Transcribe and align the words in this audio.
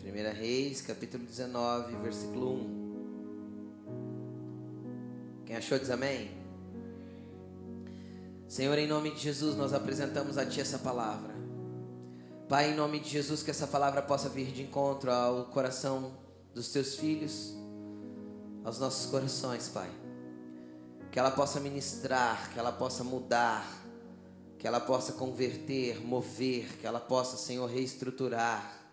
Primeira 0.00 0.32
Reis, 0.32 0.80
capítulo 0.80 1.24
19, 1.24 1.94
versículo 2.02 2.54
1. 2.54 2.76
Quem 5.46 5.54
achou 5.54 5.78
diz 5.78 5.90
amém? 5.90 6.32
Senhor, 8.48 8.76
em 8.76 8.88
nome 8.88 9.12
de 9.12 9.20
Jesus, 9.20 9.56
nós 9.56 9.72
apresentamos 9.72 10.36
a 10.36 10.44
Ti 10.44 10.62
essa 10.62 10.80
palavra. 10.80 11.32
Pai, 12.48 12.72
em 12.72 12.74
nome 12.74 12.98
de 12.98 13.08
Jesus, 13.08 13.44
que 13.44 13.52
essa 13.52 13.68
palavra 13.68 14.02
possa 14.02 14.28
vir 14.28 14.50
de 14.50 14.62
encontro 14.62 15.12
ao 15.12 15.44
coração 15.44 16.10
dos 16.52 16.72
Teus 16.72 16.96
filhos, 16.96 17.56
aos 18.64 18.80
nossos 18.80 19.08
corações, 19.08 19.68
Pai. 19.68 19.92
Que 21.12 21.20
ela 21.20 21.30
possa 21.30 21.60
ministrar, 21.60 22.50
que 22.52 22.58
ela 22.58 22.72
possa 22.72 23.04
mudar, 23.04 23.85
que 24.58 24.66
ela 24.66 24.80
possa 24.80 25.12
converter, 25.12 26.04
mover, 26.04 26.78
que 26.78 26.86
ela 26.86 27.00
possa, 27.00 27.36
Senhor, 27.36 27.66
reestruturar, 27.66 28.88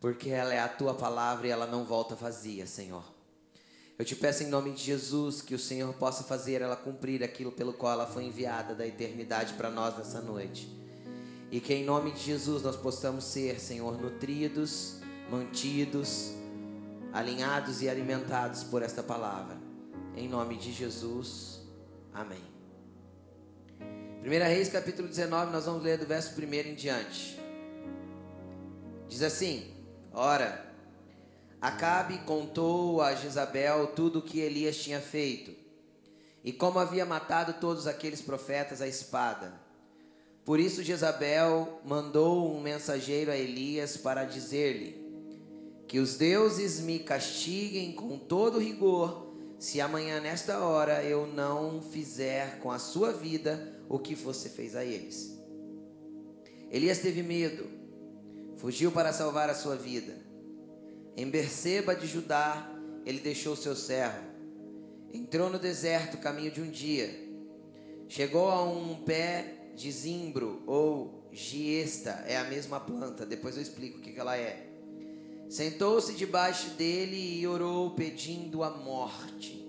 porque 0.00 0.30
ela 0.30 0.52
é 0.52 0.60
a 0.60 0.68
tua 0.68 0.94
palavra 0.94 1.46
e 1.46 1.50
ela 1.50 1.66
não 1.66 1.84
volta 1.84 2.14
vazia, 2.14 2.66
Senhor. 2.66 3.04
Eu 3.98 4.04
te 4.04 4.14
peço 4.14 4.42
em 4.42 4.48
nome 4.48 4.72
de 4.72 4.82
Jesus 4.82 5.40
que 5.40 5.54
o 5.54 5.58
Senhor 5.58 5.94
possa 5.94 6.22
fazer 6.22 6.60
ela 6.60 6.76
cumprir 6.76 7.24
aquilo 7.24 7.50
pelo 7.50 7.72
qual 7.72 7.94
ela 7.94 8.06
foi 8.06 8.24
enviada 8.24 8.74
da 8.74 8.86
eternidade 8.86 9.54
para 9.54 9.70
nós 9.70 9.96
nessa 9.96 10.20
noite. 10.20 10.68
E 11.50 11.60
que 11.60 11.72
em 11.72 11.84
nome 11.84 12.10
de 12.10 12.20
Jesus 12.20 12.62
nós 12.62 12.76
possamos 12.76 13.24
ser, 13.24 13.58
Senhor, 13.58 13.98
nutridos, 13.98 15.00
mantidos, 15.30 16.32
alinhados 17.12 17.80
e 17.80 17.88
alimentados 17.88 18.64
por 18.64 18.82
esta 18.82 19.02
palavra. 19.02 19.56
Em 20.14 20.28
nome 20.28 20.56
de 20.56 20.72
Jesus. 20.72 21.62
Amém. 22.12 22.55
1 24.26 24.28
Reis 24.28 24.68
capítulo 24.68 25.06
19, 25.06 25.52
nós 25.52 25.66
vamos 25.66 25.84
ler 25.84 25.98
do 25.98 26.04
verso 26.04 26.34
1 26.36 26.52
em 26.52 26.74
diante. 26.74 27.38
Diz 29.06 29.22
assim: 29.22 29.72
Ora, 30.12 30.66
Acabe 31.60 32.18
contou 32.26 33.00
a 33.00 33.14
Jezabel 33.14 33.86
tudo 33.94 34.18
o 34.18 34.22
que 34.22 34.40
Elias 34.40 34.78
tinha 34.78 35.00
feito 35.00 35.54
e 36.42 36.52
como 36.52 36.80
havia 36.80 37.06
matado 37.06 37.54
todos 37.60 37.86
aqueles 37.86 38.20
profetas 38.20 38.82
à 38.82 38.88
espada. 38.88 39.52
Por 40.44 40.58
isso 40.58 40.82
Jezabel 40.82 41.80
mandou 41.84 42.52
um 42.52 42.60
mensageiro 42.60 43.30
a 43.30 43.36
Elias 43.36 43.96
para 43.96 44.24
dizer-lhe: 44.24 45.06
Que 45.86 46.00
os 46.00 46.16
deuses 46.16 46.80
me 46.80 46.98
castiguem 46.98 47.92
com 47.92 48.18
todo 48.18 48.58
rigor, 48.58 49.32
se 49.56 49.80
amanhã 49.80 50.18
nesta 50.18 50.58
hora 50.58 51.04
eu 51.04 51.28
não 51.28 51.80
fizer 51.80 52.58
com 52.58 52.72
a 52.72 52.80
sua 52.80 53.12
vida 53.12 53.75
o 53.88 53.98
que 53.98 54.14
você 54.14 54.48
fez 54.48 54.74
a 54.74 54.84
eles. 54.84 55.36
Elias 56.70 56.98
teve 56.98 57.22
medo, 57.22 57.66
fugiu 58.56 58.90
para 58.90 59.12
salvar 59.12 59.48
a 59.48 59.54
sua 59.54 59.76
vida. 59.76 60.14
Em 61.16 61.30
Berseba 61.30 61.94
de 61.94 62.06
Judá, 62.06 62.70
ele 63.04 63.20
deixou 63.20 63.56
seu 63.56 63.74
servo. 63.74 64.26
Entrou 65.12 65.48
no 65.48 65.58
deserto, 65.58 66.18
caminho 66.18 66.50
de 66.50 66.60
um 66.60 66.70
dia. 66.70 67.08
Chegou 68.08 68.48
a 68.48 68.62
um 68.62 69.02
pé 69.04 69.70
de 69.74 69.90
zimbro 69.90 70.62
ou 70.66 71.28
giesta, 71.32 72.24
é 72.26 72.36
a 72.36 72.44
mesma 72.44 72.80
planta, 72.80 73.26
depois 73.26 73.56
eu 73.56 73.62
explico 73.62 73.98
o 73.98 74.00
que 74.02 74.18
ela 74.18 74.36
é. 74.36 74.66
Sentou-se 75.48 76.14
debaixo 76.14 76.70
dele 76.70 77.38
e 77.38 77.46
orou, 77.46 77.90
pedindo 77.92 78.62
a 78.62 78.70
morte. 78.70 79.64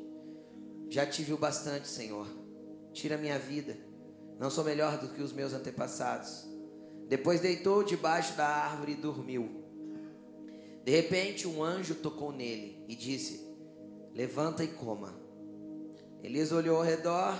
Já 0.89 1.05
tive 1.05 1.33
o 1.33 1.37
bastante, 1.37 1.87
Senhor. 1.87 2.27
Tira 2.93 3.17
minha 3.17 3.37
vida. 3.37 3.77
Não 4.39 4.49
sou 4.49 4.63
melhor 4.63 4.97
do 4.97 5.09
que 5.09 5.21
os 5.21 5.33
meus 5.33 5.53
antepassados. 5.53 6.47
Depois 7.07 7.41
deitou 7.41 7.83
debaixo 7.83 8.35
da 8.35 8.47
árvore 8.47 8.93
e 8.93 8.95
dormiu. 8.95 9.63
De 10.83 10.91
repente, 10.91 11.47
um 11.47 11.63
anjo 11.63 11.95
tocou 11.95 12.31
nele 12.31 12.83
e 12.87 12.95
disse: 12.95 13.45
Levanta 14.13 14.63
e 14.63 14.67
coma. 14.67 15.13
Elias 16.23 16.51
olhou 16.51 16.77
ao 16.77 16.83
redor 16.83 17.35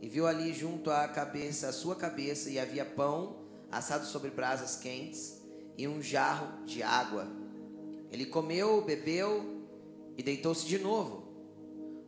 e 0.00 0.08
viu 0.08 0.26
ali 0.26 0.52
junto 0.52 0.90
à 0.90 1.06
cabeça, 1.08 1.68
a 1.68 1.72
sua 1.72 1.96
cabeça, 1.96 2.50
e 2.50 2.58
havia 2.58 2.84
pão 2.84 3.44
assado 3.70 4.06
sobre 4.06 4.30
brasas 4.30 4.76
quentes 4.76 5.42
e 5.76 5.86
um 5.86 6.00
jarro 6.00 6.64
de 6.64 6.82
água. 6.82 7.26
Ele 8.10 8.26
comeu, 8.26 8.82
bebeu 8.82 9.64
e 10.16 10.22
deitou-se 10.22 10.64
de 10.66 10.78
novo. 10.78 11.26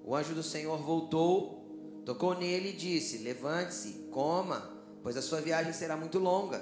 O 0.05 0.15
anjo 0.15 0.35
do 0.35 0.43
Senhor 0.43 0.79
voltou, 0.79 2.03
tocou 2.05 2.35
nele 2.35 2.71
e 2.71 2.77
disse: 2.77 3.19
Levante-se, 3.19 4.08
coma, 4.19 4.69
pois 5.01 5.17
a 5.17 5.23
sua 5.23 5.41
viagem 5.41 5.73
será 5.73 5.97
muito 5.97 6.19
longa. 6.19 6.61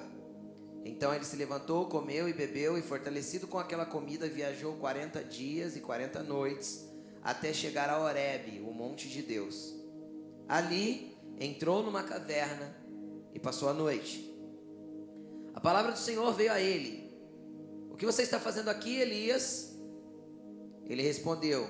Então 0.84 1.14
ele 1.14 1.24
se 1.24 1.36
levantou, 1.36 1.86
comeu 1.86 2.28
e 2.28 2.34
bebeu, 2.34 2.76
e 2.76 2.82
fortalecido 2.82 3.46
com 3.46 3.58
aquela 3.58 3.86
comida, 3.86 4.28
viajou 4.28 4.74
40 4.74 5.24
dias 5.24 5.74
e 5.74 5.80
40 5.80 6.22
noites, 6.22 6.86
até 7.24 7.54
chegar 7.54 7.88
a 7.88 7.98
Horebe, 7.98 8.60
o 8.60 8.74
monte 8.74 9.08
de 9.08 9.22
Deus. 9.22 9.74
Ali 10.46 11.16
entrou 11.40 11.82
numa 11.82 12.02
caverna 12.02 12.76
e 13.32 13.40
passou 13.40 13.70
a 13.70 13.72
noite. 13.72 14.30
A 15.54 15.60
palavra 15.60 15.92
do 15.92 15.98
Senhor 15.98 16.30
veio 16.34 16.52
a 16.52 16.60
ele: 16.60 17.10
O 17.90 17.96
que 17.96 18.04
você 18.04 18.20
está 18.20 18.38
fazendo 18.38 18.68
aqui, 18.68 18.96
Elias? 18.96 19.74
Ele 20.84 21.00
respondeu: 21.00 21.66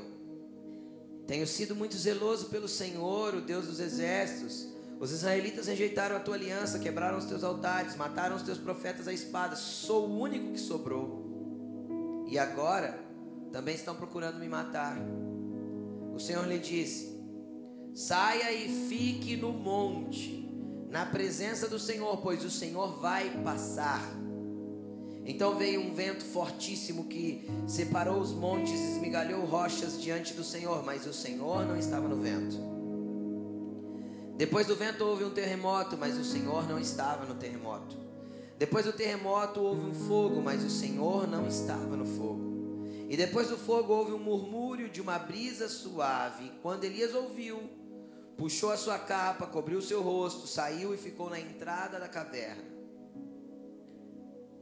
Tenho 1.28 1.47
sido 1.47 1.76
muito 1.76 1.97
zeloso 1.97 2.47
pelo 2.47 2.66
Senhor, 2.66 3.36
o 3.36 3.41
Deus 3.41 3.68
dos 3.68 3.78
exércitos 3.78 4.74
os 4.99 5.12
israelitas 5.12 5.67
rejeitaram 5.67 6.17
a 6.17 6.21
tua 6.21 6.34
aliança, 6.34 6.79
quebraram 6.79 7.19
os 7.19 7.27
teus 7.27 7.45
altares, 7.45 7.97
mataram 7.97 8.34
os 8.34 8.43
teus 8.43 8.57
profetas 8.57 9.07
à 9.07 9.12
espada. 9.12 9.55
Sou 9.55 10.09
o 10.09 10.19
único 10.19 10.53
que 10.53 10.61
sobrou. 10.61 12.25
E 12.29 12.39
agora 12.39 12.99
também 13.53 13.75
estão 13.75 13.95
procurando 13.95 14.39
me 14.39 14.49
matar. 14.49 14.97
O 16.15 16.19
Senhor 16.19 16.47
lhe 16.47 16.59
disse: 16.59 17.15
Saia 17.95 18.53
e 18.53 18.89
fique 18.89 19.37
no 19.37 19.53
monte, 19.53 20.49
na 20.89 21.05
presença 21.05 21.69
do 21.69 21.78
Senhor, 21.78 22.17
pois 22.23 22.43
o 22.43 22.51
Senhor 22.51 22.99
vai 22.99 23.31
passar. 23.43 24.03
Então 25.27 25.57
veio 25.57 25.81
um 25.81 25.93
vento 25.93 26.25
fortíssimo 26.25 27.05
que 27.05 27.47
separou 27.67 28.19
os 28.19 28.33
montes, 28.33 28.81
esmigalhou 28.81 29.45
rochas 29.45 30.01
diante 30.01 30.33
do 30.33 30.45
Senhor, 30.45 30.84
mas 30.84 31.05
o 31.05 31.13
Senhor 31.13 31.67
não 31.67 31.77
estava 31.77 32.09
no 32.09 32.17
vento. 32.17 32.75
Depois 34.36 34.66
do 34.66 34.76
vento 34.76 35.02
houve 35.02 35.24
um 35.24 35.30
terremoto, 35.30 35.97
mas 35.97 36.19
o 36.19 36.24
Senhor 36.24 36.69
não 36.69 36.78
estava 36.78 37.24
no 37.24 37.34
terremoto. 37.34 37.97
Depois 38.58 38.84
do 38.84 38.92
terremoto 38.92 39.60
houve 39.60 39.86
um 39.86 39.94
fogo, 39.94 40.42
mas 40.42 40.62
o 40.62 40.70
Senhor 40.70 41.26
não 41.26 41.47
estava 41.47 41.97
no 41.97 42.04
fogo. 42.04 42.47
E 43.08 43.16
depois 43.16 43.48
do 43.48 43.56
fogo 43.56 43.92
houve 43.92 44.12
um 44.12 44.19
murmúrio 44.19 44.88
de 44.88 45.00
uma 45.00 45.19
brisa 45.19 45.69
suave. 45.69 46.52
Quando 46.62 46.84
Elias 46.84 47.14
ouviu, 47.14 47.62
puxou 48.36 48.70
a 48.70 48.76
sua 48.76 48.98
capa, 48.98 49.47
cobriu 49.47 49.80
seu 49.80 50.02
rosto, 50.02 50.47
saiu 50.47 50.92
e 50.92 50.98
ficou 50.98 51.30
na 51.30 51.41
entrada 51.41 51.98
da 51.98 52.08
caverna. 52.08 52.64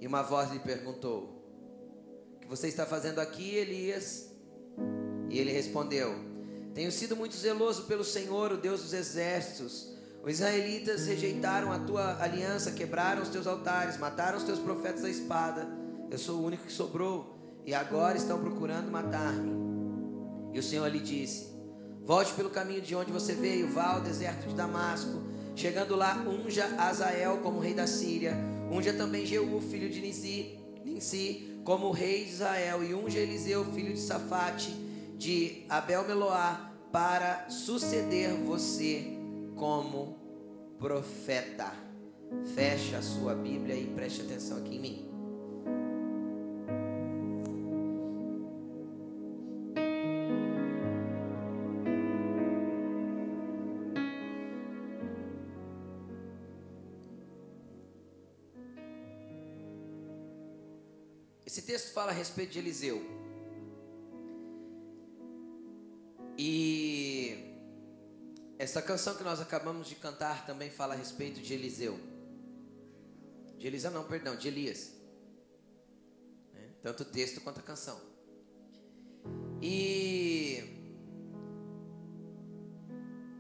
E 0.01 0.07
uma 0.07 0.23
voz 0.23 0.53
lhe 0.53 0.59
perguntou: 0.59 1.43
O 2.37 2.41
que 2.41 2.47
você 2.47 2.69
está 2.69 2.85
fazendo 2.85 3.21
aqui, 3.21 3.57
Elias? 3.57 4.31
E 5.31 5.39
ele 5.39 5.51
respondeu: 5.51 6.34
tenho 6.75 6.91
sido 6.91 7.15
muito 7.15 7.37
zeloso 7.37 7.85
pelo 7.85 8.03
Senhor, 8.03 8.53
o 8.53 8.57
Deus 8.57 8.83
dos 8.83 8.93
exércitos. 8.93 9.95
Os 10.25 10.33
israelitas 10.33 11.07
rejeitaram 11.07 11.71
a 11.71 11.79
tua 11.79 12.21
aliança, 12.21 12.73
quebraram 12.73 13.23
os 13.23 13.29
teus 13.29 13.47
altares, 13.47 13.97
mataram 13.97 14.37
os 14.37 14.43
teus 14.43 14.59
profetas 14.59 15.05
à 15.05 15.09
espada. 15.09 15.69
Eu 16.11 16.19
sou 16.19 16.41
o 16.41 16.45
único 16.45 16.65
que 16.65 16.73
sobrou, 16.73 17.33
e 17.65 17.73
agora 17.73 18.17
estão 18.17 18.41
procurando 18.41 18.91
matar-me. 18.91 19.53
E 20.53 20.59
o 20.59 20.63
Senhor 20.63 20.89
lhe 20.89 20.99
disse: 20.99 21.49
Volte 22.05 22.33
pelo 22.35 22.51
caminho 22.51 22.81
de 22.81 22.97
onde 22.97 23.13
você 23.13 23.35
veio, 23.35 23.71
vá 23.73 23.95
ao 23.95 24.01
deserto 24.01 24.49
de 24.49 24.55
Damasco. 24.55 25.23
Chegando 25.55 25.95
lá, 25.95 26.25
unja 26.27 26.67
Azael 26.77 27.39
como 27.39 27.61
rei 27.61 27.75
da 27.75 27.87
Síria, 27.87 28.35
unja 28.69 28.93
também 28.93 29.25
Jeú, 29.25 29.61
filho 29.61 29.89
de 29.89 30.01
Ninsi 30.01 31.61
como 31.65 31.93
rei 31.93 32.25
de 32.25 32.33
Israel, 32.33 32.83
e 32.83 32.93
unja 32.95 33.21
Eliseu, 33.21 33.65
filho 33.73 33.95
de 33.95 34.01
Safate 34.01 34.84
de 35.17 35.65
Abel 35.69 36.07
Meloá 36.07 36.73
para 36.93 37.49
suceder 37.51 38.33
você 38.35 39.05
como 39.57 40.19
profeta. 40.79 41.73
Feche 42.55 42.95
a 42.95 43.03
sua 43.03 43.35
Bíblia 43.35 43.77
e 43.77 43.87
preste 43.87 44.23
atenção 44.23 44.59
aqui 44.59 44.77
em 44.77 44.81
mim. 44.81 45.15
Esse 61.47 61.63
texto 61.63 61.93
fala 61.93 62.11
a 62.11 62.15
respeito 62.15 62.53
de 62.53 62.59
Eliseu. 62.59 63.24
E 66.37 67.55
essa 68.59 68.83
canção 68.83 69.15
que 69.15 69.23
nós 69.23 69.41
acabamos 69.41 69.89
de 69.89 69.95
cantar 69.95 70.47
também 70.47 70.71
fala 70.71 70.95
a 70.95 70.97
respeito 70.97 71.41
de 71.41 71.55
Eliseu. 71.55 71.99
De 73.59 73.67
Eliseu 73.67 73.91
não, 73.91 74.05
perdão, 74.05 74.37
de 74.37 74.49
Elias. 74.49 74.93
tanto 76.83 77.03
o 77.03 77.07
texto 77.07 77.41
quanto 77.41 77.61
a 77.61 77.63
canção. 77.63 77.99
E 79.63 80.85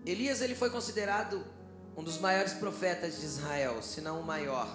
Elias 0.06 0.40
ele 0.40 0.54
foi 0.54 0.70
considerado 0.70 1.44
um 1.96 2.02
dos 2.02 2.18
maiores 2.18 2.54
profetas 2.54 3.20
de 3.20 3.26
Israel, 3.26 3.82
se 3.82 4.00
não 4.00 4.20
o 4.20 4.24
maior. 4.24 4.68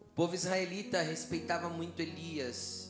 O 0.00 0.06
povo 0.14 0.34
israelita 0.34 1.00
respeitava 1.00 1.68
muito 1.68 2.00
Elias. 2.02 2.89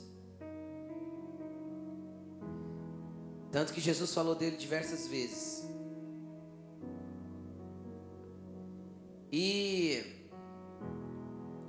Tanto 3.50 3.72
que 3.72 3.80
Jesus 3.80 4.14
falou 4.14 4.34
dele 4.34 4.56
diversas 4.56 5.08
vezes. 5.08 5.68
E 9.32 10.28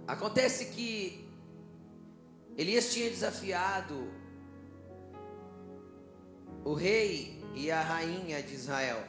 acontece 0.07 0.65
que 0.65 1.27
Elias 2.57 2.93
tinha 2.93 3.09
desafiado 3.09 4.11
o 6.63 6.73
rei 6.73 7.43
e 7.55 7.71
a 7.71 7.81
rainha 7.81 8.43
de 8.43 8.53
Israel. 8.53 9.03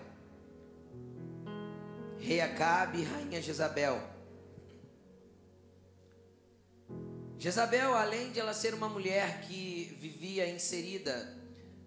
Rei 2.18 2.40
Acabe 2.40 3.00
e 3.00 3.04
rainha 3.04 3.42
Jezabel. 3.42 4.00
Jezabel, 7.38 7.94
além 7.94 8.30
de 8.32 8.40
ela 8.40 8.54
ser 8.54 8.72
uma 8.72 8.88
mulher 8.88 9.42
que 9.42 9.96
vivia 10.00 10.48
inserida 10.48 11.41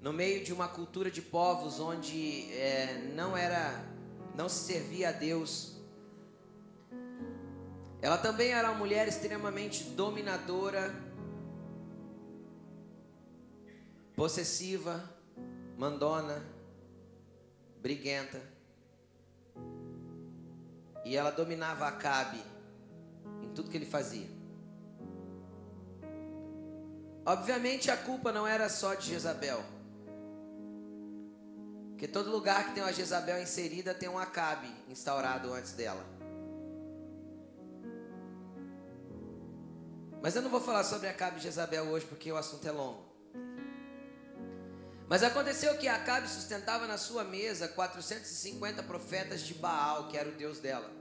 no 0.06 0.14
meio 0.14 0.44
de 0.44 0.54
uma 0.54 0.68
cultura 0.68 1.10
de 1.10 1.20
povos 1.20 1.80
onde 1.80 2.54
é, 2.54 3.12
não 3.16 3.36
era, 3.36 3.84
não 4.36 4.48
se 4.48 4.72
servia 4.72 5.10
a 5.10 5.12
Deus, 5.12 5.78
ela 8.04 8.16
também 8.16 8.52
era 8.52 8.70
uma 8.70 8.78
mulher 8.78 9.08
extremamente 9.08 9.84
dominadora, 9.84 10.94
possessiva, 14.16 15.12
mandona, 15.76 16.46
briguenta. 17.82 18.40
E 21.04 21.18
ela 21.18 21.32
dominava 21.32 21.88
Acabe 21.88 22.44
em 23.42 23.50
tudo 23.56 23.72
que 23.72 23.78
ele 23.78 23.88
fazia. 23.88 24.30
Obviamente 27.26 27.90
a 27.90 27.98
culpa 27.98 28.32
não 28.32 28.46
era 28.46 28.70
só 28.70 28.94
de 28.94 29.08
Jezabel. 29.08 29.75
Porque 31.96 32.10
todo 32.10 32.30
lugar 32.30 32.66
que 32.66 32.74
tem 32.74 32.84
uma 32.84 32.92
Jezabel 32.92 33.42
inserida 33.42 33.94
tem 33.94 34.10
um 34.10 34.20
Acabe 34.20 34.68
instaurado 34.90 35.54
antes 35.54 35.72
dela. 35.72 36.06
Mas 40.22 40.36
eu 40.36 40.42
não 40.42 40.50
vou 40.50 40.60
falar 40.60 40.84
sobre 40.84 41.08
Acabe 41.08 41.40
e 41.40 41.44
Jezabel 41.44 41.86
hoje 41.86 42.06
porque 42.06 42.30
o 42.30 42.36
assunto 42.36 42.68
é 42.68 42.72
longo. 42.72 43.06
Mas 45.08 45.24
aconteceu 45.24 45.78
que 45.78 45.88
Acabe 45.88 46.28
sustentava 46.28 46.86
na 46.86 46.98
sua 46.98 47.24
mesa 47.24 47.70
450 47.70 48.84
profetas 48.84 49.40
de 49.40 49.54
Baal, 49.54 50.10
que 50.10 50.18
era 50.18 50.28
o 50.28 50.34
deus 50.34 50.60
dela. 50.60 50.92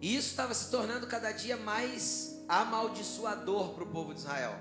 E 0.00 0.14
isso 0.14 0.28
estava 0.28 0.54
se 0.54 0.70
tornando 0.70 1.08
cada 1.08 1.32
dia 1.32 1.56
mais 1.56 2.44
amaldiçoador 2.48 3.74
para 3.74 3.82
o 3.82 3.88
povo 3.88 4.14
de 4.14 4.20
Israel. 4.20 4.56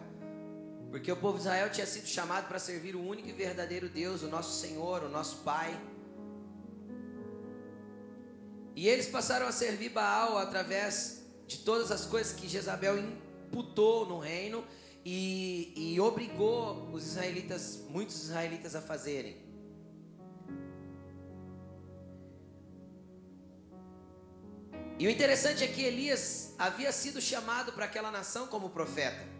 Porque 0.93 1.11
o 1.11 1.17
povo 1.17 1.39
de 1.39 1.45
Israel 1.45 1.71
tinha 1.71 1.87
sido 1.87 2.05
chamado 2.05 2.47
para 2.47 2.59
servir 2.59 2.95
o 2.95 3.03
único 3.03 3.27
e 3.27 3.31
verdadeiro 3.31 3.89
Deus, 3.89 4.21
o 4.21 4.27
nosso 4.27 4.61
Senhor, 4.61 5.01
o 5.01 5.09
nosso 5.09 5.37
Pai. 5.37 5.75
E 8.75 8.87
eles 8.87 9.07
passaram 9.07 9.47
a 9.47 9.51
servir 9.51 9.89
Baal 9.89 10.37
através 10.37 11.23
de 11.47 11.57
todas 11.57 11.89
as 11.89 12.05
coisas 12.05 12.33
que 12.33 12.47
Jezabel 12.47 12.99
imputou 12.99 14.05
no 14.05 14.19
reino 14.19 14.63
e, 15.03 15.73
e 15.75 15.99
obrigou 15.99 16.87
os 16.91 17.07
israelitas, 17.07 17.85
muitos 17.89 18.25
israelitas 18.25 18.75
a 18.75 18.81
fazerem. 18.81 19.41
E 24.99 25.07
o 25.07 25.09
interessante 25.09 25.63
é 25.63 25.67
que 25.67 25.81
Elias 25.81 26.53
havia 26.59 26.91
sido 26.91 27.19
chamado 27.19 27.73
para 27.73 27.85
aquela 27.85 28.11
nação 28.11 28.45
como 28.45 28.69
profeta. 28.69 29.32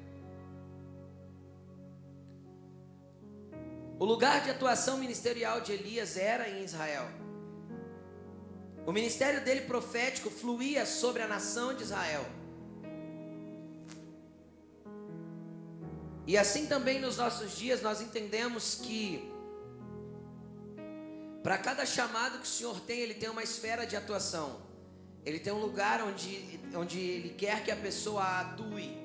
O 4.03 4.05
lugar 4.05 4.44
de 4.44 4.50
atuação 4.50 4.97
ministerial 4.97 5.61
de 5.61 5.71
Elias 5.71 6.17
era 6.17 6.50
em 6.50 6.61
Israel. 6.61 7.07
O 8.85 8.91
ministério 8.91 9.41
dele 9.45 9.61
profético 9.61 10.29
fluía 10.29 10.85
sobre 10.85 11.21
a 11.21 11.27
nação 11.35 11.73
de 11.73 11.83
Israel. 11.83 12.25
E 16.27 16.38
assim 16.38 16.65
também 16.65 17.00
nos 17.00 17.15
nossos 17.15 17.55
dias 17.57 17.81
nós 17.81 18.01
entendemos 18.01 18.75
que 18.75 19.31
para 21.41 21.57
cada 21.57 21.85
chamado 21.85 22.39
que 22.39 22.44
o 22.44 22.55
Senhor 22.57 22.81
tem, 22.81 23.00
ele 23.00 23.13
tem 23.13 23.29
uma 23.29 23.41
esfera 23.41 23.88
de 23.88 23.95
atuação. 23.95 24.59
Ele 25.23 25.39
tem 25.39 25.53
um 25.53 25.61
lugar 25.61 26.03
onde, 26.03 26.59
onde 26.75 27.00
ele 27.00 27.29
quer 27.29 27.63
que 27.63 27.71
a 27.71 27.77
pessoa 27.77 28.41
atue. 28.41 29.02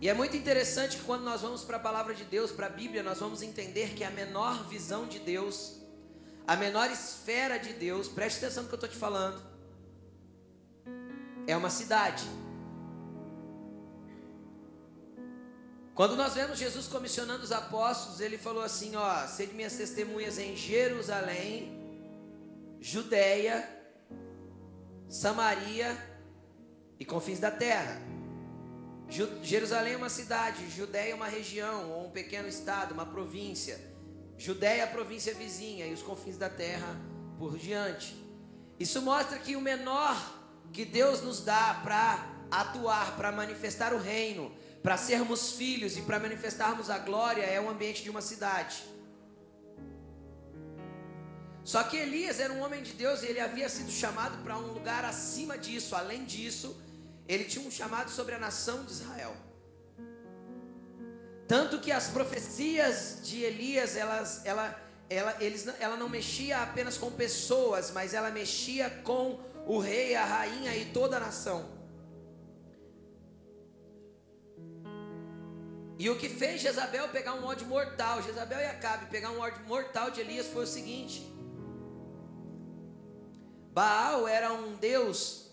E 0.00 0.08
é 0.08 0.14
muito 0.14 0.36
interessante 0.36 0.96
que 0.96 1.04
quando 1.04 1.22
nós 1.22 1.40
vamos 1.40 1.62
para 1.62 1.76
a 1.76 1.80
palavra 1.80 2.14
de 2.14 2.24
Deus, 2.24 2.50
para 2.50 2.66
a 2.66 2.70
Bíblia, 2.70 3.02
nós 3.02 3.20
vamos 3.20 3.42
entender 3.42 3.94
que 3.94 4.04
a 4.04 4.10
menor 4.10 4.68
visão 4.68 5.06
de 5.06 5.18
Deus 5.18 5.84
a 6.46 6.56
menor 6.56 6.90
esfera 6.90 7.58
de 7.58 7.72
Deus, 7.72 8.06
preste 8.06 8.44
atenção 8.44 8.64
no 8.64 8.68
que 8.68 8.74
eu 8.74 8.76
estou 8.76 8.90
te 8.90 8.96
falando, 8.96 9.40
é 11.46 11.56
uma 11.56 11.70
cidade. 11.70 12.24
Quando 15.94 16.16
nós 16.16 16.34
vemos 16.34 16.58
Jesus 16.58 16.86
comissionando 16.86 17.44
os 17.44 17.52
apóstolos, 17.52 18.20
ele 18.20 18.36
falou 18.36 18.62
assim: 18.62 18.94
Ó, 18.94 19.26
sede 19.26 19.54
minhas 19.54 19.74
testemunhas 19.74 20.38
em 20.38 20.54
Jerusalém, 20.54 21.72
Judéia, 22.78 23.66
Samaria 25.08 25.96
e 26.98 27.04
confins 27.06 27.38
da 27.38 27.50
terra. 27.50 28.02
Jerusalém 29.08 29.94
é 29.94 29.96
uma 29.96 30.08
cidade, 30.08 30.68
Judéia 30.70 31.12
é 31.12 31.14
uma 31.14 31.28
região, 31.28 31.90
ou 31.92 32.06
um 32.06 32.10
pequeno 32.10 32.48
estado, 32.48 32.92
uma 32.92 33.06
província. 33.06 33.78
Judéia, 34.36 34.84
a 34.84 34.86
província 34.88 35.34
vizinha 35.34 35.86
e 35.86 35.92
os 35.92 36.02
confins 36.02 36.36
da 36.36 36.48
terra 36.48 36.98
por 37.38 37.56
diante. 37.56 38.16
Isso 38.78 39.00
mostra 39.02 39.38
que 39.38 39.56
o 39.56 39.60
menor 39.60 40.16
que 40.72 40.84
Deus 40.84 41.22
nos 41.22 41.44
dá 41.44 41.80
para 41.84 42.26
atuar, 42.50 43.16
para 43.16 43.30
manifestar 43.30 43.92
o 43.92 43.98
reino, 43.98 44.52
para 44.82 44.96
sermos 44.96 45.52
filhos 45.52 45.96
e 45.96 46.02
para 46.02 46.18
manifestarmos 46.18 46.90
a 46.90 46.98
glória 46.98 47.42
é 47.42 47.60
o 47.60 47.70
ambiente 47.70 48.02
de 48.02 48.10
uma 48.10 48.20
cidade. 48.20 48.84
Só 51.64 51.82
que 51.84 51.96
Elias 51.96 52.40
era 52.40 52.52
um 52.52 52.62
homem 52.62 52.82
de 52.82 52.92
Deus 52.92 53.22
e 53.22 53.26
ele 53.26 53.40
havia 53.40 53.68
sido 53.70 53.90
chamado 53.90 54.42
para 54.42 54.58
um 54.58 54.72
lugar 54.72 55.04
acima 55.04 55.56
disso. 55.56 55.96
Além 55.96 56.24
disso, 56.24 56.76
ele 57.26 57.44
tinha 57.44 57.66
um 57.66 57.70
chamado 57.70 58.10
sobre 58.10 58.34
a 58.34 58.38
nação 58.38 58.84
de 58.84 58.92
Israel. 58.92 59.34
Tanto 61.46 61.78
que 61.78 61.92
as 61.92 62.08
profecias 62.08 63.20
de 63.22 63.42
Elias, 63.42 63.96
elas, 63.96 64.44
ela, 64.44 64.80
ela, 65.10 65.36
eles, 65.40 65.66
ela 65.78 65.96
não 65.96 66.08
mexia 66.08 66.62
apenas 66.62 66.96
com 66.96 67.10
pessoas, 67.10 67.90
mas 67.90 68.14
ela 68.14 68.30
mexia 68.30 68.88
com 68.88 69.40
o 69.66 69.78
rei, 69.78 70.14
a 70.14 70.24
rainha 70.24 70.74
e 70.76 70.86
toda 70.86 71.16
a 71.16 71.20
nação. 71.20 71.72
E 75.98 76.10
o 76.10 76.18
que 76.18 76.28
fez 76.28 76.60
Jezabel 76.60 77.08
pegar 77.08 77.34
um 77.34 77.44
ódio 77.44 77.66
mortal, 77.66 78.20
Jezabel 78.22 78.58
e 78.58 78.66
Acabe 78.66 79.06
pegar 79.06 79.30
um 79.30 79.38
ódio 79.38 79.64
mortal 79.66 80.10
de 80.10 80.20
Elias 80.20 80.46
foi 80.48 80.64
o 80.64 80.66
seguinte: 80.66 81.22
Baal 83.72 84.26
era 84.26 84.52
um 84.52 84.74
deus 84.74 85.43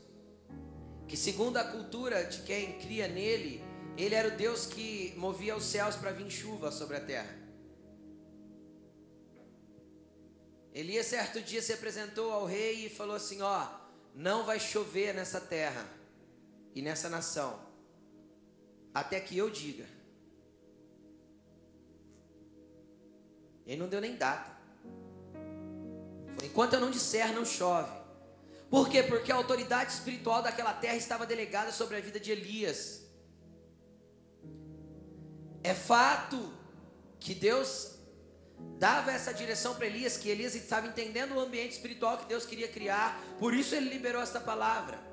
que, 1.12 1.18
segundo 1.18 1.58
a 1.58 1.64
cultura 1.66 2.24
de 2.24 2.42
quem 2.44 2.80
cria 2.80 3.06
nele, 3.06 3.62
ele 3.98 4.16
era 4.16 4.30
o 4.30 4.38
Deus 4.38 4.66
que 4.66 5.14
movia 5.18 5.58
os 5.58 5.66
céus 5.66 5.98
para 5.98 6.14
vir 6.14 6.32
chuva 6.32 6.72
sobre 6.72 6.96
a 6.96 7.02
terra. 7.02 7.38
Elias 10.74 11.08
certo 11.08 11.42
dia 11.42 11.62
se 11.62 11.74
apresentou 11.74 12.32
ao 12.32 12.46
rei 12.46 12.86
e 12.86 12.90
falou 12.90 13.18
assim: 13.18 13.42
Ó, 13.42 13.68
não 14.16 14.46
vai 14.46 14.58
chover 14.58 15.14
nessa 15.14 15.42
terra 15.42 15.86
e 16.74 16.82
nessa 16.82 17.10
nação, 17.10 17.60
até 18.94 19.20
que 19.20 19.38
eu 19.38 19.50
diga. 19.50 19.86
Ele 23.68 23.82
não 23.82 23.90
deu 23.90 24.00
nem 24.00 24.16
data. 24.16 24.50
Enquanto 26.42 26.76
eu 26.76 26.80
não 26.80 26.90
disser, 26.90 27.34
não 27.34 27.44
chove. 27.44 28.01
Por 28.72 28.90
quê? 28.90 29.04
Porque 29.04 29.32
a 29.32 29.36
autoridade 29.36 29.92
espiritual 29.92 30.42
daquela 30.42 30.74
terra 30.74 30.96
estava 30.96 31.26
delegada 31.26 31.72
sobre 31.72 31.98
a 31.98 32.00
vida 32.00 32.20
de 32.20 32.32
Elias. 32.32 33.06
É 35.62 35.76
fato 35.76 36.52
que 37.20 37.36
Deus 37.36 38.00
dava 38.80 39.12
essa 39.12 39.32
direção 39.34 39.76
para 39.76 39.86
Elias, 39.86 40.18
que 40.18 40.30
Elias 40.30 40.56
estava 40.56 40.88
entendendo 40.88 41.36
o 41.36 41.40
ambiente 41.40 41.74
espiritual 41.74 42.18
que 42.18 42.26
Deus 42.26 42.46
queria 42.46 42.68
criar, 42.68 43.22
por 43.38 43.54
isso 43.54 43.76
ele 43.76 43.90
liberou 43.90 44.22
esta 44.22 44.40
palavra. 44.40 45.12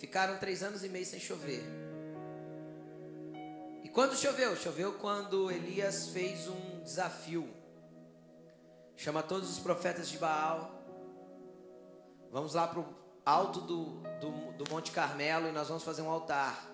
ficaram 0.00 0.38
três 0.38 0.62
anos 0.62 0.82
e 0.82 0.88
meio 0.88 1.04
sem 1.04 1.20
chover. 1.20 1.62
E 3.84 3.88
quando 3.90 4.16
choveu? 4.16 4.56
Choveu 4.56 4.94
quando 4.94 5.50
Elias 5.50 6.08
fez 6.08 6.48
um 6.48 6.82
desafio. 6.82 7.59
Chama 9.00 9.22
todos 9.22 9.48
os 9.48 9.58
profetas 9.58 10.10
de 10.10 10.18
Baal. 10.18 10.78
Vamos 12.30 12.52
lá 12.52 12.68
para 12.68 12.80
o 12.80 12.86
alto 13.24 13.62
do, 13.62 13.84
do, 14.20 14.62
do 14.62 14.70
Monte 14.70 14.92
Carmelo 14.92 15.48
e 15.48 15.52
nós 15.52 15.68
vamos 15.68 15.82
fazer 15.82 16.02
um 16.02 16.10
altar. 16.10 16.70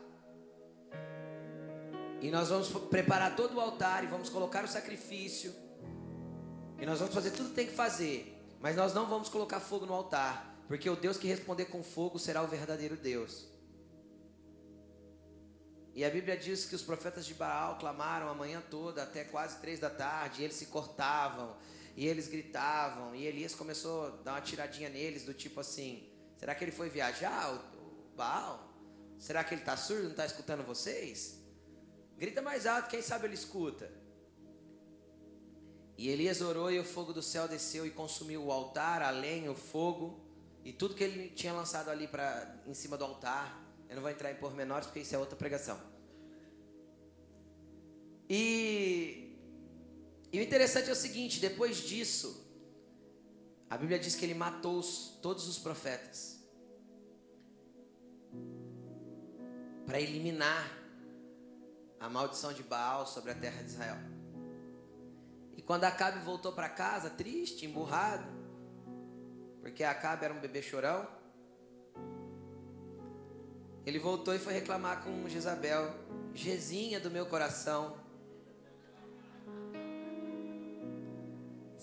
E 2.20 2.28
nós 2.28 2.48
vamos 2.48 2.68
preparar 2.90 3.36
todo 3.36 3.54
o 3.54 3.60
altar 3.60 4.02
e 4.02 4.08
vamos 4.08 4.28
colocar 4.28 4.64
o 4.64 4.68
sacrifício. 4.68 5.54
E 6.80 6.84
nós 6.84 6.98
vamos 6.98 7.14
fazer 7.14 7.30
tudo 7.30 7.50
que 7.50 7.54
tem 7.54 7.68
que 7.68 7.74
fazer. 7.74 8.44
Mas 8.58 8.74
nós 8.74 8.92
não 8.92 9.06
vamos 9.06 9.28
colocar 9.28 9.60
fogo 9.60 9.86
no 9.86 9.94
altar. 9.94 10.52
Porque 10.66 10.90
o 10.90 10.96
Deus 10.96 11.16
que 11.16 11.28
responder 11.28 11.66
com 11.66 11.80
fogo 11.84 12.18
será 12.18 12.42
o 12.42 12.48
verdadeiro 12.48 12.96
Deus. 12.96 13.46
E 15.94 16.04
a 16.04 16.10
Bíblia 16.10 16.36
diz 16.36 16.64
que 16.64 16.74
os 16.74 16.82
profetas 16.82 17.24
de 17.24 17.34
Baal 17.34 17.78
clamaram 17.78 18.28
a 18.28 18.34
manhã 18.34 18.60
toda, 18.68 19.04
até 19.04 19.22
quase 19.22 19.60
três 19.60 19.78
da 19.78 19.88
tarde, 19.88 20.42
e 20.42 20.44
eles 20.44 20.56
se 20.56 20.66
cortavam, 20.66 21.56
e 21.96 22.06
eles 22.06 22.28
gritavam, 22.28 23.14
e 23.14 23.24
Elias 23.24 23.54
começou 23.54 24.06
a 24.06 24.10
dar 24.10 24.32
uma 24.34 24.40
tiradinha 24.42 24.90
neles, 24.90 25.24
do 25.24 25.32
tipo 25.32 25.58
assim: 25.60 26.08
será 26.36 26.54
que 26.54 26.62
ele 26.62 26.72
foi 26.72 26.90
viajar, 26.90 27.54
o 27.54 28.14
Baal? 28.14 28.72
Será 29.18 29.42
que 29.42 29.54
ele 29.54 29.62
está 29.62 29.76
surdo, 29.76 30.04
não 30.04 30.10
está 30.10 30.26
escutando 30.26 30.62
vocês? 30.62 31.40
Grita 32.18 32.42
mais 32.42 32.66
alto, 32.66 32.90
quem 32.90 33.00
sabe 33.00 33.26
ele 33.26 33.34
escuta. 33.34 33.90
E 35.96 36.08
Elias 36.10 36.42
orou 36.42 36.70
e 36.70 36.78
o 36.78 36.84
fogo 36.84 37.12
do 37.14 37.22
céu 37.22 37.48
desceu 37.48 37.86
e 37.86 37.90
consumiu 37.90 38.44
o 38.44 38.52
altar, 38.52 39.00
a 39.00 39.08
lenha, 39.08 39.50
o 39.50 39.54
fogo 39.54 40.20
e 40.62 40.72
tudo 40.72 40.94
que 40.94 41.02
ele 41.02 41.30
tinha 41.30 41.54
lançado 41.54 41.88
ali 41.88 42.06
para 42.06 42.60
em 42.66 42.74
cima 42.74 42.98
do 42.98 43.04
altar. 43.04 43.62
Eu 43.88 43.94
não 43.94 44.02
vou 44.02 44.10
entrar 44.10 44.30
em 44.30 44.34
pormenores 44.34 44.86
porque 44.86 45.00
isso 45.00 45.14
é 45.14 45.18
outra 45.18 45.36
pregação. 45.36 45.80
E, 48.28 49.25
e 50.36 50.38
o 50.38 50.42
interessante 50.42 50.90
é 50.90 50.92
o 50.92 50.96
seguinte: 50.96 51.40
depois 51.40 51.78
disso, 51.78 52.46
a 53.70 53.78
Bíblia 53.78 53.98
diz 53.98 54.14
que 54.14 54.22
ele 54.22 54.34
matou 54.34 54.78
os, 54.78 55.18
todos 55.22 55.48
os 55.48 55.58
profetas 55.58 56.38
para 59.86 59.98
eliminar 59.98 60.70
a 61.98 62.10
maldição 62.10 62.52
de 62.52 62.62
Baal 62.62 63.06
sobre 63.06 63.30
a 63.30 63.34
terra 63.34 63.62
de 63.62 63.70
Israel. 63.70 63.96
E 65.56 65.62
quando 65.62 65.84
Acabe 65.84 66.22
voltou 66.22 66.52
para 66.52 66.68
casa, 66.68 67.08
triste, 67.08 67.64
emburrado, 67.64 68.30
porque 69.62 69.82
Acabe 69.82 70.26
era 70.26 70.34
um 70.34 70.40
bebê 70.40 70.60
chorão, 70.60 71.08
ele 73.86 73.98
voltou 73.98 74.34
e 74.34 74.38
foi 74.38 74.52
reclamar 74.52 75.02
com 75.02 75.26
Jezabel, 75.30 75.94
Jezinha 76.34 77.00
do 77.00 77.10
meu 77.10 77.24
coração. 77.24 78.04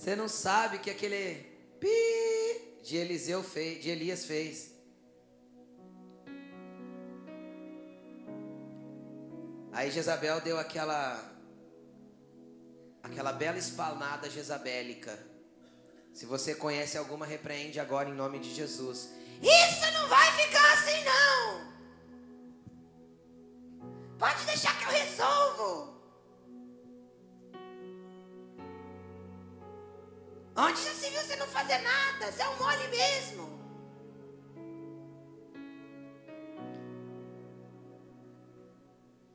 Você 0.03 0.17
não 0.17 0.27
sabe 0.27 0.79
que 0.79 0.89
aquele 0.89 1.35
pi 1.79 2.81
de 2.83 2.97
Eliseu 2.97 3.41
fez, 3.41 3.81
de 3.81 3.89
Elias 3.89 4.25
fez. 4.25 4.73
Aí 9.71 9.89
Jezabel 9.89 10.41
deu 10.41 10.59
aquela 10.59 11.23
aquela 13.01 13.31
bela 13.31 13.57
espalnada 13.57 14.29
jezabélica. 14.29 15.17
Se 16.13 16.25
você 16.25 16.53
conhece 16.53 16.97
alguma, 16.97 17.25
repreende 17.25 17.79
agora 17.79 18.09
em 18.09 18.13
nome 18.13 18.39
de 18.39 18.53
Jesus. 18.53 19.09
Isso 19.41 19.91
não 19.93 20.09
vai 20.09 20.29
ficar 20.33 20.73
assim 20.73 21.01
não. 21.05 21.71
Pode 24.19 24.45
deixar 24.47 24.77
que 24.77 24.83
eu 24.83 24.89
resolvo. 24.89 25.92
Onde 30.55 30.83
já 30.83 30.93
se 30.93 31.09
viu 31.09 31.21
você 31.21 31.35
não 31.35 31.47
fazer 31.47 31.79
nada? 31.79 32.31
Você 32.31 32.41
é 32.41 32.49
um 32.49 32.57
mole 32.57 32.87
mesmo. 32.89 33.53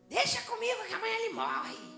Deixa 0.08 0.40
comigo 0.42 0.84
que 0.86 0.94
amanhã 0.94 1.14
ele 1.14 1.34
morre. 1.34 1.88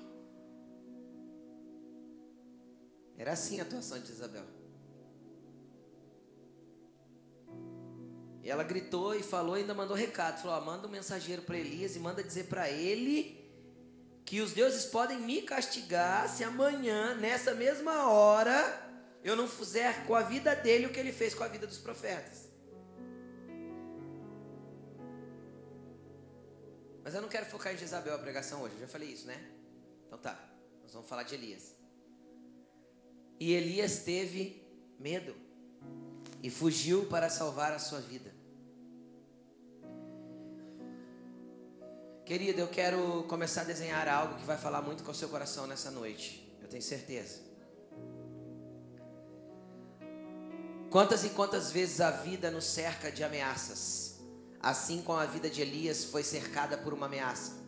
Era 3.19 3.33
assim 3.33 3.61
a 3.61 3.63
atuação 3.63 4.01
de 4.01 4.11
Isabel. 4.11 4.47
Ela 8.43 8.65
gritou 8.65 9.15
e 9.15 9.23
falou, 9.23 9.55
ainda 9.55 9.75
mandou 9.75 9.95
recado. 9.95 10.41
Falou: 10.41 10.65
manda 10.65 10.89
um 10.89 10.91
mensageiro 10.91 11.43
para 11.43 11.59
Elias 11.59 11.95
e 11.95 12.01
manda 12.01 12.23
dizer 12.23 12.45
para 12.45 12.71
ele 12.71 13.39
que 14.25 14.41
os 14.41 14.53
deuses 14.53 14.87
podem 14.87 15.21
me 15.21 15.43
castigar 15.43 16.29
se 16.29 16.43
amanhã, 16.43 17.15
nessa 17.15 17.55
mesma 17.55 18.09
hora, 18.09 18.90
eu 19.23 19.37
não 19.37 19.47
fizer 19.47 20.07
com 20.07 20.15
a 20.15 20.23
vida 20.23 20.55
dele 20.55 20.87
o 20.87 20.93
que 20.93 20.99
ele 20.99 21.13
fez 21.13 21.35
com 21.35 21.45
a 21.45 21.49
vida 21.49 21.67
dos 21.67 21.79
profetas. 21.79 22.49
Mas 27.03 27.15
eu 27.15 27.21
não 27.21 27.29
quero 27.29 27.47
focar 27.47 27.75
em 27.75 27.79
Jezabel 27.79 28.15
a 28.15 28.19
pregação 28.19 28.63
hoje, 28.63 28.75
eu 28.75 28.81
já 28.81 28.89
falei 28.89 29.09
isso, 29.09 29.27
né? 29.27 29.39
Então 30.07 30.19
tá, 30.19 30.39
nós 30.83 30.93
vamos 30.93 31.09
falar 31.09 31.23
de 31.23 31.35
Elias. 31.35 31.75
E 33.39 33.53
Elias 33.53 34.01
teve 34.01 34.63
medo 34.99 35.35
e 36.43 36.51
fugiu 36.51 37.07
para 37.07 37.29
salvar 37.29 37.73
a 37.73 37.79
sua 37.79 38.01
vida. 38.01 38.31
Querido, 42.25 42.61
eu 42.61 42.69
quero 42.69 43.25
começar 43.25 43.63
a 43.63 43.65
desenhar 43.65 44.07
algo 44.07 44.37
que 44.37 44.45
vai 44.45 44.57
falar 44.57 44.83
muito 44.83 45.03
com 45.03 45.11
o 45.11 45.15
seu 45.15 45.29
coração 45.29 45.67
nessa 45.67 45.91
noite. 45.91 46.57
Eu 46.63 46.69
tenho 46.69 46.83
certeza. 46.83 47.50
Quantas 50.91 51.25
e 51.25 51.31
quantas 51.31 51.71
vezes 51.71 52.01
a 52.01 52.11
vida 52.11 52.51
nos 52.51 52.65
cerca 52.65 53.11
de 53.11 53.23
ameaças? 53.23 54.11
assim 54.61 55.01
como 55.01 55.19
a 55.19 55.25
vida 55.25 55.49
de 55.49 55.63
Elias 55.63 56.05
foi 56.05 56.23
cercada 56.23 56.77
por 56.77 56.93
uma 56.93 57.07
ameaça. 57.07 57.59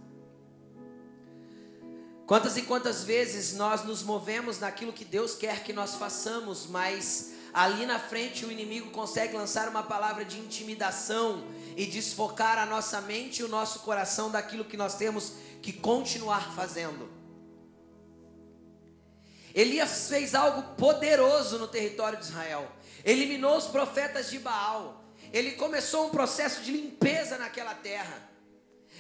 Quantas 2.27 2.57
e 2.57 2.63
quantas 2.63 3.03
vezes 3.03 3.55
nós 3.55 3.85
nos 3.85 4.03
movemos 4.03 4.59
naquilo 4.59 4.93
que 4.93 5.05
Deus 5.05 5.35
quer 5.35 5.65
que 5.65 5.73
nós 5.73 5.95
façamos, 5.95 6.67
mas 6.67 7.33
ali 7.53 7.85
na 7.85 7.99
frente 7.99 8.45
o 8.45 8.53
inimigo 8.53 8.91
consegue 8.91 9.37
lançar 9.37 9.69
uma 9.69 9.83
palavra 9.83 10.25
de 10.25 10.39
intimidação 10.39 11.45
e 11.77 11.87
desfocar 11.87 12.59
a 12.59 12.67
nossa 12.67 13.01
mente 13.01 13.41
e 13.41 13.45
o 13.45 13.49
nosso 13.49 13.81
coração 13.81 14.31
daquilo 14.31 14.65
que 14.65 14.77
nós 14.77 14.95
temos 14.95 15.33
que 15.61 15.73
continuar 15.73 16.55
fazendo. 16.55 17.11
Elias 19.55 20.09
fez 20.09 20.35
algo 20.35 20.75
poderoso 20.77 21.59
no 21.59 21.69
território 21.69 22.19
de 22.19 22.25
Israel. 22.25 22.71
Eliminou 23.05 23.57
os 23.57 23.67
profetas 23.67 24.31
de 24.31 24.39
Baal 24.39 25.03
ele 25.33 25.53
começou 25.53 26.07
um 26.07 26.11
processo 26.11 26.61
de 26.63 26.73
limpeza 26.73 27.39
naquela 27.39 27.75
terra. 27.75 28.31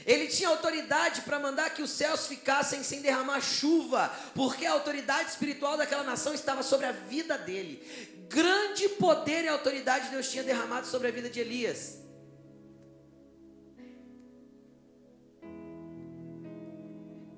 Ele 0.06 0.26
tinha 0.26 0.48
autoridade 0.48 1.20
para 1.20 1.38
mandar 1.38 1.70
que 1.70 1.82
os 1.82 1.90
céus 1.90 2.26
ficassem 2.26 2.82
sem 2.82 3.02
derramar 3.02 3.40
chuva, 3.40 4.10
porque 4.34 4.64
a 4.64 4.72
autoridade 4.72 5.30
espiritual 5.30 5.76
daquela 5.76 6.02
nação 6.02 6.32
estava 6.32 6.62
sobre 6.62 6.86
a 6.86 6.92
vida 6.92 7.36
dele. 7.36 8.26
Grande 8.28 8.88
poder 8.88 9.44
e 9.44 9.48
autoridade 9.48 10.08
Deus 10.08 10.30
tinha 10.30 10.42
derramado 10.42 10.86
sobre 10.86 11.08
a 11.08 11.10
vida 11.10 11.28
de 11.28 11.38
Elias. 11.38 11.98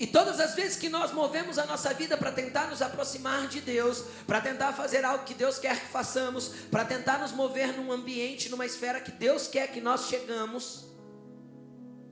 E 0.05 0.07
todas 0.07 0.39
as 0.39 0.55
vezes 0.55 0.77
que 0.77 0.91
nós 0.91 1.13
movemos 1.13 1.59
a 1.59 1.65
nossa 1.65 1.95
vida 1.95 2.15
para 2.15 2.31
tentar 2.31 2.69
nos 2.69 2.83
aproximar 2.83 3.49
de 3.49 3.63
Deus, 3.63 4.05
para 4.27 4.39
tentar 4.39 4.75
fazer 4.75 5.03
algo 5.03 5.25
que 5.25 5.33
Deus 5.33 5.59
quer 5.59 5.81
que 5.81 5.87
façamos, 5.87 6.49
para 6.71 6.85
tentar 6.85 7.21
nos 7.21 7.33
mover 7.33 7.69
num 7.69 7.91
ambiente, 7.91 8.51
numa 8.51 8.67
esfera 8.67 9.01
que 9.01 9.11
Deus 9.11 9.49
quer 9.49 9.73
que 9.73 9.81
nós 9.81 10.09
chegamos, 10.09 10.85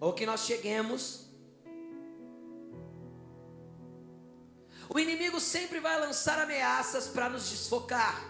ou 0.00 0.14
que 0.14 0.24
nós 0.24 0.46
cheguemos, 0.46 1.26
o 4.88 4.98
inimigo 4.98 5.38
sempre 5.38 5.78
vai 5.78 6.00
lançar 6.00 6.38
ameaças 6.38 7.08
para 7.08 7.28
nos 7.28 7.50
desfocar. 7.50 8.26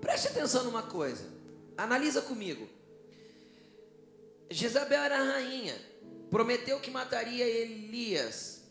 Preste 0.00 0.28
atenção 0.28 0.62
numa 0.62 0.84
coisa, 0.84 1.28
analisa 1.76 2.22
comigo. 2.22 2.68
Jezabel 4.48 5.02
era 5.02 5.16
rainha 5.16 5.93
prometeu 6.34 6.80
que 6.80 6.90
mataria 6.90 7.46
Elias. 7.46 8.64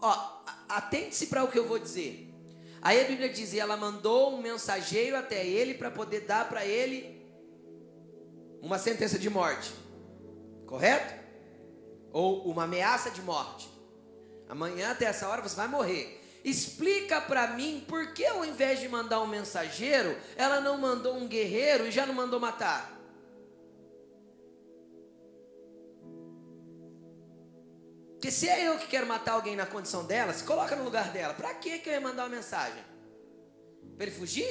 Ó, 0.00 0.42
atente-se 0.68 1.28
para 1.28 1.44
o 1.44 1.48
que 1.48 1.56
eu 1.56 1.64
vou 1.64 1.78
dizer. 1.78 2.28
Aí 2.82 3.00
a 3.00 3.04
Bíblia 3.04 3.28
diz: 3.28 3.52
e 3.52 3.60
ela 3.60 3.76
mandou 3.76 4.34
um 4.34 4.42
mensageiro 4.42 5.16
até 5.16 5.46
ele 5.46 5.74
para 5.74 5.92
poder 5.92 6.22
dar 6.22 6.48
para 6.48 6.66
ele 6.66 7.24
uma 8.60 8.80
sentença 8.80 9.16
de 9.16 9.30
morte. 9.30 9.72
Correto? 10.66 11.14
Ou 12.12 12.50
uma 12.50 12.64
ameaça 12.64 13.12
de 13.12 13.22
morte. 13.22 13.68
Amanhã 14.48 14.90
até 14.90 15.04
essa 15.04 15.28
hora 15.28 15.40
você 15.40 15.54
vai 15.54 15.68
morrer. 15.68 16.20
Explica 16.44 17.20
para 17.20 17.46
mim 17.52 17.84
por 17.86 18.12
que 18.12 18.26
ao 18.26 18.44
invés 18.44 18.80
de 18.80 18.88
mandar 18.88 19.20
um 19.20 19.26
mensageiro, 19.28 20.18
ela 20.34 20.60
não 20.60 20.76
mandou 20.76 21.14
um 21.16 21.28
guerreiro 21.28 21.86
e 21.86 21.92
já 21.92 22.04
não 22.04 22.14
mandou 22.14 22.40
matar. 22.40 22.97
Porque 28.18 28.32
se 28.32 28.48
é 28.48 28.66
eu 28.66 28.76
que 28.76 28.88
quero 28.88 29.06
matar 29.06 29.34
alguém 29.34 29.54
na 29.54 29.64
condição 29.64 30.04
dela, 30.04 30.32
se 30.34 30.42
coloca 30.42 30.74
no 30.74 30.82
lugar 30.82 31.12
dela, 31.12 31.34
para 31.34 31.54
que 31.54 31.68
eu 31.86 31.92
ia 31.92 32.00
mandar 32.00 32.24
uma 32.24 32.34
mensagem? 32.34 32.82
Para 33.96 34.06
ele 34.06 34.16
fugir? 34.16 34.44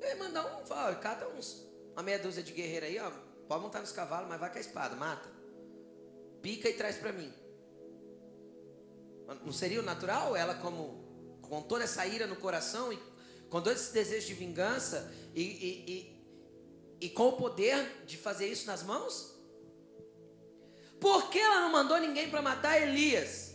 Eu 0.00 0.08
ia 0.08 0.16
mandar 0.16 0.42
um, 0.46 0.64
ó, 0.70 0.94
cata 0.94 1.28
uns, 1.28 1.70
uma 1.92 2.02
meia 2.02 2.18
dúzia 2.18 2.42
de 2.42 2.50
guerreiro 2.50 2.86
aí, 2.86 2.98
ó, 2.98 3.10
pode 3.46 3.62
montar 3.62 3.80
nos 3.80 3.92
cavalos, 3.92 4.26
mas 4.26 4.40
vai 4.40 4.50
com 4.50 4.56
a 4.56 4.60
espada, 4.60 4.96
mata. 4.96 5.28
Pica 6.40 6.70
e 6.70 6.72
traz 6.72 6.96
para 6.96 7.12
mim. 7.12 7.30
Não 9.44 9.52
seria 9.52 9.80
o 9.80 9.84
natural 9.84 10.34
ela 10.34 10.54
como 10.54 11.38
com 11.42 11.60
toda 11.60 11.84
essa 11.84 12.06
ira 12.06 12.26
no 12.26 12.36
coração 12.36 12.90
e 12.90 12.96
com 13.50 13.60
todo 13.60 13.72
esse 13.72 13.92
desejo 13.92 14.28
de 14.28 14.34
vingança 14.34 15.12
e, 15.34 15.42
e, 15.42 15.92
e 15.92 16.17
e 17.00 17.08
com 17.08 17.28
o 17.28 17.32
poder 17.32 18.04
de 18.06 18.16
fazer 18.16 18.48
isso 18.48 18.66
nas 18.66 18.82
mãos? 18.82 19.34
Por 21.00 21.30
que 21.30 21.38
ela 21.38 21.60
não 21.60 21.70
mandou 21.70 21.98
ninguém 21.98 22.28
para 22.28 22.42
matar 22.42 22.80
Elias? 22.80 23.54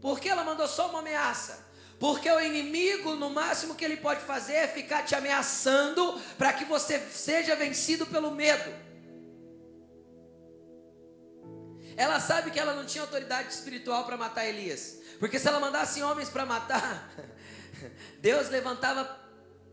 Por 0.00 0.20
que 0.20 0.28
ela 0.28 0.44
mandou 0.44 0.68
só 0.68 0.88
uma 0.90 1.00
ameaça? 1.00 1.64
Porque 1.98 2.30
o 2.30 2.40
inimigo, 2.40 3.14
no 3.16 3.30
máximo 3.30 3.74
que 3.74 3.84
ele 3.84 3.96
pode 3.96 4.20
fazer 4.20 4.54
é 4.54 4.68
ficar 4.68 5.04
te 5.04 5.14
ameaçando 5.14 6.20
para 6.36 6.52
que 6.52 6.64
você 6.64 6.98
seja 6.98 7.56
vencido 7.56 8.06
pelo 8.06 8.30
medo. 8.30 8.70
Ela 11.96 12.20
sabe 12.20 12.50
que 12.50 12.58
ela 12.58 12.74
não 12.74 12.84
tinha 12.84 13.02
autoridade 13.02 13.52
espiritual 13.52 14.04
para 14.04 14.16
matar 14.16 14.46
Elias. 14.46 14.98
Porque 15.18 15.38
se 15.38 15.46
ela 15.46 15.60
mandasse 15.60 16.02
homens 16.02 16.28
para 16.28 16.44
matar, 16.44 17.10
Deus 18.20 18.50
levantava 18.50 19.04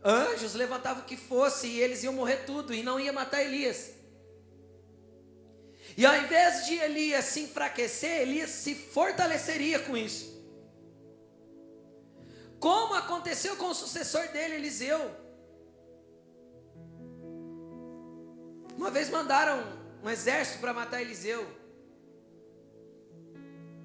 anjos 0.04 0.54
levantavam 0.54 1.04
o 1.04 1.06
que 1.06 1.18
fosse 1.18 1.68
e 1.68 1.80
eles 1.80 2.04
iam 2.04 2.14
morrer 2.14 2.46
tudo 2.46 2.74
e 2.74 2.84
não 2.84 3.00
ia 3.00 3.14
matar 3.14 3.42
Elias. 3.42 3.92
E 5.98 6.06
ao 6.06 6.16
invés 6.16 6.66
de 6.66 6.76
Elias 6.76 7.26
se 7.26 7.42
enfraquecer, 7.42 8.22
Elias 8.22 8.50
se 8.50 8.74
fortaleceria 8.76 9.80
com 9.80 9.96
isso. 9.98 10.32
Como 12.60 12.94
aconteceu 12.94 13.56
com 13.58 13.70
o 13.70 13.76
sucessor 13.76 14.28
dele, 14.30 14.56
Eliseu. 14.56 15.12
Uma 18.78 18.90
vez 18.90 19.10
mandaram 19.10 19.64
um 20.04 20.10
exército 20.10 20.60
para 20.60 20.74
matar 20.74 21.02
Eliseu. 21.02 21.46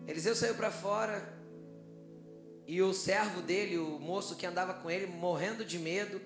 Eliseu 0.06 0.37
saiu 0.37 0.54
para 0.54 0.70
fora, 0.70 1.36
e 2.66 2.82
o 2.82 2.92
servo 2.92 3.40
dele, 3.40 3.78
o 3.78 3.99
moço 3.99 4.35
que 4.35 4.44
andava 4.44 4.75
com 4.75 4.90
ele, 4.90 5.06
morrendo 5.06 5.64
de 5.64 5.78
medo, 5.78 6.20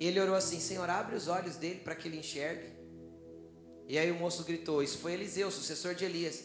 ele 0.00 0.20
orou 0.20 0.34
assim: 0.34 0.58
Senhor, 0.58 0.90
abre 0.90 1.14
os 1.14 1.28
olhos 1.28 1.56
dele 1.56 1.80
para 1.80 1.94
que 1.94 2.08
ele 2.08 2.18
enxergue. 2.18 2.72
E 3.86 3.96
aí 3.96 4.10
o 4.10 4.16
moço 4.16 4.42
gritou: 4.42 4.82
Isso 4.82 4.98
foi 4.98 5.12
Eliseu, 5.12 5.50
sucessor 5.50 5.94
de 5.94 6.04
Elias. 6.04 6.44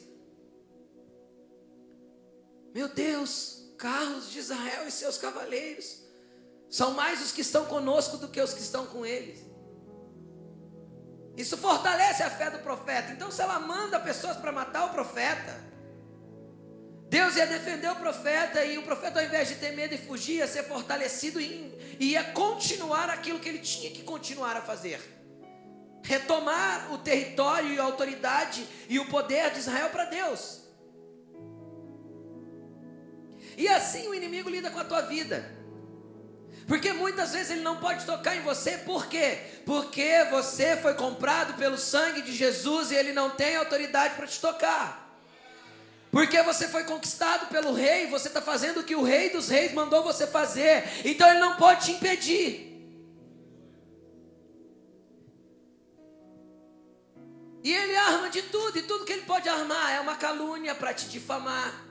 Meu 2.73 2.87
Deus, 2.87 3.73
carros 3.77 4.29
de 4.29 4.37
Israel 4.37 4.87
e 4.87 4.91
seus 4.91 5.17
cavaleiros 5.17 6.03
são 6.69 6.93
mais 6.93 7.19
os 7.23 7.31
que 7.31 7.41
estão 7.41 7.65
conosco 7.65 8.17
do 8.17 8.27
que 8.27 8.39
os 8.39 8.53
que 8.53 8.61
estão 8.61 8.85
com 8.85 9.03
eles. 9.03 9.43
Isso 11.35 11.57
fortalece 11.57 12.21
a 12.21 12.29
fé 12.29 12.51
do 12.51 12.59
profeta. 12.59 13.11
Então, 13.13 13.31
se 13.31 13.41
ela 13.41 13.59
manda 13.59 13.99
pessoas 13.99 14.37
para 14.37 14.51
matar 14.51 14.85
o 14.85 14.91
profeta, 14.91 15.68
Deus 17.09 17.35
ia 17.35 17.47
defender 17.47 17.89
o 17.89 17.95
profeta 17.95 18.63
e 18.63 18.77
o 18.77 18.83
profeta, 18.83 19.19
ao 19.19 19.25
invés 19.25 19.47
de 19.47 19.55
ter 19.55 19.71
medo 19.71 19.95
e 19.95 19.97
fugir, 19.97 20.37
ia 20.37 20.47
ser 20.47 20.63
fortalecido 20.63 21.41
e 21.41 21.75
ia 21.99 22.23
continuar 22.23 23.09
aquilo 23.09 23.39
que 23.39 23.49
ele 23.49 23.57
tinha 23.57 23.89
que 23.89 24.03
continuar 24.03 24.55
a 24.55 24.61
fazer. 24.61 25.01
Retomar 26.03 26.93
o 26.93 26.99
território 26.99 27.73
e 27.73 27.79
a 27.79 27.83
autoridade 27.83 28.65
e 28.87 28.99
o 28.99 29.07
poder 29.07 29.49
de 29.49 29.57
Israel 29.57 29.89
para 29.89 30.05
Deus. 30.05 30.61
E 33.57 33.67
assim 33.67 34.07
o 34.07 34.13
inimigo 34.13 34.47
lida 34.47 34.69
com 34.69 34.79
a 34.79 34.85
tua 34.85 35.01
vida. 35.01 35.57
Porque 36.67 36.93
muitas 36.93 37.31
vezes 37.31 37.49
ele 37.49 37.61
não 37.61 37.77
pode 37.77 38.05
tocar 38.05 38.35
em 38.35 38.41
você, 38.41 38.77
por 38.77 39.07
quê? 39.07 39.39
Porque 39.65 40.25
você 40.29 40.77
foi 40.77 40.93
comprado 40.93 41.55
pelo 41.55 41.75
sangue 41.75 42.21
de 42.21 42.31
Jesus 42.31 42.91
e 42.91 42.95
ele 42.95 43.13
não 43.13 43.31
tem 43.31 43.55
autoridade 43.55 44.13
para 44.13 44.27
te 44.27 44.39
tocar. 44.39 45.08
Porque 46.11 46.41
você 46.41 46.67
foi 46.67 46.83
conquistado 46.85 47.47
pelo 47.47 47.71
rei, 47.73 48.07
você 48.07 48.27
está 48.27 48.41
fazendo 48.41 48.79
o 48.79 48.83
que 48.83 48.95
o 48.95 49.03
rei 49.03 49.29
dos 49.29 49.47
reis 49.47 49.73
mandou 49.73 50.03
você 50.03 50.25
fazer, 50.25 50.83
então 51.05 51.29
ele 51.29 51.39
não 51.39 51.55
pode 51.55 51.85
te 51.85 51.91
impedir. 51.91 52.69
E 57.63 57.73
ele 57.73 57.95
arma 57.95 58.29
de 58.29 58.41
tudo, 58.43 58.79
e 58.79 58.81
tudo 58.81 59.05
que 59.05 59.13
ele 59.13 59.25
pode 59.25 59.47
armar 59.47 59.93
é 59.93 59.99
uma 59.99 60.15
calúnia 60.15 60.73
para 60.73 60.93
te 60.93 61.07
difamar. 61.07 61.85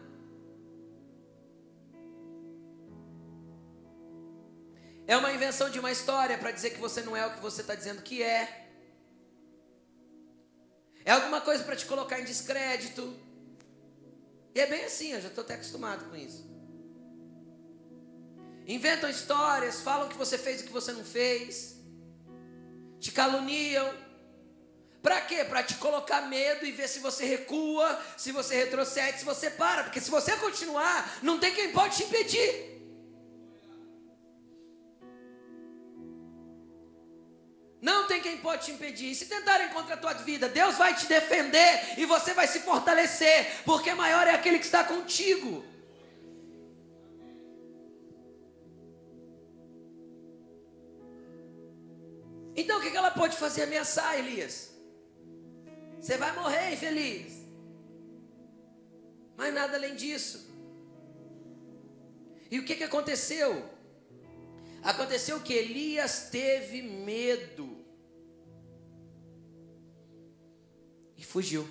É 5.07 5.17
uma 5.17 5.33
invenção 5.33 5.71
de 5.71 5.79
uma 5.79 5.93
história 5.93 6.37
para 6.37 6.51
dizer 6.51 6.71
que 6.71 6.81
você 6.81 7.03
não 7.03 7.17
é 7.17 7.25
o 7.27 7.35
que 7.35 7.41
você 7.41 7.61
está 7.61 7.75
dizendo 7.75 8.03
que 8.03 8.23
é. 8.23 8.67
É 11.05 11.13
alguma 11.13 11.41
coisa 11.41 11.63
para 11.63 11.77
te 11.77 11.87
colocar 11.87 12.21
em 12.21 12.25
descrédito. 12.25 13.28
E 14.55 14.61
é 14.61 14.67
bem 14.67 14.85
assim, 14.85 15.13
eu 15.13 15.21
já 15.21 15.29
estou 15.29 15.45
até 15.45 15.55
acostumado 15.55 16.09
com 16.09 16.17
isso. 16.17 16.49
Inventam 18.67 19.09
histórias, 19.09 19.81
falam 19.81 20.09
que 20.09 20.17
você 20.17 20.37
fez 20.37 20.61
o 20.61 20.65
que 20.65 20.73
você 20.73 20.93
não 20.93 21.05
fez, 21.05 21.77
te 23.01 23.11
caluniam. 23.11 23.91
Para 25.03 25.21
quê? 25.23 25.45
Para 25.45 25.63
te 25.63 25.77
colocar 25.77 26.23
medo 26.23 26.67
e 26.67 26.73
ver 26.73 26.89
se 26.89 26.99
você 26.99 27.25
recua, 27.25 27.99
se 28.17 28.33
você 28.33 28.57
retrocede, 28.57 29.21
se 29.21 29.25
você 29.25 29.49
para. 29.49 29.85
Porque 29.85 30.01
se 30.01 30.11
você 30.11 30.37
continuar, 30.37 31.19
não 31.23 31.39
tem 31.39 31.55
quem 31.55 31.73
pode 31.73 31.97
te 31.97 32.05
impedir. 32.05 32.78
Tem 38.19 38.23
quem 38.23 38.39
pode 38.39 38.67
te 38.67 38.73
impedir. 38.73 39.15
Se 39.15 39.27
tentarem 39.27 39.69
contra 39.69 39.95
a 39.95 39.97
tua 39.97 40.13
vida, 40.15 40.49
Deus 40.49 40.77
vai 40.77 40.95
te 40.95 41.07
defender 41.07 41.99
e 41.99 42.05
você 42.05 42.35
vai 42.35 42.47
se 42.47 42.61
fortalecer, 42.61 43.63
porque 43.65 43.95
maior 43.95 44.27
é 44.27 44.35
aquele 44.35 44.59
que 44.59 44.65
está 44.65 44.85
contigo. 44.85 45.65
Então 52.57 52.79
o 52.79 52.81
que 52.81 52.97
ela 52.97 53.11
pode 53.11 53.37
fazer? 53.37 53.63
Ameaçar 53.63 54.19
Elias. 54.19 54.73
Você 56.01 56.17
vai 56.17 56.33
morrer 56.33 56.73
infeliz. 56.73 57.33
Mas 59.37 59.55
nada 59.55 59.77
além 59.77 59.95
disso. 59.95 60.49
E 62.51 62.59
o 62.59 62.65
que, 62.65 62.75
que 62.75 62.85
aconteceu? 62.85 63.65
Aconteceu 64.83 65.41
que 65.41 65.53
Elias 65.53 66.29
teve 66.31 66.83
medo 66.83 67.78
fugiu. 71.29 71.69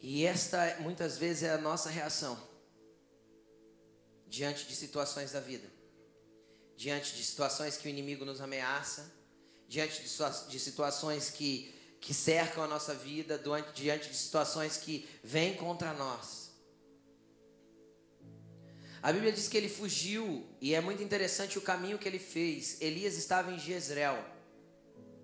E 0.00 0.24
esta 0.24 0.76
muitas 0.80 1.18
vezes 1.18 1.42
é 1.42 1.50
a 1.50 1.58
nossa 1.58 1.90
reação 1.90 2.40
diante 4.28 4.66
de 4.66 4.76
situações 4.76 5.32
da 5.32 5.40
vida, 5.40 5.68
diante 6.76 7.16
de 7.16 7.24
situações 7.24 7.76
que 7.76 7.88
o 7.88 7.90
inimigo 7.90 8.24
nos 8.24 8.40
ameaça, 8.40 9.12
diante 9.68 10.02
de 10.02 10.60
situações 10.60 11.30
que, 11.30 11.74
que 12.00 12.14
cercam 12.14 12.62
a 12.62 12.68
nossa 12.68 12.94
vida, 12.94 13.40
diante 13.74 14.08
de 14.08 14.16
situações 14.16 14.76
que 14.76 15.08
vêm 15.24 15.54
contra 15.54 15.92
nós. 15.92 16.52
A 19.02 19.12
Bíblia 19.12 19.32
diz 19.32 19.48
que 19.48 19.56
ele 19.56 19.68
fugiu 19.68 20.46
e 20.60 20.74
é 20.74 20.80
muito 20.80 21.02
interessante 21.02 21.58
o 21.58 21.62
caminho 21.62 21.98
que 21.98 22.08
ele 22.08 22.18
fez. 22.18 22.80
Elias 22.80 23.16
estava 23.16 23.52
em 23.52 23.58
Jezreel, 23.58 24.35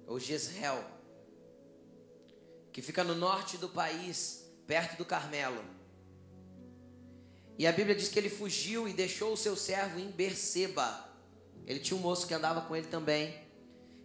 ou 0.07 0.19
Jezreel, 0.19 0.85
que 2.73 2.83
fica 2.83 3.05
no 3.05 3.15
norte 3.15 3.57
do 3.57 3.69
país, 3.69 4.51
perto 4.67 4.97
do 4.97 5.05
Carmelo. 5.05 5.63
E 7.59 7.67
a 7.67 7.73
Bíblia 7.73 7.95
diz 7.95 8.09
que 8.09 8.19
ele 8.19 8.31
fugiu 8.31 8.89
e 8.89 8.93
deixou 8.93 9.33
o 9.33 9.37
seu 9.37 9.55
servo 9.55 9.99
em 9.99 10.11
Berseba. 10.11 11.09
Ele 11.67 11.79
tinha 11.79 11.97
um 11.97 12.01
moço 12.01 12.27
que 12.27 12.35
andava 12.35 12.63
com 12.63 12.75
ele 12.75 12.87
também. 12.87 13.41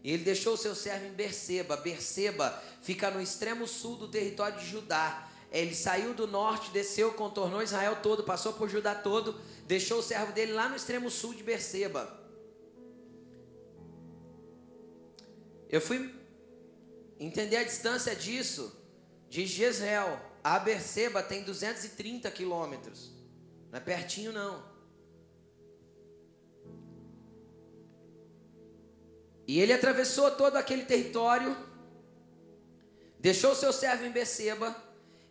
E 0.04 0.12
ele 0.12 0.24
deixou 0.24 0.54
o 0.54 0.58
seu 0.58 0.76
servo 0.76 1.06
em 1.06 1.12
Berseba. 1.12 1.78
Berseba 1.78 2.62
fica 2.82 3.10
no 3.10 3.22
extremo 3.22 3.68
sul 3.68 3.96
do 3.96 4.08
território 4.08 4.60
de 4.60 4.68
Judá. 4.68 5.28
Ele 5.52 5.74
saiu 5.74 6.14
do 6.14 6.28
norte, 6.28 6.72
desceu, 6.72 7.14
contornou 7.14 7.64
Israel 7.64 7.98
todo, 8.04 8.24
passou 8.24 8.54
por 8.54 8.70
Judá 8.70 8.94
todo, 8.94 9.40
deixou 9.66 10.00
o 10.00 10.04
servo 10.04 10.34
dele 10.34 10.52
lá 10.52 10.68
no 10.68 10.76
extremo 10.76 11.10
sul 11.10 11.34
de 11.34 11.42
Berseba. 11.42 12.27
Eu 15.70 15.82
fui 15.82 16.14
entender 17.20 17.58
a 17.58 17.64
distância 17.64 18.16
disso. 18.16 18.76
De 19.30 19.46
Jezreel 19.46 20.20
a 20.44 20.60
Berseba 20.60 21.22
tem 21.22 21.44
230 21.44 22.32
quilômetros. 22.32 23.12
Não 23.70 23.78
é 23.78 23.82
pertinho, 23.82 24.32
não. 24.32 24.64
E 29.46 29.60
ele 29.60 29.74
atravessou 29.74 30.32
todo 30.32 30.56
aquele 30.56 30.84
território, 30.84 31.56
deixou 33.20 33.56
seu 33.56 33.74
servo 33.74 34.06
em 34.06 34.12
Beceba, 34.12 34.76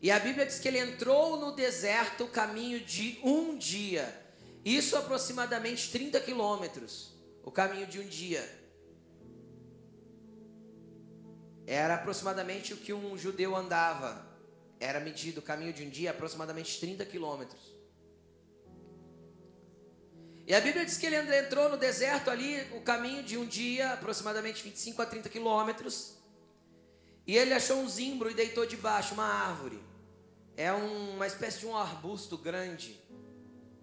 e 0.02 0.10
a 0.10 0.18
Bíblia 0.18 0.44
diz 0.44 0.58
que 0.58 0.68
ele 0.68 0.78
entrou 0.78 1.38
no 1.38 1.52
deserto 1.52 2.24
o 2.24 2.28
caminho 2.28 2.80
de 2.80 3.18
um 3.22 3.56
dia. 3.56 4.22
Isso 4.64 4.96
aproximadamente 4.96 5.90
30 5.90 6.20
quilômetros, 6.20 7.14
o 7.42 7.50
caminho 7.50 7.86
de 7.86 8.00
um 8.00 8.06
dia. 8.06 8.65
Era 11.66 11.94
aproximadamente 11.94 12.72
o 12.72 12.76
que 12.76 12.92
um 12.92 13.18
judeu 13.18 13.56
andava. 13.56 14.24
Era 14.78 15.00
medido 15.00 15.40
o 15.40 15.42
caminho 15.42 15.72
de 15.72 15.82
um 15.82 15.90
dia, 15.90 16.10
aproximadamente 16.10 16.78
30 16.78 17.04
quilômetros. 17.06 17.74
E 20.46 20.54
a 20.54 20.60
Bíblia 20.60 20.84
diz 20.84 20.96
que 20.96 21.06
ele 21.06 21.16
entrou 21.16 21.68
no 21.68 21.76
deserto 21.76 22.30
ali, 22.30 22.60
o 22.76 22.80
caminho 22.80 23.20
de 23.22 23.36
um 23.36 23.44
dia, 23.44 23.94
aproximadamente 23.94 24.62
25 24.62 25.02
a 25.02 25.06
30 25.06 25.28
quilômetros. 25.28 26.16
E 27.26 27.36
ele 27.36 27.52
achou 27.52 27.78
um 27.78 27.88
zimbro 27.88 28.30
e 28.30 28.34
deitou 28.34 28.64
debaixo, 28.64 29.14
uma 29.14 29.24
árvore. 29.24 29.82
É 30.56 30.70
uma 30.72 31.26
espécie 31.26 31.58
de 31.58 31.66
um 31.66 31.76
arbusto 31.76 32.38
grande 32.38 33.00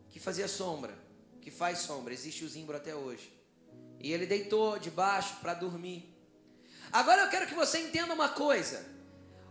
que 0.10 0.22
fazia 0.22 0.48
sombra, 0.48 0.98
que 1.42 1.52
faz 1.52 1.80
sombra. 1.80 2.14
Existe 2.14 2.46
o 2.46 2.50
zimbro 2.50 2.78
até 2.78 2.96
hoje. 2.96 3.34
E 4.00 4.14
ele 4.14 4.26
deitou 4.26 4.80
debaixo 4.80 5.36
para 5.42 5.54
dormir. 5.54 6.13
Agora 6.94 7.24
eu 7.24 7.30
quero 7.30 7.48
que 7.48 7.56
você 7.56 7.80
entenda 7.80 8.14
uma 8.14 8.30
coisa. 8.30 8.86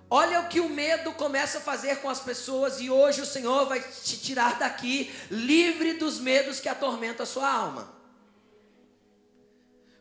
Olha 0.09 0.41
o 0.41 0.49
que 0.49 0.61
o 0.61 0.69
medo 0.69 1.13
começa 1.15 1.59
a 1.59 1.61
fazer 1.61 1.97
com 1.97 2.09
as 2.09 2.21
pessoas 2.21 2.81
e 2.81 2.89
hoje 2.89 3.21
o 3.21 3.27
Senhor 3.27 3.67
vai 3.67 3.81
te 3.81 4.17
tirar 4.17 4.61
daqui 4.61 5.13
livre 5.29 5.95
dos 5.95 6.21
medos 6.21 6.61
que 6.61 6.69
atormentam 6.69 7.25
a 7.25 7.27
sua 7.27 7.51
alma. 7.51 7.93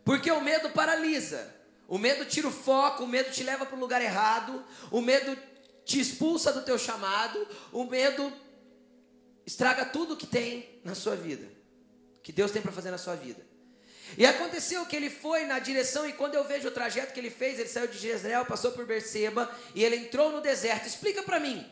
Porque 0.05 0.29
o 0.31 0.41
medo 0.41 0.69
paralisa. 0.69 1.55
O 1.87 1.97
medo 1.97 2.25
tira 2.25 2.47
o 2.47 2.51
foco, 2.51 3.03
o 3.03 3.07
medo 3.07 3.31
te 3.31 3.43
leva 3.43 3.65
para 3.65 3.75
o 3.75 3.79
lugar 3.79 4.01
errado, 4.01 4.63
o 4.91 5.01
medo 5.01 5.37
te 5.83 5.99
expulsa 5.99 6.53
do 6.53 6.61
teu 6.61 6.77
chamado, 6.77 7.45
o 7.73 7.83
medo 7.83 8.31
estraga 9.45 9.83
tudo 9.83 10.15
que 10.15 10.27
tem 10.27 10.79
na 10.85 10.95
sua 10.95 11.17
vida, 11.17 11.45
que 12.23 12.31
Deus 12.31 12.51
tem 12.51 12.61
para 12.61 12.71
fazer 12.71 12.91
na 12.91 12.97
sua 12.97 13.15
vida. 13.15 13.50
E 14.17 14.25
aconteceu 14.25 14.85
que 14.85 14.95
ele 14.95 15.09
foi 15.09 15.45
na 15.45 15.59
direção, 15.59 16.07
e 16.07 16.13
quando 16.13 16.35
eu 16.35 16.43
vejo 16.43 16.67
o 16.67 16.71
trajeto 16.71 17.13
que 17.13 17.19
ele 17.19 17.29
fez, 17.29 17.59
ele 17.59 17.69
saiu 17.69 17.87
de 17.87 17.97
Jezreel, 17.97 18.45
passou 18.45 18.71
por 18.71 18.85
Berseba, 18.85 19.49
e 19.73 19.83
ele 19.83 19.95
entrou 19.95 20.31
no 20.31 20.41
deserto. 20.41 20.87
Explica 20.87 21.23
para 21.23 21.39
mim. 21.39 21.69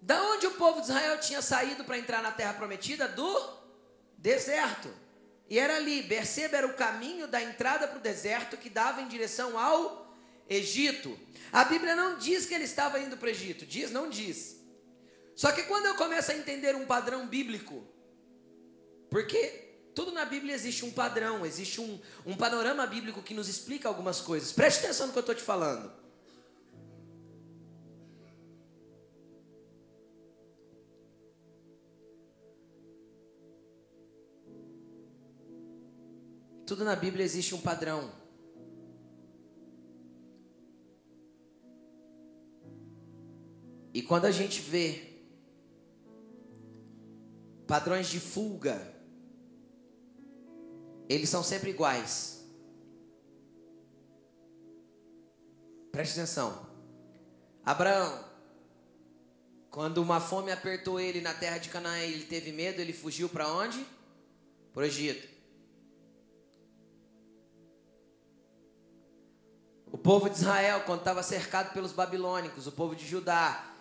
Da 0.00 0.22
onde 0.22 0.46
o 0.46 0.52
povo 0.52 0.80
de 0.80 0.88
Israel 0.88 1.18
tinha 1.20 1.42
saído 1.42 1.84
para 1.84 1.98
entrar 1.98 2.22
na 2.22 2.32
terra 2.32 2.54
prometida? 2.54 3.06
Do 3.06 3.58
deserto. 4.16 4.88
E 5.48 5.58
era 5.58 5.76
ali, 5.76 6.02
Berseba 6.02 6.56
era 6.56 6.66
o 6.66 6.74
caminho 6.74 7.26
da 7.26 7.42
entrada 7.42 7.88
para 7.88 7.98
o 7.98 8.02
deserto 8.02 8.56
que 8.56 8.68
dava 8.68 9.00
em 9.00 9.08
direção 9.08 9.58
ao 9.58 10.14
Egito. 10.48 11.18
A 11.52 11.64
Bíblia 11.64 11.94
não 11.96 12.18
diz 12.18 12.46
que 12.46 12.54
ele 12.54 12.64
estava 12.64 12.98
indo 13.00 13.16
para 13.16 13.26
o 13.26 13.30
Egito, 13.30 13.64
diz, 13.64 13.90
não 13.90 14.08
diz. 14.10 14.58
Só 15.34 15.52
que 15.52 15.62
quando 15.62 15.86
eu 15.86 15.94
começo 15.94 16.32
a 16.32 16.34
entender 16.34 16.74
um 16.74 16.84
padrão 16.84 17.26
bíblico, 17.26 17.86
porque 19.10 19.67
tudo 19.98 20.12
na 20.12 20.24
Bíblia 20.24 20.54
existe 20.54 20.84
um 20.84 20.92
padrão, 20.92 21.44
existe 21.44 21.80
um, 21.80 21.98
um 22.24 22.36
panorama 22.36 22.86
bíblico 22.86 23.20
que 23.20 23.34
nos 23.34 23.48
explica 23.48 23.88
algumas 23.88 24.20
coisas. 24.20 24.52
Preste 24.52 24.84
atenção 24.84 25.08
no 25.08 25.12
que 25.12 25.18
eu 25.18 25.22
estou 25.22 25.34
te 25.34 25.42
falando. 25.42 25.90
Tudo 36.64 36.84
na 36.84 36.94
Bíblia 36.94 37.24
existe 37.24 37.56
um 37.56 37.60
padrão. 37.60 38.12
E 43.92 44.00
quando 44.00 44.26
a 44.26 44.30
gente 44.30 44.60
vê 44.60 45.24
padrões 47.66 48.06
de 48.06 48.20
fuga, 48.20 48.96
eles 51.08 51.28
são 51.28 51.42
sempre 51.42 51.70
iguais. 51.70 52.44
Preste 55.90 56.12
atenção. 56.12 56.68
Abraão, 57.64 58.24
quando 59.70 59.98
uma 59.98 60.20
fome 60.20 60.52
apertou 60.52 61.00
ele 61.00 61.20
na 61.20 61.34
terra 61.34 61.58
de 61.58 61.68
Canaã, 61.68 61.98
ele 61.98 62.24
teve 62.24 62.52
medo, 62.52 62.80
ele 62.80 62.92
fugiu 62.92 63.28
para 63.28 63.48
onde? 63.48 63.84
Para 64.72 64.82
o 64.82 64.86
Egito. 64.86 65.26
O 69.90 69.96
povo 69.96 70.28
de 70.28 70.36
Israel, 70.36 70.82
quando 70.84 71.00
estava 71.00 71.22
cercado 71.22 71.72
pelos 71.72 71.92
babilônicos, 71.92 72.66
o 72.66 72.72
povo 72.72 72.94
de 72.94 73.06
Judá, 73.06 73.74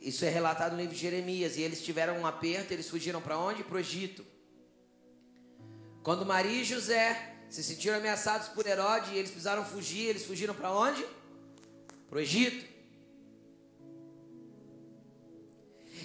isso 0.00 0.24
é 0.24 0.28
relatado 0.28 0.72
no 0.72 0.78
livro 0.78 0.94
de 0.94 1.00
Jeremias, 1.00 1.56
e 1.56 1.62
eles 1.62 1.82
tiveram 1.82 2.18
um 2.18 2.26
aperto, 2.26 2.72
eles 2.72 2.88
fugiram 2.88 3.20
para 3.20 3.38
onde? 3.38 3.62
Para 3.62 3.76
o 3.76 3.80
Egito. 3.80 4.24
Quando 6.08 6.24
Maria 6.24 6.62
e 6.62 6.64
José 6.64 7.34
se 7.50 7.62
sentiram 7.62 7.98
ameaçados 7.98 8.48
por 8.48 8.66
Herodes 8.66 9.10
e 9.10 9.16
eles 9.16 9.30
precisaram 9.30 9.62
fugir, 9.62 10.06
eles 10.06 10.24
fugiram 10.24 10.54
para 10.54 10.72
onde? 10.72 11.04
Para 12.08 12.16
o 12.16 12.20
Egito. 12.22 12.64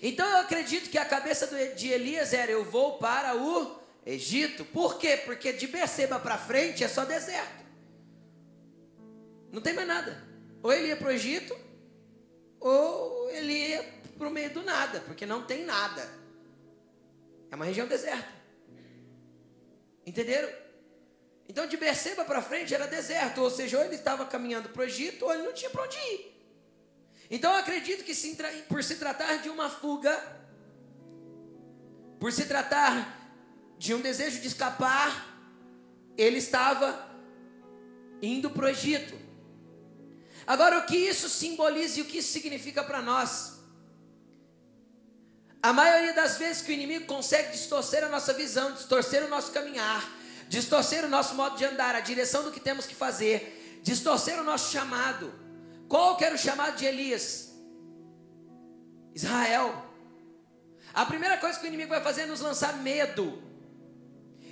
Então 0.02 0.30
eu 0.30 0.40
acredito 0.40 0.90
que 0.90 0.98
a 0.98 1.06
cabeça 1.06 1.48
de 1.78 1.88
Elias 1.88 2.34
era: 2.34 2.52
eu 2.52 2.66
vou 2.66 2.98
para 2.98 3.34
o 3.38 3.80
Egito. 4.06 4.66
Por 4.66 4.98
quê? 4.98 5.22
Porque 5.24 5.54
de 5.54 5.68
Beceba 5.68 6.20
para 6.20 6.38
frente 6.38 6.84
é 6.84 6.90
só 6.90 7.06
deserto. 7.06 7.64
Não 9.54 9.62
tem 9.62 9.72
mais 9.72 9.88
nada. 9.88 10.22
Ou 10.62 10.74
ele 10.74 10.88
ia 10.90 10.98
para 10.98 11.08
o 11.08 11.12
Egito, 11.12 11.58
ou 12.60 13.30
ele 13.30 13.54
ia 13.54 13.84
para 14.18 14.28
o 14.28 14.32
meio 14.32 14.50
do 14.50 14.64
nada, 14.64 15.00
porque 15.00 15.26
não 15.26 15.44
tem 15.46 15.64
nada. 15.64 16.06
É 17.50 17.56
uma 17.56 17.64
região 17.64 17.88
deserta. 17.88 18.43
Entenderam? 20.06 20.50
Então 21.48 21.68
de 21.68 21.78
Berseba 21.78 22.24
para 22.26 22.42
frente 22.42 22.74
era 22.74 22.88
deserto, 22.88 23.42
ou 23.42 23.50
seja, 23.50 23.78
ou 23.78 23.84
ele 23.84 23.96
estava 23.96 24.26
caminhando 24.26 24.70
para 24.70 24.82
o 24.82 24.86
Egito, 24.86 25.26
ou 25.26 25.34
ele 25.34 25.44
não 25.44 25.54
tinha 25.54 25.70
para 25.70 25.84
onde 25.84 25.98
ir. 25.98 26.34
Então 27.30 27.54
acredito 27.56 28.04
que 28.04 28.16
se, 28.16 28.38
por 28.68 28.84
se 28.84 28.96
tratar 28.96 29.38
de 29.38 29.50
uma 29.50 29.70
fuga, 29.70 30.16
por 32.20 32.32
se 32.32 32.46
tratar 32.46 33.22
de 33.78 33.94
um 33.94 34.02
desejo 34.02 34.40
de 34.40 34.48
escapar, 34.48 35.34
ele 36.18 36.38
estava 36.38 37.10
indo 38.22 38.50
para 38.50 38.66
o 38.66 38.70
Egito. 38.70 39.14
Agora, 40.46 40.80
o 40.80 40.86
que 40.86 40.98
isso 40.98 41.30
simboliza 41.30 42.00
e 42.00 42.02
o 42.02 42.06
que 42.06 42.18
isso 42.20 42.32
significa 42.32 42.84
para 42.84 43.02
nós? 43.02 43.53
A 45.64 45.72
maioria 45.72 46.12
das 46.12 46.38
vezes 46.38 46.62
que 46.62 46.72
o 46.72 46.74
inimigo 46.74 47.06
consegue 47.06 47.54
distorcer 47.54 48.04
a 48.04 48.10
nossa 48.10 48.34
visão, 48.34 48.74
distorcer 48.74 49.24
o 49.24 49.30
nosso 49.30 49.50
caminhar, 49.54 50.04
distorcer 50.50 51.06
o 51.06 51.08
nosso 51.08 51.36
modo 51.36 51.56
de 51.56 51.64
andar, 51.64 51.96
a 51.96 52.02
direção 52.02 52.44
do 52.44 52.52
que 52.52 52.60
temos 52.60 52.86
que 52.86 52.94
fazer, 52.94 53.80
distorcer 53.82 54.38
o 54.38 54.44
nosso 54.44 54.74
chamado. 54.74 55.34
Qual 55.88 56.18
que 56.18 56.26
era 56.26 56.36
o 56.36 56.38
chamado 56.38 56.76
de 56.76 56.84
Elias? 56.86 57.54
Israel. 59.16 59.86
A 60.94 61.06
primeira 61.06 61.38
coisa 61.38 61.58
que 61.58 61.66
o 61.66 61.70
inimigo 61.70 61.92
vai 61.92 62.04
fazer 62.04 62.24
é 62.24 62.26
nos 62.26 62.42
lançar 62.42 62.76
medo. 62.80 63.42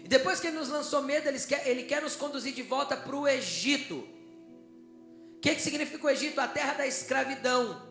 E 0.05 0.07
depois 0.07 0.39
que 0.39 0.47
ele 0.47 0.57
nos 0.57 0.69
lançou 0.69 1.01
medo, 1.01 1.27
ele 1.27 1.39
quer, 1.41 1.67
ele 1.67 1.83
quer 1.83 2.01
nos 2.01 2.15
conduzir 2.15 2.53
de 2.53 2.63
volta 2.63 2.95
para 2.95 3.15
o 3.17 3.27
Egito. 3.27 3.97
O 5.35 5.39
que, 5.41 5.55
que 5.55 5.61
significa 5.61 6.07
o 6.07 6.09
Egito? 6.09 6.39
A 6.39 6.47
terra 6.47 6.75
da 6.75 6.87
escravidão. 6.87 7.90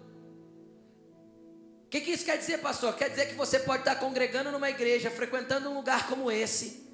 O 1.91 1.91
que, 1.91 2.03
que 2.03 2.13
isso 2.13 2.25
quer 2.25 2.39
dizer, 2.39 2.59
pastor? 2.59 2.95
Quer 2.95 3.11
dizer 3.11 3.27
que 3.31 3.35
você 3.35 3.59
pode 3.59 3.81
estar 3.81 3.97
congregando 3.97 4.53
numa 4.53 4.71
igreja, 4.71 5.11
frequentando 5.11 5.69
um 5.69 5.75
lugar 5.75 6.07
como 6.07 6.31
esse, 6.31 6.87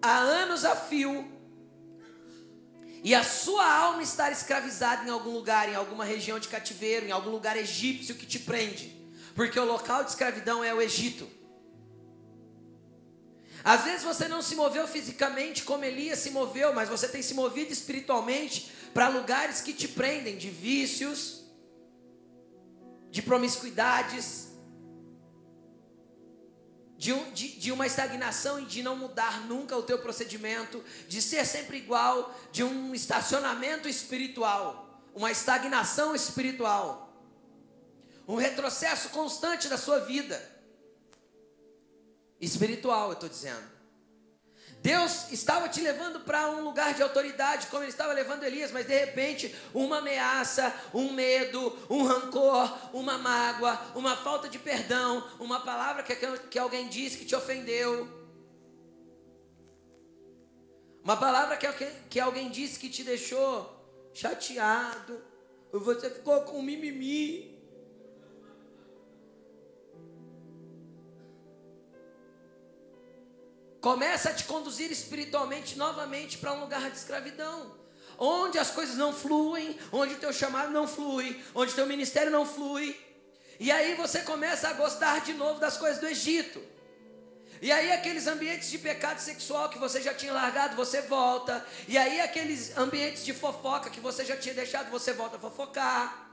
há 0.00 0.16
anos 0.16 0.64
a 0.64 0.76
fio, 0.76 1.28
e 3.02 3.16
a 3.16 3.24
sua 3.24 3.68
alma 3.68 4.00
estar 4.00 4.30
escravizada 4.30 5.08
em 5.08 5.10
algum 5.10 5.30
lugar, 5.30 5.68
em 5.68 5.74
alguma 5.74 6.04
região 6.04 6.38
de 6.38 6.46
cativeiro, 6.46 7.04
em 7.04 7.10
algum 7.10 7.30
lugar 7.30 7.56
egípcio 7.56 8.14
que 8.14 8.24
te 8.24 8.38
prende, 8.38 8.94
porque 9.34 9.58
o 9.58 9.64
local 9.64 10.04
de 10.04 10.10
escravidão 10.10 10.62
é 10.62 10.72
o 10.72 10.80
Egito. 10.80 11.28
Às 13.64 13.82
vezes 13.82 14.04
você 14.04 14.28
não 14.28 14.40
se 14.40 14.54
moveu 14.54 14.86
fisicamente 14.86 15.64
como 15.64 15.84
Elias 15.84 16.20
se 16.20 16.30
moveu, 16.30 16.72
mas 16.72 16.88
você 16.88 17.08
tem 17.08 17.22
se 17.22 17.34
movido 17.34 17.72
espiritualmente 17.72 18.70
para 18.94 19.08
lugares 19.08 19.60
que 19.60 19.72
te 19.72 19.88
prendem 19.88 20.36
de 20.36 20.48
vícios, 20.48 21.43
de 23.14 23.22
promiscuidades, 23.22 24.48
de, 26.98 27.12
um, 27.12 27.32
de, 27.32 27.60
de, 27.60 27.70
uma 27.70 27.86
estagnação 27.86 28.58
e 28.58 28.64
de 28.64 28.82
não 28.82 28.96
mudar 28.96 29.46
nunca 29.46 29.76
o 29.76 29.84
teu 29.84 30.00
procedimento, 30.00 30.82
de 31.06 31.22
ser 31.22 31.46
sempre 31.46 31.76
igual, 31.76 32.34
de 32.50 32.64
um 32.64 32.92
estacionamento 32.92 33.88
espiritual, 33.88 35.00
uma 35.14 35.30
estagnação 35.30 36.12
espiritual, 36.12 37.24
um 38.26 38.34
retrocesso 38.34 39.10
constante 39.10 39.68
da 39.68 39.78
sua 39.78 40.00
vida 40.00 40.36
espiritual, 42.40 43.10
eu 43.10 43.12
estou 43.12 43.28
dizendo. 43.28 43.73
Deus 44.84 45.32
estava 45.32 45.66
te 45.66 45.80
levando 45.80 46.20
para 46.20 46.50
um 46.50 46.62
lugar 46.62 46.92
de 46.92 47.02
autoridade, 47.02 47.68
como 47.68 47.82
ele 47.82 47.90
estava 47.90 48.12
levando 48.12 48.44
Elias, 48.44 48.70
mas 48.70 48.86
de 48.86 48.94
repente, 48.94 49.54
uma 49.72 49.96
ameaça, 49.96 50.74
um 50.92 51.10
medo, 51.10 51.74
um 51.88 52.04
rancor, 52.04 52.70
uma 52.92 53.16
mágoa, 53.16 53.80
uma 53.94 54.14
falta 54.14 54.46
de 54.46 54.58
perdão, 54.58 55.26
uma 55.40 55.60
palavra 55.60 56.02
que, 56.02 56.14
que 56.50 56.58
alguém 56.58 56.86
disse 56.88 57.16
que 57.16 57.24
te 57.24 57.34
ofendeu, 57.34 58.06
uma 61.02 61.16
palavra 61.16 61.56
que, 61.56 61.66
que 62.10 62.20
alguém 62.20 62.50
disse 62.50 62.78
que 62.78 62.90
te 62.90 63.02
deixou 63.02 64.10
chateado, 64.12 65.18
você 65.72 66.10
ficou 66.10 66.42
com 66.42 66.60
mimimi. 66.60 67.53
Começa 73.84 74.30
a 74.30 74.32
te 74.32 74.44
conduzir 74.44 74.90
espiritualmente 74.90 75.76
novamente 75.76 76.38
para 76.38 76.54
um 76.54 76.60
lugar 76.60 76.90
de 76.90 76.96
escravidão. 76.96 77.76
Onde 78.16 78.58
as 78.58 78.70
coisas 78.70 78.96
não 78.96 79.12
fluem, 79.12 79.78
onde 79.92 80.14
o 80.14 80.16
teu 80.16 80.32
chamado 80.32 80.70
não 80.70 80.88
flui, 80.88 81.44
onde 81.54 81.72
o 81.72 81.74
teu 81.74 81.86
ministério 81.86 82.32
não 82.32 82.46
flui. 82.46 82.98
E 83.60 83.70
aí 83.70 83.94
você 83.94 84.20
começa 84.20 84.70
a 84.70 84.72
gostar 84.72 85.20
de 85.20 85.34
novo 85.34 85.60
das 85.60 85.76
coisas 85.76 85.98
do 85.98 86.06
Egito. 86.06 86.62
E 87.60 87.70
aí 87.70 87.92
aqueles 87.92 88.26
ambientes 88.26 88.70
de 88.70 88.78
pecado 88.78 89.18
sexual 89.18 89.68
que 89.68 89.78
você 89.78 90.00
já 90.00 90.14
tinha 90.14 90.32
largado, 90.32 90.76
você 90.76 91.02
volta. 91.02 91.62
E 91.86 91.98
aí 91.98 92.22
aqueles 92.22 92.74
ambientes 92.78 93.22
de 93.22 93.34
fofoca 93.34 93.90
que 93.90 94.00
você 94.00 94.24
já 94.24 94.34
tinha 94.34 94.54
deixado, 94.54 94.90
você 94.90 95.12
volta 95.12 95.36
a 95.36 95.40
fofocar. 95.40 96.30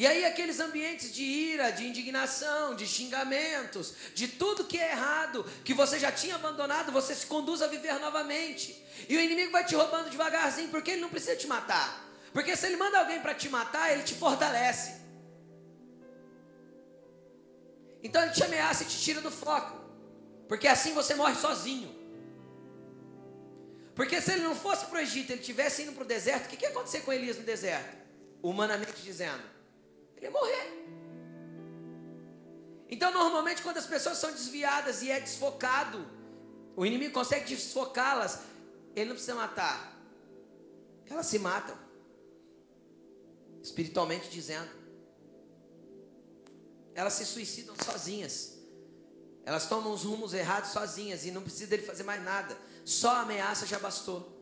E 0.00 0.06
aí 0.06 0.24
aqueles 0.24 0.58
ambientes 0.60 1.12
de 1.12 1.22
ira, 1.22 1.70
de 1.70 1.86
indignação, 1.86 2.74
de 2.74 2.86
xingamentos, 2.86 3.92
de 4.14 4.28
tudo 4.28 4.64
que 4.64 4.78
é 4.78 4.92
errado, 4.92 5.44
que 5.62 5.74
você 5.74 5.98
já 5.98 6.10
tinha 6.10 6.36
abandonado, 6.36 6.90
você 6.90 7.14
se 7.14 7.26
conduz 7.26 7.60
a 7.60 7.66
viver 7.66 7.92
novamente. 8.00 8.82
E 9.10 9.14
o 9.14 9.20
inimigo 9.20 9.52
vai 9.52 9.62
te 9.62 9.74
roubando 9.74 10.08
devagarzinho, 10.08 10.70
porque 10.70 10.92
ele 10.92 11.02
não 11.02 11.10
precisa 11.10 11.36
te 11.36 11.46
matar. 11.46 12.02
Porque 12.32 12.56
se 12.56 12.64
ele 12.64 12.78
manda 12.78 12.98
alguém 12.98 13.20
para 13.20 13.34
te 13.34 13.50
matar, 13.50 13.92
ele 13.92 14.02
te 14.02 14.14
fortalece. 14.14 15.02
Então 18.02 18.22
ele 18.22 18.32
te 18.32 18.42
ameaça 18.42 18.84
e 18.84 18.86
te 18.86 18.98
tira 18.98 19.20
do 19.20 19.30
foco. 19.30 19.84
Porque 20.48 20.66
assim 20.66 20.94
você 20.94 21.14
morre 21.14 21.34
sozinho. 21.34 21.94
Porque 23.94 24.18
se 24.22 24.32
ele 24.32 24.44
não 24.44 24.56
fosse 24.56 24.86
para 24.86 24.96
o 24.96 25.02
Egito, 25.02 25.30
ele 25.30 25.42
tivesse 25.42 25.82
indo 25.82 25.92
para 25.92 26.04
o 26.04 26.06
deserto, 26.06 26.46
o 26.46 26.48
que, 26.48 26.56
que 26.56 26.64
ia 26.64 26.70
acontecer 26.70 27.02
com 27.02 27.12
Elias 27.12 27.36
no 27.36 27.44
deserto? 27.44 27.98
Humanamente 28.42 29.02
dizendo 29.02 29.59
ele 30.20 30.30
morrer. 30.30 30.80
Então, 32.88 33.12
normalmente, 33.12 33.62
quando 33.62 33.78
as 33.78 33.86
pessoas 33.86 34.18
são 34.18 34.32
desviadas 34.32 35.00
e 35.02 35.10
é 35.10 35.20
desfocado, 35.20 36.04
o 36.76 36.84
inimigo 36.84 37.14
consegue 37.14 37.46
desfocá-las, 37.46 38.40
ele 38.94 39.06
não 39.06 39.14
precisa 39.14 39.34
matar. 39.34 39.96
Elas 41.08 41.26
se 41.26 41.38
matam. 41.38 41.76
Espiritualmente 43.62 44.28
dizendo. 44.30 44.70
Elas 46.94 47.12
se 47.14 47.26
suicidam 47.26 47.74
sozinhas. 47.84 48.58
Elas 49.44 49.68
tomam 49.68 49.92
os 49.92 50.04
rumos 50.04 50.34
errados 50.34 50.70
sozinhas 50.70 51.24
e 51.24 51.30
não 51.30 51.42
precisa 51.42 51.66
dele 51.66 51.82
fazer 51.82 52.02
mais 52.02 52.22
nada. 52.22 52.56
Só 52.84 53.10
a 53.10 53.20
ameaça 53.20 53.66
já 53.66 53.78
bastou. 53.78 54.39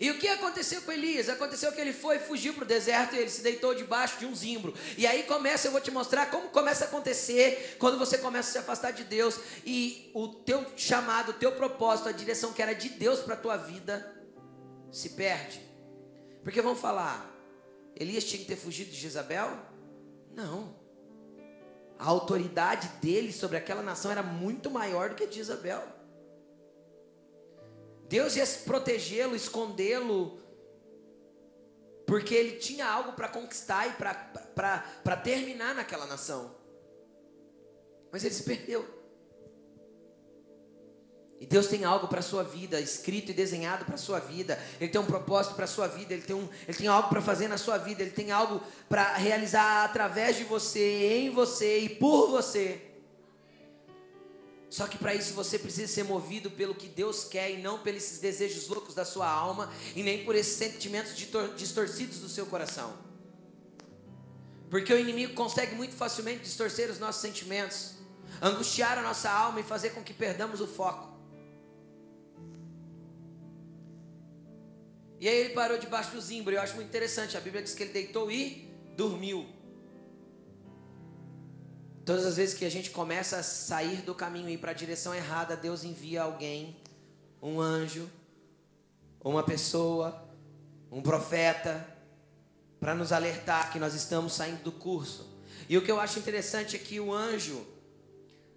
E 0.00 0.10
o 0.10 0.18
que 0.18 0.28
aconteceu 0.28 0.80
com 0.82 0.92
Elias? 0.92 1.28
Aconteceu 1.28 1.72
que 1.72 1.80
ele 1.80 1.92
foi, 1.92 2.18
fugiu 2.18 2.54
para 2.54 2.64
o 2.64 2.66
deserto 2.66 3.14
e 3.14 3.18
ele 3.18 3.30
se 3.30 3.42
deitou 3.42 3.74
debaixo 3.74 4.18
de 4.18 4.26
um 4.26 4.34
zimbro. 4.34 4.72
E 4.96 5.06
aí 5.06 5.24
começa, 5.24 5.66
eu 5.66 5.72
vou 5.72 5.80
te 5.80 5.90
mostrar 5.90 6.26
como 6.30 6.48
começa 6.50 6.84
a 6.84 6.88
acontecer 6.88 7.76
quando 7.78 7.98
você 7.98 8.18
começa 8.18 8.50
a 8.50 8.52
se 8.52 8.58
afastar 8.58 8.92
de 8.92 9.04
Deus 9.04 9.38
e 9.64 10.10
o 10.14 10.28
teu 10.28 10.64
chamado, 10.76 11.30
o 11.30 11.34
teu 11.34 11.52
propósito, 11.52 12.08
a 12.08 12.12
direção 12.12 12.52
que 12.52 12.62
era 12.62 12.74
de 12.74 12.90
Deus 12.90 13.20
para 13.20 13.34
a 13.34 13.38
tua 13.38 13.56
vida 13.56 14.14
se 14.92 15.10
perde. 15.10 15.60
Porque 16.44 16.62
vamos 16.62 16.80
falar, 16.80 17.34
Elias 17.96 18.24
tinha 18.24 18.40
que 18.40 18.46
ter 18.46 18.56
fugido 18.56 18.90
de 18.90 18.96
Jezabel? 18.96 19.50
Não. 20.34 20.76
A 21.98 22.06
autoridade 22.06 22.88
dele 23.02 23.32
sobre 23.32 23.56
aquela 23.56 23.82
nação 23.82 24.10
era 24.10 24.22
muito 24.22 24.70
maior 24.70 25.10
do 25.10 25.16
que 25.16 25.24
a 25.24 25.26
de 25.26 25.36
Jezabel. 25.36 25.97
Deus 28.08 28.36
ia 28.36 28.46
protegê-lo, 28.64 29.36
escondê-lo, 29.36 30.38
porque 32.06 32.34
ele 32.34 32.56
tinha 32.56 32.88
algo 32.88 33.12
para 33.12 33.28
conquistar 33.28 33.86
e 33.86 33.92
para 33.92 35.16
terminar 35.16 35.74
naquela 35.74 36.06
nação. 36.06 36.56
Mas 38.10 38.24
ele 38.24 38.34
se 38.34 38.44
perdeu. 38.44 38.98
E 41.40 41.46
Deus 41.46 41.68
tem 41.68 41.84
algo 41.84 42.08
para 42.08 42.18
a 42.18 42.22
sua 42.22 42.42
vida, 42.42 42.80
escrito 42.80 43.30
e 43.30 43.34
desenhado 43.34 43.84
para 43.84 43.94
a 43.94 43.98
sua 43.98 44.18
vida. 44.18 44.58
Ele 44.80 44.90
tem 44.90 45.00
um 45.00 45.06
propósito 45.06 45.54
para 45.54 45.66
a 45.66 45.68
sua 45.68 45.86
vida. 45.86 46.12
Ele 46.12 46.22
tem, 46.22 46.34
um, 46.34 46.48
ele 46.66 46.76
tem 46.76 46.88
algo 46.88 47.08
para 47.08 47.20
fazer 47.20 47.46
na 47.46 47.56
sua 47.56 47.78
vida. 47.78 48.02
Ele 48.02 48.10
tem 48.10 48.32
algo 48.32 48.60
para 48.88 49.14
realizar 49.14 49.84
através 49.84 50.36
de 50.36 50.44
você, 50.44 51.18
em 51.18 51.30
você 51.30 51.80
e 51.80 51.88
por 51.90 52.28
você. 52.28 52.87
Só 54.70 54.86
que 54.86 54.98
para 54.98 55.14
isso 55.14 55.32
você 55.32 55.58
precisa 55.58 55.90
ser 55.90 56.04
movido 56.04 56.50
pelo 56.50 56.74
que 56.74 56.88
Deus 56.88 57.24
quer 57.24 57.50
e 57.50 57.62
não 57.62 57.78
pelos 57.78 58.18
desejos 58.18 58.68
loucos 58.68 58.94
da 58.94 59.04
sua 59.04 59.28
alma 59.28 59.72
e 59.96 60.02
nem 60.02 60.24
por 60.24 60.34
esses 60.34 60.56
sentimentos 60.56 61.16
distorcidos 61.56 62.18
do 62.18 62.28
seu 62.28 62.44
coração. 62.46 62.94
Porque 64.68 64.92
o 64.92 64.98
inimigo 64.98 65.32
consegue 65.32 65.74
muito 65.74 65.94
facilmente 65.94 66.42
distorcer 66.42 66.90
os 66.90 66.98
nossos 66.98 67.22
sentimentos, 67.22 67.94
angustiar 68.42 68.98
a 68.98 69.02
nossa 69.02 69.30
alma 69.30 69.60
e 69.60 69.62
fazer 69.62 69.90
com 69.90 70.02
que 70.02 70.12
perdamos 70.12 70.60
o 70.60 70.66
foco. 70.66 71.16
E 75.18 75.26
aí 75.26 75.36
ele 75.36 75.54
parou 75.54 75.78
debaixo 75.78 76.10
do 76.12 76.20
zimbro. 76.20 76.54
Eu 76.54 76.60
acho 76.60 76.76
muito 76.76 76.88
interessante. 76.88 77.36
A 77.36 77.40
Bíblia 77.40 77.62
diz 77.62 77.74
que 77.74 77.82
ele 77.82 77.92
deitou 77.92 78.30
e 78.30 78.70
dormiu. 78.96 79.57
Todas 82.08 82.24
as 82.24 82.38
vezes 82.38 82.54
que 82.54 82.64
a 82.64 82.70
gente 82.70 82.88
começa 82.88 83.36
a 83.36 83.42
sair 83.42 84.00
do 84.00 84.14
caminho 84.14 84.48
e 84.48 84.54
ir 84.54 84.56
para 84.56 84.70
a 84.70 84.74
direção 84.74 85.14
errada, 85.14 85.54
Deus 85.54 85.84
envia 85.84 86.22
alguém, 86.22 86.74
um 87.42 87.60
anjo, 87.60 88.10
uma 89.22 89.42
pessoa, 89.42 90.26
um 90.90 91.02
profeta, 91.02 91.86
para 92.80 92.94
nos 92.94 93.12
alertar 93.12 93.70
que 93.70 93.78
nós 93.78 93.92
estamos 93.92 94.32
saindo 94.32 94.62
do 94.62 94.72
curso. 94.72 95.38
E 95.68 95.76
o 95.76 95.84
que 95.84 95.90
eu 95.92 96.00
acho 96.00 96.18
interessante 96.18 96.76
é 96.76 96.78
que 96.78 96.98
o 96.98 97.12
anjo 97.12 97.62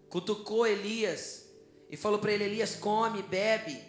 cutucou 0.07 0.65
Elias 0.65 1.45
e 1.89 1.97
falou 1.97 2.19
para 2.19 2.31
ele: 2.31 2.45
Elias, 2.45 2.77
come, 2.77 3.21
bebe. 3.21 3.83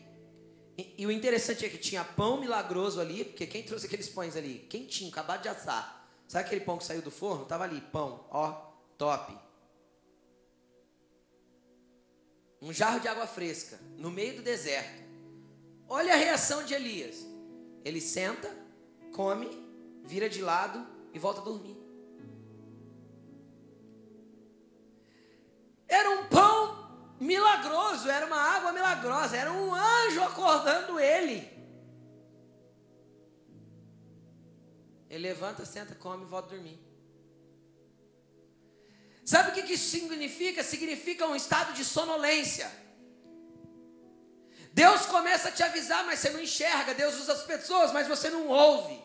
E, 0.76 0.92
e, 0.98 1.06
o 1.06 1.12
interessante 1.12 1.64
é 1.64 1.68
que 1.68 1.78
tinha 1.78 2.02
pão 2.02 2.40
milagroso 2.40 3.00
ali, 3.00 3.24
porque 3.24 3.46
quem 3.46 3.62
trouxe 3.62 3.86
aqueles 3.86 4.08
pães 4.08 4.34
ali? 4.34 4.66
Quentinho, 4.68 5.12
acabado 5.12 5.42
de 5.42 5.48
assar. 5.48 6.10
Sabe 6.26 6.46
aquele 6.46 6.62
pão 6.62 6.78
que 6.78 6.84
saiu 6.84 7.00
do 7.00 7.12
forno? 7.12 7.44
Tava 7.44 7.62
ali, 7.62 7.80
pão, 7.80 8.26
ó, 8.28 8.50
top. 8.98 9.41
Um 12.62 12.72
jarro 12.72 13.00
de 13.00 13.08
água 13.08 13.26
fresca 13.26 13.78
no 13.98 14.08
meio 14.08 14.36
do 14.36 14.42
deserto. 14.42 15.02
Olha 15.88 16.14
a 16.14 16.16
reação 16.16 16.64
de 16.64 16.72
Elias. 16.72 17.26
Ele 17.84 18.00
senta, 18.00 18.48
come, 19.12 19.50
vira 20.04 20.28
de 20.28 20.40
lado 20.40 20.86
e 21.12 21.18
volta 21.18 21.40
a 21.40 21.44
dormir. 21.44 21.76
Era 25.88 26.08
um 26.10 26.28
pão 26.28 27.16
milagroso, 27.20 28.08
era 28.08 28.26
uma 28.26 28.40
água 28.40 28.72
milagrosa, 28.72 29.36
era 29.36 29.52
um 29.52 29.74
anjo 29.74 30.22
acordando 30.22 31.00
ele. 31.00 31.50
Ele 35.10 35.28
levanta, 35.28 35.66
senta, 35.66 35.96
come 35.96 36.22
e 36.22 36.26
volta 36.26 36.54
a 36.54 36.56
dormir. 36.56 36.91
Sabe 39.32 39.48
o 39.48 39.54
que 39.54 39.72
isso 39.72 39.88
significa? 39.96 40.62
Significa 40.62 41.26
um 41.26 41.34
estado 41.34 41.72
de 41.72 41.84
sonolência. 41.86 42.70
Deus 44.74 45.06
começa 45.06 45.48
a 45.48 45.52
te 45.56 45.62
avisar, 45.62 46.04
mas 46.04 46.18
você 46.18 46.28
não 46.34 46.40
enxerga. 46.46 46.92
Deus 46.92 47.18
usa 47.18 47.32
as 47.32 47.44
pessoas, 47.52 47.92
mas 47.92 48.06
você 48.06 48.28
não 48.28 48.46
ouve. 48.48 48.96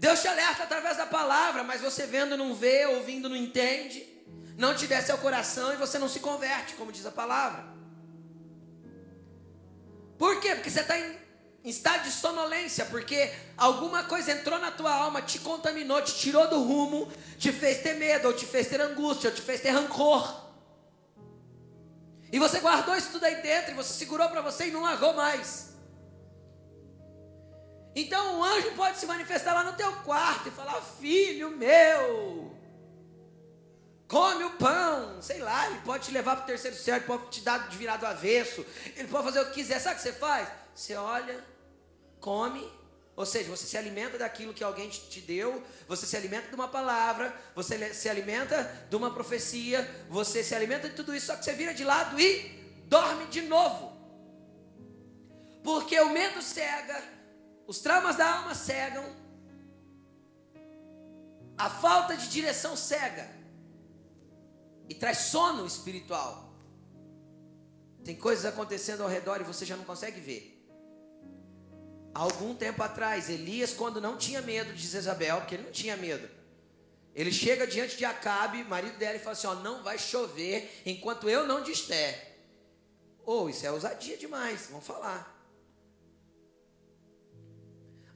Deus 0.00 0.20
te 0.20 0.26
alerta 0.26 0.64
através 0.64 0.96
da 0.96 1.06
palavra, 1.06 1.62
mas 1.62 1.80
você 1.80 2.06
vendo 2.06 2.36
não 2.36 2.56
vê, 2.56 2.86
ouvindo 2.86 3.28
não 3.28 3.36
entende. 3.36 4.00
Não 4.56 4.74
te 4.74 4.88
desce 4.88 5.12
ao 5.12 5.18
coração 5.18 5.72
e 5.72 5.76
você 5.76 5.96
não 5.96 6.08
se 6.08 6.18
converte, 6.18 6.74
como 6.74 6.90
diz 6.90 7.06
a 7.06 7.12
palavra. 7.12 7.62
Por 10.18 10.40
quê? 10.40 10.56
Porque 10.56 10.70
você 10.70 10.80
está 10.80 10.98
em 10.98 11.16
estado 11.68 12.04
de 12.04 12.10
sonolência, 12.10 12.84
porque 12.86 13.32
alguma 13.56 14.04
coisa 14.04 14.32
entrou 14.32 14.58
na 14.58 14.70
tua 14.70 14.92
alma, 14.92 15.22
te 15.22 15.38
contaminou, 15.38 16.00
te 16.02 16.14
tirou 16.14 16.48
do 16.48 16.62
rumo, 16.62 17.10
te 17.38 17.52
fez 17.52 17.82
ter 17.82 17.94
medo, 17.94 18.28
ou 18.28 18.34
te 18.34 18.46
fez 18.46 18.68
ter 18.68 18.80
angústia, 18.80 19.30
ou 19.30 19.36
te 19.36 19.42
fez 19.42 19.60
ter 19.60 19.70
rancor. 19.70 20.48
E 22.30 22.38
você 22.38 22.60
guardou 22.60 22.94
isso 22.96 23.12
tudo 23.12 23.24
aí 23.24 23.42
dentro, 23.42 23.72
e 23.72 23.74
você 23.74 23.92
segurou 23.94 24.28
para 24.28 24.42
você 24.42 24.68
e 24.68 24.70
não 24.70 24.82
largou 24.82 25.14
mais. 25.14 25.68
Então 27.94 28.38
o 28.38 28.44
anjo 28.44 28.72
pode 28.72 28.98
se 28.98 29.06
manifestar 29.06 29.54
lá 29.54 29.64
no 29.64 29.72
teu 29.72 29.92
quarto 30.02 30.48
e 30.48 30.52
falar: 30.52 30.80
Filho 31.00 31.50
meu, 31.50 32.56
come 34.06 34.44
o 34.44 34.50
pão, 34.50 35.20
sei 35.20 35.38
lá, 35.38 35.66
ele 35.66 35.80
pode 35.80 36.04
te 36.04 36.12
levar 36.12 36.36
para 36.36 36.44
o 36.44 36.46
terceiro 36.46 36.76
céu, 36.76 36.96
ele 36.96 37.06
pode 37.06 37.28
te 37.30 37.40
dar 37.40 37.68
de 37.68 37.76
virado 37.76 38.06
avesso, 38.06 38.64
ele 38.94 39.08
pode 39.08 39.24
fazer 39.24 39.40
o 39.40 39.46
que 39.46 39.54
quiser. 39.54 39.80
Sabe 39.80 39.96
o 39.96 39.98
que 39.98 40.02
você 40.02 40.12
faz? 40.12 40.48
Você 40.74 40.94
olha, 40.94 41.44
come, 42.20 42.66
ou 43.18 43.26
seja, 43.26 43.50
você 43.50 43.66
se 43.66 43.76
alimenta 43.76 44.16
daquilo 44.16 44.54
que 44.54 44.62
alguém 44.62 44.88
te 44.88 45.20
deu, 45.20 45.60
você 45.88 46.06
se 46.06 46.16
alimenta 46.16 46.48
de 46.48 46.54
uma 46.54 46.68
palavra, 46.68 47.34
você 47.54 47.92
se 47.92 48.08
alimenta 48.08 48.62
de 48.88 48.94
uma 48.94 49.12
profecia, 49.12 49.82
você 50.08 50.44
se 50.44 50.54
alimenta 50.54 50.88
de 50.88 50.94
tudo 50.94 51.12
isso, 51.14 51.26
só 51.26 51.36
que 51.36 51.44
você 51.44 51.52
vira 51.52 51.74
de 51.74 51.82
lado 51.82 52.18
e 52.20 52.48
dorme 52.86 53.26
de 53.26 53.42
novo. 53.42 53.92
Porque 55.64 55.98
o 56.00 56.10
medo 56.10 56.40
cega, 56.40 57.02
os 57.66 57.80
traumas 57.80 58.14
da 58.14 58.36
alma 58.36 58.54
cegam, 58.54 59.04
a 61.58 61.68
falta 61.68 62.16
de 62.16 62.28
direção 62.28 62.76
cega 62.76 63.28
e 64.88 64.94
traz 64.94 65.18
sono 65.18 65.66
espiritual. 65.66 66.54
Tem 68.04 68.14
coisas 68.14 68.44
acontecendo 68.44 69.02
ao 69.02 69.08
redor 69.08 69.40
e 69.40 69.44
você 69.44 69.66
já 69.66 69.76
não 69.76 69.84
consegue 69.84 70.20
ver. 70.20 70.57
Algum 72.18 72.52
tempo 72.52 72.82
atrás, 72.82 73.30
Elias, 73.30 73.72
quando 73.72 74.00
não 74.00 74.16
tinha 74.16 74.42
medo 74.42 74.72
de 74.72 74.84
Jezabel, 74.84 75.36
porque 75.36 75.54
ele 75.54 75.62
não 75.62 75.70
tinha 75.70 75.96
medo, 75.96 76.28
ele 77.14 77.30
chega 77.30 77.64
diante 77.64 77.96
de 77.96 78.04
Acabe, 78.04 78.64
marido 78.64 78.98
dela, 78.98 79.14
e 79.14 79.20
fala 79.20 79.34
assim: 79.34 79.46
Ó, 79.46 79.54
não 79.54 79.84
vai 79.84 79.96
chover 80.00 80.82
enquanto 80.84 81.30
eu 81.30 81.46
não 81.46 81.62
disser. 81.62 82.36
Ou 83.24 83.44
oh, 83.44 83.48
isso 83.48 83.64
é 83.64 83.70
ousadia 83.70 84.16
demais, 84.16 84.66
vamos 84.68 84.84
falar. 84.84 85.37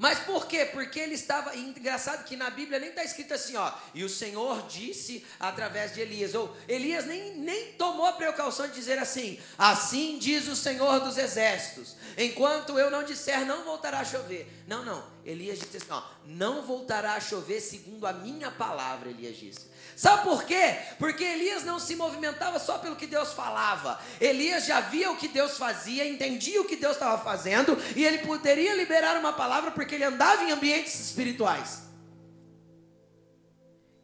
Mas 0.03 0.19
por 0.19 0.49
quê? 0.49 0.65
Porque 0.65 0.99
ele 0.99 1.15
estava. 1.15 1.55
Engraçado 1.57 2.25
que 2.25 2.35
na 2.35 2.51
Bíblia 2.51 2.81
nem 2.81 2.89
está 2.89 3.05
escrito 3.05 3.35
assim, 3.35 3.55
ó. 3.55 3.73
E 3.95 4.03
o 4.03 4.09
Senhor 4.09 4.67
disse 4.67 5.25
através 5.39 5.95
de 5.95 6.01
Elias. 6.01 6.35
Ou 6.35 6.53
Elias 6.67 7.07
nem, 7.07 7.37
nem 7.37 7.75
tomou 7.75 8.07
a 8.07 8.13
precaução 8.15 8.67
de 8.67 8.75
dizer 8.75 8.99
assim: 8.99 9.39
Assim 9.57 10.19
diz 10.19 10.49
o 10.49 10.57
Senhor 10.57 10.99
dos 10.99 11.17
Exércitos. 11.17 11.95
Enquanto 12.19 12.81
eu 12.81 12.91
não 12.91 13.05
disser, 13.05 13.47
não 13.47 13.63
voltará 13.63 14.01
a 14.01 14.05
chover. 14.05 14.53
Não, 14.67 14.85
não. 14.85 15.05
Elias 15.25 15.59
disse 15.59 15.77
assim: 15.77 15.87
ó, 15.91 16.03
Não 16.27 16.63
voltará 16.63 17.15
a 17.15 17.21
chover 17.21 17.61
segundo 17.61 18.07
a 18.07 18.13
minha 18.13 18.51
palavra, 18.51 19.11
Elias 19.11 19.37
disse. 19.37 19.71
Sabe 19.97 20.25
por 20.25 20.45
quê? 20.45 20.79
Porque 20.99 21.23
Elias 21.23 21.65
não 21.65 21.79
se 21.79 21.95
movimentava 21.95 22.59
só 22.59 22.79
pelo 22.79 22.97
que 22.97 23.07
Deus 23.07 23.33
falava. 23.33 24.01
Elias 24.21 24.67
já 24.67 24.81
via 24.81 25.11
o 25.11 25.17
que 25.17 25.29
Deus 25.29 25.57
fazia, 25.59 26.09
entendia 26.09 26.61
o 26.61 26.65
que 26.65 26.77
Deus 26.77 26.95
estava 26.95 27.23
fazendo, 27.23 27.77
e 27.95 28.05
ele 28.05 28.19
poderia 28.19 28.75
liberar 28.75 29.19
uma 29.19 29.33
palavra 29.33 29.71
porque 29.71 29.95
ele 29.95 30.05
andava 30.05 30.43
em 30.45 30.51
ambientes 30.51 30.99
espirituais. 30.99 31.83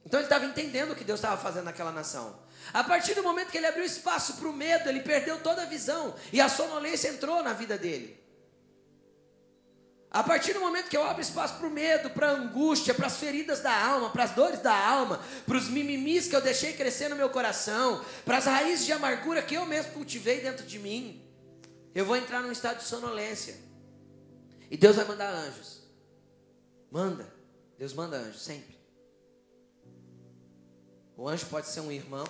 Então 0.04 0.20
ele 0.20 0.26
estava 0.26 0.46
entendendo 0.46 0.92
o 0.92 0.96
que 0.96 1.04
Deus 1.04 1.18
estava 1.18 1.40
fazendo 1.40 1.64
naquela 1.64 1.92
nação. 1.92 2.38
A 2.72 2.84
partir 2.84 3.14
do 3.14 3.22
momento 3.22 3.50
que 3.50 3.58
ele 3.58 3.66
abriu 3.66 3.84
espaço 3.84 4.34
para 4.34 4.48
o 4.48 4.52
medo, 4.52 4.88
ele 4.88 5.00
perdeu 5.00 5.40
toda 5.40 5.62
a 5.62 5.66
visão 5.66 6.14
e 6.32 6.40
a 6.40 6.48
sonolência 6.48 7.08
entrou 7.08 7.42
na 7.42 7.52
vida 7.52 7.76
dele. 7.76 8.18
A 10.10 10.22
partir 10.22 10.54
do 10.54 10.60
momento 10.60 10.88
que 10.88 10.96
eu 10.96 11.04
abro 11.04 11.20
espaço 11.20 11.58
para 11.58 11.66
o 11.66 11.70
medo, 11.70 12.08
para 12.10 12.30
a 12.30 12.32
angústia, 12.32 12.94
para 12.94 13.06
as 13.06 13.18
feridas 13.18 13.60
da 13.60 13.72
alma, 13.72 14.08
para 14.08 14.24
as 14.24 14.30
dores 14.30 14.60
da 14.60 14.74
alma, 14.74 15.20
para 15.46 15.56
os 15.56 15.68
mimimis 15.68 16.26
que 16.26 16.34
eu 16.34 16.40
deixei 16.40 16.72
crescer 16.72 17.08
no 17.10 17.16
meu 17.16 17.28
coração, 17.28 18.02
para 18.24 18.38
as 18.38 18.46
raízes 18.46 18.86
de 18.86 18.92
amargura 18.92 19.42
que 19.42 19.54
eu 19.54 19.66
mesmo 19.66 19.92
cultivei 19.92 20.40
dentro 20.40 20.64
de 20.64 20.78
mim, 20.78 21.22
eu 21.94 22.06
vou 22.06 22.16
entrar 22.16 22.40
num 22.40 22.52
estado 22.52 22.78
de 22.78 22.84
sonolência. 22.84 23.56
E 24.70 24.76
Deus 24.76 24.96
vai 24.96 25.04
mandar 25.04 25.30
anjos. 25.30 25.82
Manda. 26.90 27.30
Deus 27.78 27.92
manda 27.92 28.16
anjos, 28.16 28.42
sempre. 28.42 28.78
O 31.16 31.28
anjo 31.28 31.46
pode 31.46 31.66
ser 31.66 31.80
um 31.80 31.92
irmão, 31.92 32.26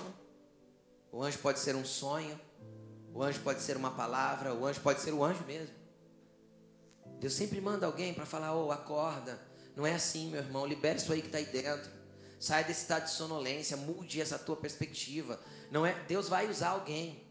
o 1.13 1.23
anjo 1.23 1.39
pode 1.39 1.59
ser 1.59 1.77
um 1.77 1.85
sonho, 1.85 2.39
o 3.15 3.23
anjo 3.23 3.41
pode 3.41 3.61
ser 3.61 3.77
uma 3.77 3.91
palavra, 3.91 4.55
o 4.55 4.67
anjo 4.67 4.81
pode 4.81 5.01
ser 5.01 5.13
o 5.13 5.23
anjo 5.23 5.45
mesmo. 5.45 5.78
Deus 7.21 7.35
sempre 7.35 7.61
manda 7.61 7.87
alguém 7.87 8.15
para 8.15 8.27
falar: 8.27 8.55
oh, 8.55 8.71
acorda. 8.71 9.41
Não 9.75 9.87
é 9.87 9.95
assim, 9.95 10.31
meu 10.31 10.41
irmão. 10.41 10.67
Libere 10.67 10.99
isso 10.99 11.13
aí 11.13 11.21
que 11.21 11.29
está 11.29 11.39
aí 11.39 11.47
dentro. 11.47 11.91
Saia 12.41 12.65
desse 12.65 12.83
estado 12.83 13.05
de 13.05 13.11
sonolência. 13.11 13.77
Mude 13.77 14.21
essa 14.21 14.39
tua 14.39 14.57
perspectiva. 14.57 15.41
Não 15.71 15.87
é? 15.87 15.95
Deus 16.05 16.29
vai 16.29 16.49
usar 16.49 16.71
alguém. 16.71 17.25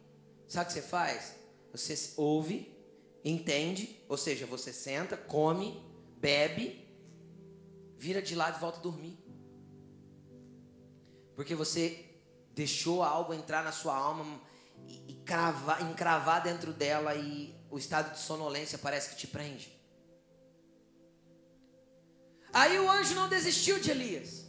Sabe 0.47 0.65
o 0.65 0.73
que 0.73 0.79
você 0.79 0.87
faz? 0.87 1.35
Você 1.71 2.13
ouve, 2.15 2.73
entende, 3.23 4.01
ou 4.07 4.17
seja, 4.17 4.45
você 4.45 4.71
senta, 4.71 5.17
come, 5.17 5.83
bebe, 6.17 6.87
vira 7.97 8.21
de 8.21 8.33
lado 8.33 8.57
e 8.57 8.59
volta 8.59 8.79
a 8.79 8.81
dormir. 8.81 9.17
Porque 11.35 11.53
você 11.53 12.05
deixou 12.53 13.03
algo 13.03 13.33
entrar 13.33 13.63
na 13.63 13.71
sua 13.71 13.95
alma 13.95 14.41
e, 14.87 15.11
e 15.11 15.15
cravar, 15.23 15.81
encravar 15.91 16.41
dentro 16.41 16.73
dela 16.73 17.13
e 17.15 17.55
o 17.69 17.77
estado 17.77 18.13
de 18.13 18.19
sonolência 18.19 18.77
parece 18.77 19.09
que 19.09 19.17
te 19.17 19.27
prende. 19.27 19.76
Aí 22.53 22.79
o 22.79 22.89
anjo 22.89 23.15
não 23.15 23.29
desistiu 23.29 23.79
de 23.79 23.91
Elias. 23.91 24.45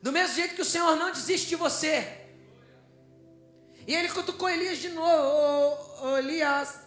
Do 0.00 0.12
mesmo 0.12 0.36
jeito 0.36 0.54
que 0.54 0.62
o 0.62 0.64
Senhor 0.64 0.96
não 0.96 1.10
desiste 1.10 1.48
de 1.48 1.56
você. 1.56 2.24
E 3.86 3.94
ele 3.94 4.08
cutucou 4.08 4.48
Elias 4.48 4.78
de 4.78 4.88
novo. 4.90 5.06
Ô, 5.06 6.06
ô, 6.06 6.16
Elias. 6.18 6.80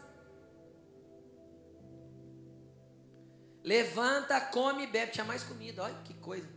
Levanta, 3.64 4.40
come 4.42 4.84
e 4.84 4.88
bebe. 4.88 5.12
Tinha 5.12 5.26
mais 5.26 5.44
comida. 5.44 5.84
Olha 5.84 6.02
que 6.04 6.14
coisa. 6.16 6.48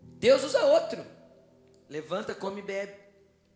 Deus 0.00 0.44
usa 0.44 0.64
outro. 0.64 1.04
Levanta, 1.88 2.34
come 2.34 2.60
e 2.60 2.64
bebe. 2.64 2.96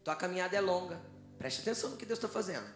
Tua 0.02 0.16
caminhada 0.16 0.56
é 0.56 0.60
longa. 0.60 1.00
Preste 1.38 1.60
atenção 1.60 1.90
no 1.90 1.96
que 1.96 2.06
Deus 2.06 2.18
está 2.18 2.28
fazendo. 2.28 2.66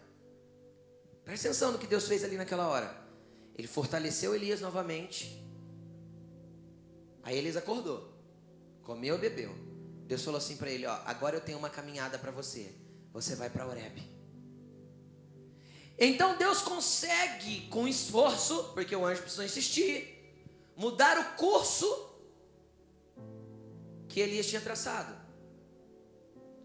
Preste 1.24 1.46
atenção 1.46 1.72
no 1.72 1.78
que 1.78 1.87
Deus 1.87 2.06
fez 2.06 2.24
ali 2.24 2.37
naquela 2.37 2.68
hora. 2.68 2.99
Ele 3.56 3.68
fortaleceu 3.68 4.34
Elias 4.34 4.60
novamente. 4.60 5.44
Aí 7.22 7.36
Elias 7.36 7.56
acordou, 7.56 8.12
comeu 8.82 9.18
bebeu. 9.18 9.54
Deus 10.06 10.24
falou 10.24 10.38
assim 10.38 10.56
para 10.56 10.70
ele: 10.70 10.86
ó, 10.86 10.98
agora 11.04 11.36
eu 11.36 11.40
tenho 11.40 11.58
uma 11.58 11.70
caminhada 11.70 12.18
para 12.18 12.30
você. 12.30 12.74
Você 13.12 13.34
vai 13.36 13.50
para 13.50 13.66
Oreb. 13.66 14.02
Então 15.98 16.36
Deus 16.38 16.62
consegue, 16.62 17.68
com 17.68 17.86
esforço, 17.86 18.72
porque 18.72 18.96
o 18.96 19.04
anjo 19.04 19.20
precisou 19.20 19.44
insistir, 19.44 20.34
mudar 20.74 21.18
o 21.18 21.36
curso 21.36 21.86
que 24.08 24.18
Elias 24.18 24.46
tinha 24.46 24.60
traçado. 24.60 25.14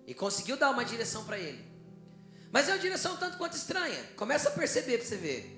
E 0.07 0.13
conseguiu 0.13 0.55
dar 0.55 0.71
uma 0.71 0.85
direção 0.85 1.25
para 1.25 1.37
ele. 1.37 1.63
Mas 2.51 2.69
é 2.69 2.71
uma 2.71 2.79
direção 2.79 3.17
tanto 3.17 3.37
quanto 3.37 3.57
estranha. 3.57 4.01
Começa 4.15 4.47
a 4.47 4.51
perceber 4.53 4.99
para 4.99 5.07
você 5.07 5.17
ver. 5.17 5.54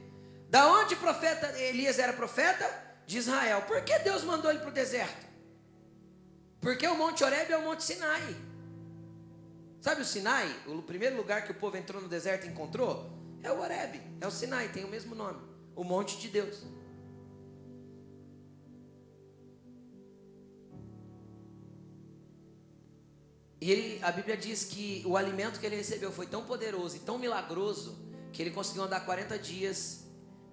Da 0.49 0.71
onde 0.71 0.95
profeta 0.95 1.59
Elias 1.59 1.99
era 1.99 2.13
profeta? 2.13 2.85
De 3.05 3.17
Israel. 3.17 3.61
Por 3.61 3.81
que 3.83 3.99
Deus 3.99 4.23
mandou 4.23 4.51
ele 4.51 4.59
para 4.59 4.69
o 4.69 4.73
deserto? 4.73 5.25
Porque 6.59 6.85
o 6.87 6.95
Monte 6.95 7.23
Horeb 7.23 7.51
é 7.51 7.57
o 7.57 7.63
Monte 7.63 7.83
Sinai. 7.83 8.35
Sabe 9.79 10.01
o 10.01 10.05
Sinai? 10.05 10.53
O 10.65 10.81
primeiro 10.81 11.15
lugar 11.15 11.45
que 11.45 11.51
o 11.51 11.55
povo 11.55 11.77
entrou 11.77 12.01
no 12.01 12.09
deserto 12.09 12.45
e 12.45 12.49
encontrou? 12.49 13.09
É 13.41 13.51
o 13.51 13.59
Horeb, 13.59 14.01
é 14.19 14.27
o 14.27 14.31
Sinai, 14.31 14.69
tem 14.69 14.83
o 14.83 14.89
mesmo 14.89 15.15
nome. 15.15 15.39
O 15.75 15.83
Monte 15.83 16.17
de 16.17 16.27
Deus. 16.27 16.63
E 23.59 23.71
ele, 23.71 24.03
a 24.03 24.11
Bíblia 24.11 24.37
diz 24.37 24.65
que 24.65 25.03
o 25.05 25.17
alimento 25.17 25.59
que 25.59 25.65
ele 25.65 25.75
recebeu 25.75 26.11
foi 26.11 26.27
tão 26.27 26.43
poderoso 26.45 26.95
e 26.95 26.99
tão 26.99 27.17
milagroso 27.17 27.97
que 28.31 28.41
ele 28.41 28.51
conseguiu 28.51 28.83
andar 28.83 29.05
40 29.05 29.37
dias 29.39 30.06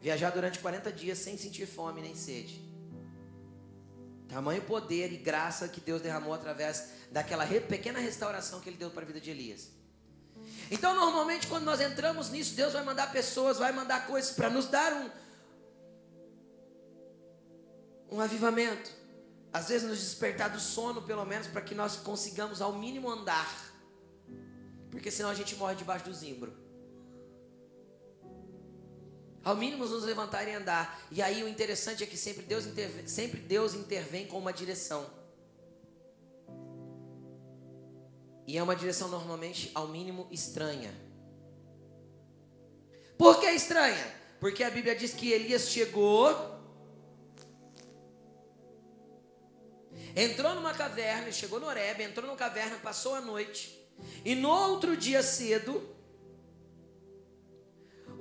Viajar 0.04 0.28
durante 0.32 0.58
40 0.58 0.92
dias 0.92 1.16
sem 1.16 1.38
sentir 1.38 1.64
fome 1.64 2.02
nem 2.02 2.14
sede. 2.14 2.60
Tamanho 4.28 4.60
poder 4.60 5.10
e 5.10 5.16
graça 5.16 5.66
que 5.66 5.80
Deus 5.80 6.02
derramou 6.02 6.34
através 6.34 6.90
daquela 7.10 7.46
pequena 7.46 7.98
restauração 7.98 8.60
que 8.60 8.68
Ele 8.68 8.76
deu 8.76 8.90
para 8.90 9.02
a 9.02 9.06
vida 9.06 9.18
de 9.18 9.30
Elias. 9.30 9.70
Então, 10.70 10.94
normalmente, 10.94 11.46
quando 11.46 11.64
nós 11.64 11.80
entramos 11.80 12.28
nisso, 12.28 12.54
Deus 12.54 12.74
vai 12.74 12.84
mandar 12.84 13.12
pessoas, 13.12 13.56
vai 13.56 13.72
mandar 13.72 14.06
coisas 14.06 14.32
para 14.32 14.50
nos 14.50 14.66
dar 14.66 14.92
um, 14.92 15.10
um 18.16 18.20
avivamento. 18.20 18.90
Às 19.54 19.68
vezes, 19.68 19.88
nos 19.88 20.00
despertar 20.00 20.50
do 20.50 20.60
sono, 20.60 21.00
pelo 21.00 21.24
menos, 21.24 21.46
para 21.46 21.62
que 21.62 21.74
nós 21.74 21.96
consigamos, 21.96 22.60
ao 22.60 22.74
mínimo, 22.74 23.08
andar. 23.10 23.50
Porque 24.90 25.10
senão 25.10 25.30
a 25.30 25.34
gente 25.34 25.56
morre 25.56 25.76
debaixo 25.76 26.04
do 26.04 26.12
zimbro. 26.12 26.63
Ao 29.44 29.54
mínimo 29.54 29.84
nos 29.84 30.04
levantar 30.04 30.48
e 30.48 30.54
andar. 30.54 31.00
E 31.10 31.20
aí 31.20 31.42
o 31.42 31.48
interessante 31.48 32.02
é 32.02 32.06
que 32.06 32.16
sempre 32.16 32.44
Deus 32.44 32.66
intervém, 32.66 33.06
sempre 33.06 33.40
Deus 33.40 33.74
intervém 33.74 34.26
com 34.26 34.38
uma 34.38 34.52
direção. 34.52 35.06
E 38.46 38.56
é 38.56 38.62
uma 38.62 38.74
direção 38.74 39.08
normalmente 39.08 39.70
ao 39.74 39.88
mínimo 39.88 40.26
estranha. 40.30 40.92
Por 43.18 43.40
que 43.40 43.50
estranha? 43.50 44.14
Porque 44.40 44.64
a 44.64 44.70
Bíblia 44.70 44.96
diz 44.96 45.14
que 45.14 45.30
Elias 45.30 45.68
chegou. 45.68 46.54
entrou 50.16 50.54
numa 50.54 50.72
caverna, 50.72 51.32
chegou 51.32 51.58
no 51.58 51.66
Horeb, 51.66 52.02
entrou 52.02 52.26
numa 52.26 52.36
caverna, 52.36 52.76
passou 52.76 53.14
a 53.14 53.20
noite. 53.20 53.80
E 54.24 54.34
no 54.34 54.48
outro 54.48 54.96
dia 54.96 55.22
cedo, 55.22 55.93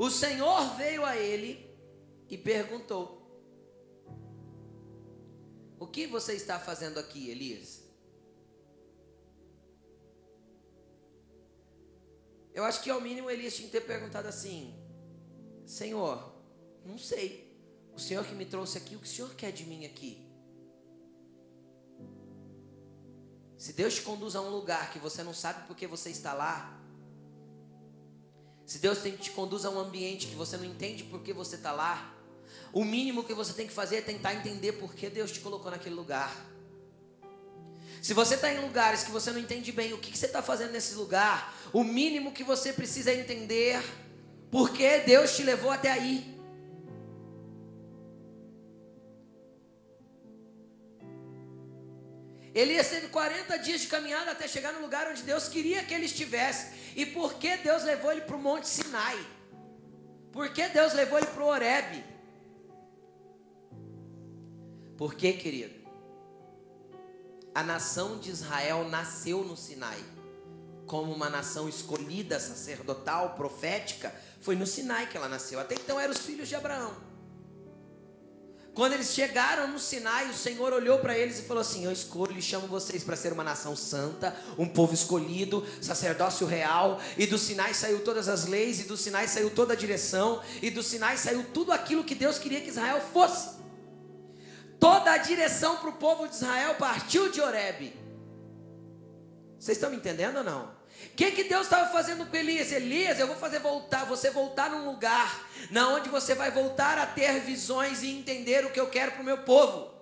o 0.04 0.12
Senhor 0.12 0.76
veio 0.76 1.06
a 1.06 1.16
ele 1.16 1.74
e 2.30 2.38
perguntou: 2.38 3.06
O 5.80 5.88
que 5.88 6.06
você 6.08 6.34
está 6.34 6.60
fazendo 6.60 7.00
aqui, 7.00 7.30
Elias? 7.30 7.84
Eu 12.54 12.66
acho 12.66 12.84
que 12.84 12.90
ao 12.90 13.00
mínimo 13.00 13.30
Elias 13.30 13.56
tinha 13.56 13.68
que 13.68 13.72
ter 13.72 13.86
perguntado 13.86 14.28
assim: 14.28 14.78
Senhor, 15.66 16.36
não 16.86 16.98
sei. 16.98 17.52
O 17.96 18.00
Senhor 18.00 18.26
que 18.26 18.36
me 18.36 18.46
trouxe 18.46 18.78
aqui, 18.78 18.96
o 18.96 19.00
que 19.00 19.06
o 19.06 19.10
Senhor 19.10 19.34
quer 19.36 19.52
de 19.52 19.66
mim 19.66 19.86
aqui? 19.86 20.28
Se 23.58 23.72
Deus 23.72 23.96
te 23.96 24.02
conduz 24.02 24.36
a 24.36 24.42
um 24.42 24.50
lugar 24.50 24.92
que 24.92 25.00
você 25.00 25.24
não 25.24 25.34
sabe 25.34 25.66
porque 25.68 25.88
você 25.88 26.10
está 26.10 26.34
lá, 26.34 26.83
se 28.74 28.80
Deus 28.80 28.98
te 29.04 29.30
conduz 29.30 29.66
a 29.66 29.70
um 29.70 29.78
ambiente 29.78 30.26
que 30.26 30.34
você 30.34 30.58
não 30.58 30.66
entende 30.66 31.04
porque 31.04 31.32
você 31.32 31.58
está 31.58 31.72
lá, 31.72 32.12
o 32.72 32.84
mínimo 32.84 33.24
que 33.24 33.32
você 33.32 33.54
tem 33.54 33.68
que 33.68 33.72
fazer 33.72 33.98
é 33.98 34.02
tentar 34.02 34.34
entender 34.34 34.72
por 34.72 34.96
que 34.96 35.12
Deus 35.12 35.32
te 35.32 35.42
colocou 35.42 35.70
naquele 35.70 35.94
lugar. 35.94 36.36
Se 38.02 38.16
você 38.16 38.34
está 38.34 38.52
em 38.52 38.62
lugares 38.62 39.04
que 39.04 39.12
você 39.12 39.32
não 39.32 39.38
entende 39.40 39.72
bem 39.72 39.94
o 39.94 40.00
que, 40.00 40.10
que 40.10 40.18
você 40.18 40.26
está 40.26 40.42
fazendo 40.42 40.72
nesse 40.72 40.96
lugar, 40.96 41.56
o 41.72 41.84
mínimo 41.84 42.32
que 42.32 42.44
você 42.44 42.74
precisa 42.74 43.12
é 43.12 43.20
entender 43.20 43.80
por 44.50 44.72
que 44.72 45.02
Deus 45.02 45.36
te 45.36 45.44
levou 45.44 45.70
até 45.70 45.92
aí. 45.92 46.34
Elias 52.56 52.88
teve 52.88 53.10
40 53.10 53.56
dias 53.58 53.82
de 53.82 53.88
caminhada 53.88 54.32
até 54.32 54.48
chegar 54.48 54.74
no 54.74 54.82
lugar 54.82 55.08
onde 55.12 55.22
Deus 55.22 55.48
queria 55.48 55.84
que 55.84 55.94
ele 55.94 56.06
estivesse. 56.06 56.83
E 56.96 57.06
por 57.06 57.36
que 57.36 57.58
Deus 57.58 57.84
levou 57.84 58.12
ele 58.12 58.22
para 58.22 58.36
o 58.36 58.40
Monte 58.40 58.68
Sinai? 58.68 59.18
Por 60.32 60.50
que 60.50 60.68
Deus 60.70 60.94
levou 60.94 61.18
ele 61.18 61.28
para 61.28 61.44
o 61.44 61.48
Horebe? 61.48 62.04
Por 64.98 65.16
que, 65.16 65.34
querido? 65.34 65.84
A 67.54 67.64
nação 67.64 68.18
de 68.18 68.32
Israel 68.32 68.88
nasceu 68.90 69.44
no 69.44 69.56
Sinai. 69.56 70.04
Como 70.86 71.14
uma 71.14 71.30
nação 71.30 71.70
escolhida, 71.70 72.40
sacerdotal, 72.40 73.36
profética, 73.36 74.14
foi 74.42 74.56
no 74.56 74.68
Sinai 74.68 75.08
que 75.08 75.16
ela 75.16 75.30
nasceu. 75.30 75.60
Até 75.60 75.76
então 75.76 76.00
eram 76.00 76.14
os 76.14 76.20
filhos 76.20 76.50
de 76.50 76.56
Abraão. 76.56 77.13
Quando 78.74 78.94
eles 78.94 79.14
chegaram 79.14 79.68
no 79.68 79.78
Sinai, 79.78 80.28
o 80.30 80.34
Senhor 80.34 80.74
olhou 80.74 80.98
para 80.98 81.16
eles 81.16 81.38
e 81.38 81.44
falou 81.44 81.62
assim: 81.62 81.86
Eu 81.86 81.92
escolho 81.92 82.36
e 82.38 82.42
chamo 82.42 82.68
vocês 82.68 83.04
para 83.04 83.16
ser 83.16 83.32
uma 83.32 83.44
nação 83.44 83.76
santa, 83.76 84.36
um 84.58 84.68
povo 84.68 84.96
escolhido, 84.96 85.66
sacerdócio 85.80 86.48
real. 86.48 87.00
E 87.16 87.28
do 87.28 87.38
Sinai 87.38 87.76
saiu 87.76 88.04
todas 88.04 88.28
as 88.28 88.46
leis, 88.48 88.80
e 88.80 88.86
do 88.86 88.98
Sinai 88.98 89.28
saiu 89.28 89.52
toda 89.52 89.74
a 89.74 89.76
direção, 89.76 90.42
e 90.60 90.72
do 90.72 90.82
Sinai 90.82 91.18
saiu 91.18 91.44
tudo 91.54 91.72
aquilo 91.72 92.04
que 92.04 92.16
Deus 92.16 92.40
queria 92.40 92.62
que 92.62 92.70
Israel 92.70 93.00
fosse. 93.00 93.62
Toda 94.80 95.12
a 95.12 95.18
direção 95.18 95.78
para 95.78 95.90
o 95.90 95.94
povo 95.94 96.28
de 96.28 96.34
Israel 96.36 96.76
partiu 96.76 97.32
de 97.32 97.40
Horebe. 97.42 97.96
Vocês 99.60 99.78
estão 99.78 99.92
me 99.92 99.98
entendendo 99.98 100.38
ou 100.38 100.44
não? 100.44 100.83
O 101.12 101.16
que, 101.16 101.32
que 101.32 101.44
Deus 101.44 101.64
estava 101.64 101.92
fazendo 101.92 102.26
com 102.26 102.36
Elias? 102.36 102.72
Elias, 102.72 103.20
eu 103.20 103.28
vou 103.28 103.36
fazer 103.36 103.60
voltar, 103.60 104.06
você 104.06 104.30
voltar 104.30 104.70
num 104.70 104.86
lugar 104.86 105.48
na 105.70 105.90
onde 105.90 106.10
você 106.10 106.34
vai 106.34 106.50
voltar 106.50 106.98
a 106.98 107.06
ter 107.06 107.40
visões 107.40 108.02
e 108.04 108.10
entender 108.10 108.66
o 108.66 108.72
que 108.72 108.80
eu 108.80 108.90
quero 108.90 109.12
para 109.12 109.22
o 109.22 109.26
meu 109.26 109.40
povo. 109.40 109.93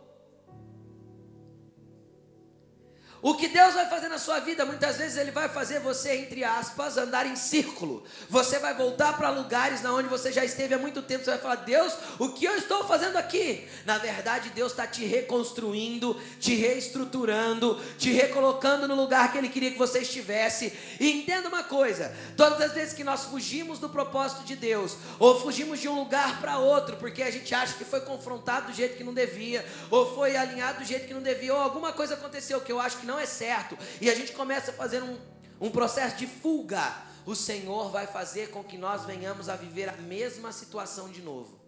O 3.21 3.35
que 3.35 3.47
Deus 3.47 3.75
vai 3.75 3.87
fazer 3.87 4.07
na 4.07 4.17
sua 4.17 4.39
vida, 4.39 4.65
muitas 4.65 4.97
vezes 4.97 5.15
Ele 5.15 5.29
vai 5.29 5.47
fazer 5.47 5.79
você, 5.79 6.15
entre 6.15 6.43
aspas, 6.43 6.97
andar 6.97 7.27
em 7.27 7.35
círculo. 7.35 8.03
Você 8.27 8.57
vai 8.57 8.73
voltar 8.73 9.15
para 9.15 9.29
lugares 9.29 9.83
na 9.83 9.93
onde 9.93 10.09
você 10.09 10.31
já 10.31 10.43
esteve 10.43 10.73
há 10.73 10.79
muito 10.79 11.03
tempo. 11.03 11.23
Você 11.23 11.29
vai 11.29 11.39
falar, 11.39 11.55
Deus, 11.57 11.93
o 12.17 12.29
que 12.29 12.45
eu 12.45 12.55
estou 12.55 12.83
fazendo 12.87 13.17
aqui? 13.17 13.67
Na 13.85 13.99
verdade, 13.99 14.49
Deus 14.49 14.71
está 14.71 14.87
te 14.87 15.05
reconstruindo, 15.05 16.19
te 16.39 16.55
reestruturando, 16.55 17.79
te 17.99 18.11
recolocando 18.11 18.87
no 18.87 18.95
lugar 18.95 19.31
que 19.31 19.37
Ele 19.37 19.49
queria 19.49 19.69
que 19.69 19.77
você 19.77 19.99
estivesse. 19.99 20.73
E 20.99 21.11
entenda 21.11 21.47
uma 21.47 21.63
coisa: 21.63 22.11
todas 22.35 22.59
as 22.59 22.73
vezes 22.73 22.95
que 22.95 23.03
nós 23.03 23.25
fugimos 23.25 23.77
do 23.77 23.87
propósito 23.87 24.43
de 24.43 24.55
Deus, 24.55 24.97
ou 25.19 25.39
fugimos 25.39 25.79
de 25.79 25.87
um 25.87 25.93
lugar 25.93 26.41
para 26.41 26.57
outro, 26.57 26.97
porque 26.97 27.21
a 27.21 27.29
gente 27.29 27.53
acha 27.53 27.75
que 27.75 27.85
foi 27.85 28.01
confrontado 28.01 28.71
do 28.71 28.73
jeito 28.73 28.97
que 28.97 29.03
não 29.03 29.13
devia, 29.13 29.63
ou 29.91 30.15
foi 30.15 30.35
alinhado 30.35 30.79
do 30.79 30.85
jeito 30.85 31.05
que 31.05 31.13
não 31.13 31.21
devia, 31.21 31.53
ou 31.53 31.61
alguma 31.61 31.93
coisa 31.93 32.15
aconteceu 32.15 32.59
que 32.61 32.71
eu 32.71 32.79
acho 32.79 32.97
que 32.97 33.10
não 33.10 33.10
é 33.19 33.25
certo, 33.25 33.77
e 33.99 34.09
a 34.09 34.15
gente 34.15 34.33
começa 34.33 34.71
a 34.71 34.73
fazer 34.73 35.01
um, 35.01 35.17
um 35.59 35.71
processo 35.71 36.17
de 36.17 36.27
fuga, 36.27 36.93
o 37.25 37.35
Senhor 37.35 37.91
vai 37.91 38.07
fazer 38.07 38.49
com 38.49 38.63
que 38.63 38.77
nós 38.77 39.05
venhamos 39.05 39.49
a 39.49 39.55
viver 39.55 39.89
a 39.89 39.97
mesma 39.97 40.51
situação 40.51 41.09
de 41.09 41.21
novo. 41.21 41.59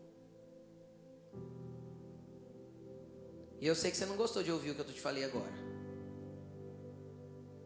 E 3.61 3.67
eu 3.67 3.75
sei 3.75 3.91
que 3.91 3.97
você 3.97 4.05
não 4.05 4.17
gostou 4.17 4.43
de 4.43 4.51
ouvir 4.51 4.71
o 4.71 4.75
que 4.75 4.81
eu 4.81 4.85
te 4.85 4.99
falei 4.99 5.23
agora. 5.23 5.53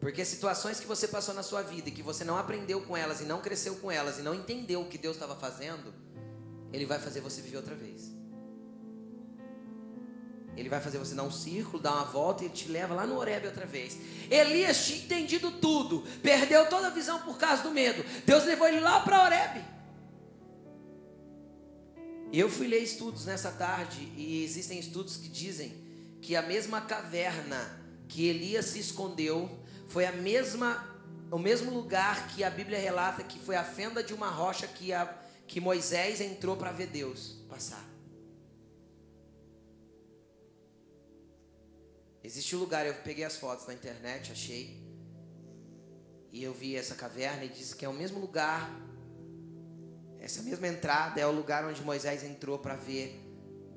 Porque 0.00 0.24
situações 0.24 0.78
que 0.78 0.86
você 0.86 1.08
passou 1.08 1.34
na 1.34 1.42
sua 1.42 1.62
vida 1.62 1.88
e 1.88 1.92
que 1.92 2.02
você 2.02 2.24
não 2.24 2.38
aprendeu 2.38 2.80
com 2.82 2.96
elas 2.96 3.20
e 3.20 3.24
não 3.24 3.40
cresceu 3.40 3.74
com 3.76 3.90
elas 3.90 4.18
e 4.18 4.22
não 4.22 4.34
entendeu 4.34 4.82
o 4.82 4.88
que 4.88 4.96
Deus 4.96 5.16
estava 5.16 5.34
fazendo, 5.34 5.92
Ele 6.72 6.86
vai 6.86 7.00
fazer 7.00 7.20
você 7.20 7.40
viver 7.40 7.56
outra 7.56 7.74
vez. 7.74 8.17
Ele 10.58 10.68
vai 10.68 10.80
fazer 10.80 10.98
você 10.98 11.14
dar 11.14 11.22
um 11.22 11.30
círculo, 11.30 11.82
dar 11.82 11.92
uma 11.92 12.04
volta 12.04 12.44
e 12.44 12.48
te 12.48 12.68
leva 12.68 12.92
lá 12.94 13.06
no 13.06 13.16
Horebe 13.16 13.46
outra 13.46 13.64
vez. 13.64 13.96
Elias 14.28 14.86
tinha 14.86 14.98
entendido 14.98 15.52
tudo, 15.52 16.04
perdeu 16.22 16.68
toda 16.68 16.88
a 16.88 16.90
visão 16.90 17.20
por 17.20 17.38
causa 17.38 17.62
do 17.62 17.70
medo. 17.70 18.04
Deus 18.26 18.44
levou 18.44 18.66
ele 18.66 18.80
lá 18.80 19.00
para 19.00 19.22
Horebe. 19.22 19.64
Eu 22.32 22.50
fui 22.50 22.66
ler 22.66 22.82
estudos 22.82 23.24
nessa 23.24 23.52
tarde 23.52 24.12
e 24.16 24.42
existem 24.42 24.78
estudos 24.78 25.16
que 25.16 25.28
dizem 25.28 25.72
que 26.20 26.34
a 26.34 26.42
mesma 26.42 26.80
caverna 26.80 27.80
que 28.08 28.26
Elias 28.26 28.66
se 28.66 28.80
escondeu 28.80 29.48
foi 29.86 30.04
a 30.06 30.12
mesma 30.12 30.86
o 31.30 31.38
mesmo 31.38 31.70
lugar 31.70 32.28
que 32.28 32.42
a 32.42 32.50
Bíblia 32.50 32.78
relata 32.78 33.22
que 33.22 33.38
foi 33.38 33.54
a 33.54 33.64
fenda 33.64 34.02
de 34.02 34.14
uma 34.14 34.28
rocha 34.28 34.66
que, 34.66 34.92
a, 34.92 35.06
que 35.46 35.60
Moisés 35.60 36.20
entrou 36.20 36.56
para 36.56 36.72
ver 36.72 36.86
Deus 36.86 37.36
passar. 37.48 37.87
Existe 42.28 42.54
um 42.54 42.58
lugar, 42.58 42.86
eu 42.86 42.92
peguei 42.92 43.24
as 43.24 43.38
fotos 43.38 43.66
na 43.66 43.72
internet, 43.72 44.30
achei. 44.30 44.78
E 46.30 46.44
eu 46.44 46.52
vi 46.52 46.76
essa 46.76 46.94
caverna 46.94 47.42
e 47.46 47.48
disse 47.48 47.74
que 47.74 47.86
é 47.86 47.88
o 47.88 47.92
mesmo 47.94 48.18
lugar. 48.18 48.70
Essa 50.20 50.42
mesma 50.42 50.68
entrada 50.68 51.18
é 51.18 51.26
o 51.26 51.32
lugar 51.32 51.64
onde 51.64 51.80
Moisés 51.80 52.22
entrou 52.22 52.58
para 52.58 52.76
ver 52.76 53.18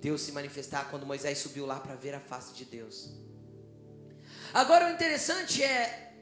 Deus 0.01 0.19
se 0.19 0.33
manifestar 0.33 0.89
quando 0.89 1.05
Moisés 1.05 1.37
subiu 1.37 1.65
lá 1.65 1.79
para 1.79 1.95
ver 1.95 2.13
a 2.13 2.19
face 2.19 2.53
de 2.53 2.65
Deus. 2.65 3.13
Agora 4.53 4.89
o 4.89 4.91
interessante 4.91 5.63
é 5.63 6.13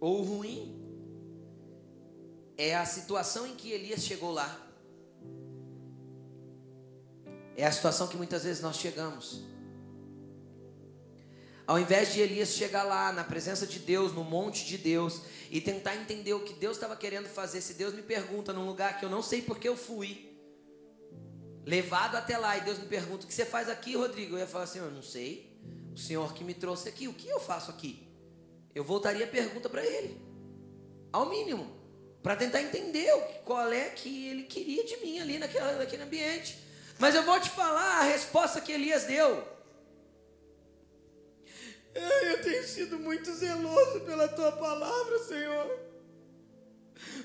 ou 0.00 0.24
ruim 0.24 0.76
é 2.58 2.74
a 2.74 2.84
situação 2.84 3.46
em 3.46 3.54
que 3.54 3.70
Elias 3.70 4.02
chegou 4.02 4.32
lá. 4.32 4.50
É 7.56 7.64
a 7.64 7.70
situação 7.70 8.08
que 8.08 8.16
muitas 8.16 8.42
vezes 8.42 8.60
nós 8.60 8.74
chegamos. 8.74 9.59
Ao 11.70 11.78
invés 11.78 12.12
de 12.12 12.20
Elias 12.20 12.48
chegar 12.48 12.82
lá 12.82 13.12
na 13.12 13.22
presença 13.22 13.64
de 13.64 13.78
Deus, 13.78 14.12
no 14.12 14.24
monte 14.24 14.66
de 14.66 14.76
Deus, 14.76 15.22
e 15.52 15.60
tentar 15.60 15.94
entender 15.94 16.34
o 16.34 16.40
que 16.40 16.52
Deus 16.52 16.76
estava 16.76 16.96
querendo 16.96 17.28
fazer, 17.28 17.60
se 17.60 17.74
Deus 17.74 17.94
me 17.94 18.02
pergunta 18.02 18.52
num 18.52 18.66
lugar 18.66 18.98
que 18.98 19.04
eu 19.04 19.08
não 19.08 19.22
sei 19.22 19.40
porque 19.40 19.68
eu 19.68 19.76
fui, 19.76 20.36
levado 21.64 22.16
até 22.16 22.36
lá, 22.36 22.56
e 22.56 22.62
Deus 22.62 22.76
me 22.80 22.86
pergunta: 22.86 23.24
O 23.24 23.28
que 23.28 23.32
você 23.32 23.44
faz 23.44 23.68
aqui, 23.68 23.94
Rodrigo? 23.94 24.34
Eu 24.34 24.40
ia 24.40 24.48
falar 24.48 24.64
assim: 24.64 24.80
Eu 24.80 24.90
não 24.90 25.00
sei. 25.00 25.56
O 25.94 25.96
Senhor 25.96 26.34
que 26.34 26.42
me 26.42 26.54
trouxe 26.54 26.88
aqui, 26.88 27.06
o 27.06 27.14
que 27.14 27.28
eu 27.28 27.38
faço 27.38 27.70
aqui? 27.70 28.04
Eu 28.74 28.82
voltaria 28.82 29.24
a 29.24 29.28
pergunta 29.28 29.68
para 29.68 29.86
Ele, 29.86 30.20
ao 31.12 31.30
mínimo, 31.30 31.70
para 32.20 32.34
tentar 32.34 32.60
entender 32.62 33.12
qual 33.44 33.72
é 33.72 33.90
que 33.90 34.26
Ele 34.26 34.42
queria 34.42 34.84
de 34.84 34.96
mim 34.96 35.20
ali 35.20 35.38
naquela, 35.38 35.74
naquele 35.74 36.02
ambiente. 36.02 36.58
Mas 36.98 37.14
eu 37.14 37.22
vou 37.22 37.38
te 37.38 37.48
falar 37.48 38.00
a 38.00 38.02
resposta 38.02 38.60
que 38.60 38.72
Elias 38.72 39.04
deu. 39.04 39.59
Eu 41.94 42.42
tenho 42.42 42.64
sido 42.66 42.98
muito 42.98 43.32
zeloso 43.34 44.00
pela 44.00 44.28
tua 44.28 44.52
palavra, 44.52 45.18
Senhor. 45.20 45.80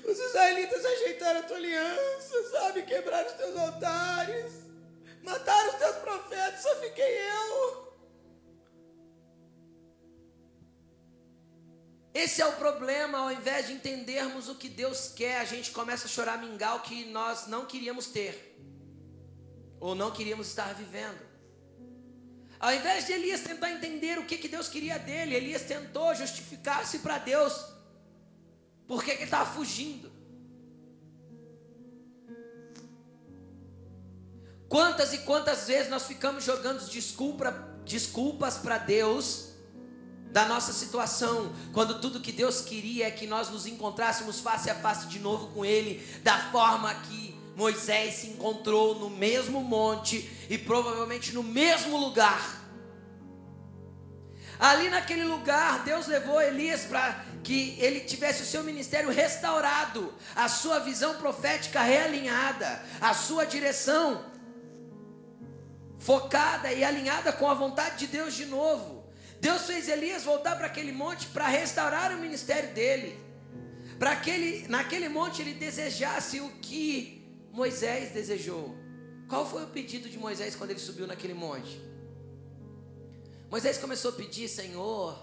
Os 0.04 0.18
israelitas 0.18 0.84
ajeitaram 0.84 1.40
a 1.40 1.42
tua 1.42 1.56
aliança, 1.56 2.50
sabe? 2.50 2.82
Quebraram 2.82 3.28
os 3.28 3.34
teus 3.34 3.56
altares, 3.56 4.52
mataram 5.22 5.70
os 5.70 5.76
teus 5.76 5.96
profetas, 5.96 6.62
só 6.62 6.74
fiquei 6.76 7.18
eu. 7.18 7.86
Esse 12.14 12.40
é 12.40 12.46
o 12.46 12.52
problema, 12.54 13.18
ao 13.18 13.30
invés 13.30 13.66
de 13.66 13.74
entendermos 13.74 14.48
o 14.48 14.54
que 14.54 14.70
Deus 14.70 15.08
quer, 15.08 15.38
a 15.38 15.44
gente 15.44 15.70
começa 15.70 16.06
a 16.06 16.08
chorar 16.08 16.38
mingau 16.38 16.80
que 16.80 17.04
nós 17.04 17.46
não 17.46 17.66
queríamos 17.66 18.06
ter, 18.06 18.58
ou 19.78 19.94
não 19.94 20.10
queríamos 20.10 20.48
estar 20.48 20.74
vivendo. 20.74 21.25
Ao 22.58 22.74
invés 22.74 23.06
de 23.06 23.12
Elias 23.12 23.42
tentar 23.42 23.70
entender 23.70 24.18
o 24.18 24.24
que, 24.24 24.38
que 24.38 24.48
Deus 24.48 24.68
queria 24.68 24.98
dele, 24.98 25.34
Elias 25.34 25.62
tentou 25.62 26.14
justificar-se 26.14 27.00
para 27.00 27.18
Deus. 27.18 27.52
Por 28.86 29.04
que, 29.04 29.10
ele 29.10 29.24
estava 29.24 29.50
fugindo? 29.50 30.10
Quantas 34.68 35.12
e 35.12 35.18
quantas 35.18 35.66
vezes 35.66 35.90
nós 35.90 36.06
ficamos 36.06 36.44
jogando 36.44 36.84
desculpa, 36.88 37.52
desculpas 37.84 38.58
para 38.58 38.78
Deus 38.78 39.52
da 40.32 40.44
nossa 40.46 40.72
situação, 40.72 41.54
quando 41.72 42.00
tudo 42.00 42.20
que 42.20 42.32
Deus 42.32 42.60
queria 42.60 43.06
é 43.06 43.10
que 43.10 43.26
nós 43.26 43.48
nos 43.48 43.66
encontrássemos 43.66 44.40
face 44.40 44.68
a 44.68 44.74
face 44.74 45.06
de 45.06 45.18
novo 45.18 45.48
com 45.48 45.64
Ele, 45.64 46.04
da 46.22 46.50
forma 46.50 46.92
que 46.94 47.35
Moisés 47.56 48.16
se 48.16 48.26
encontrou 48.26 48.96
no 48.96 49.08
mesmo 49.08 49.62
monte 49.62 50.30
e 50.50 50.58
provavelmente 50.58 51.32
no 51.32 51.42
mesmo 51.42 51.96
lugar. 51.96 52.62
Ali 54.58 54.90
naquele 54.90 55.24
lugar, 55.24 55.82
Deus 55.82 56.06
levou 56.06 56.40
Elias 56.40 56.82
para 56.82 57.24
que 57.42 57.74
ele 57.78 58.00
tivesse 58.00 58.42
o 58.42 58.46
seu 58.46 58.62
ministério 58.62 59.10
restaurado, 59.10 60.12
a 60.34 60.48
sua 60.48 60.80
visão 60.80 61.14
profética 61.14 61.80
realinhada, 61.80 62.82
a 63.00 63.14
sua 63.14 63.46
direção 63.46 64.24
focada 65.98 66.70
e 66.70 66.84
alinhada 66.84 67.32
com 67.32 67.48
a 67.48 67.54
vontade 67.54 67.96
de 68.00 68.06
Deus 68.06 68.34
de 68.34 68.44
novo. 68.44 69.10
Deus 69.40 69.62
fez 69.62 69.88
Elias 69.88 70.24
voltar 70.24 70.56
para 70.56 70.66
aquele 70.66 70.92
monte 70.92 71.26
para 71.28 71.48
restaurar 71.48 72.12
o 72.12 72.18
ministério 72.18 72.74
dele. 72.74 73.18
Para 73.98 74.10
aquele, 74.12 74.68
naquele 74.68 75.08
monte 75.08 75.40
ele 75.40 75.54
desejasse 75.54 76.38
o 76.40 76.50
que 76.60 77.15
Moisés 77.56 78.12
desejou. 78.12 78.76
Qual 79.26 79.48
foi 79.48 79.64
o 79.64 79.68
pedido 79.68 80.10
de 80.10 80.18
Moisés 80.18 80.54
quando 80.54 80.72
ele 80.72 80.78
subiu 80.78 81.06
naquele 81.06 81.32
monte? 81.32 81.80
Moisés 83.50 83.78
começou 83.78 84.10
a 84.10 84.14
pedir, 84.14 84.46
Senhor, 84.46 85.18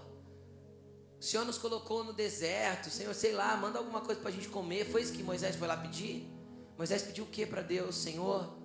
o 1.20 1.24
Senhor 1.24 1.46
nos 1.46 1.60
colocou 1.60 2.04
no 2.04 2.12
deserto, 2.12 2.90
Senhor, 2.90 3.14
sei 3.14 3.34
lá, 3.34 3.56
manda 3.56 3.78
alguma 3.78 4.02
coisa 4.02 4.20
para 4.20 4.32
a 4.32 4.34
gente 4.34 4.50
comer. 4.50 4.84
Foi 4.84 5.04
isso 5.04 5.14
que 5.14 5.22
Moisés 5.22 5.56
foi 5.56 5.68
lá 5.68 5.78
pedir? 5.78 6.28
Moisés 6.76 7.04
pediu 7.04 7.24
o 7.24 7.28
que 7.28 7.46
para 7.46 7.62
Deus? 7.62 7.96
Senhor, 7.96 8.58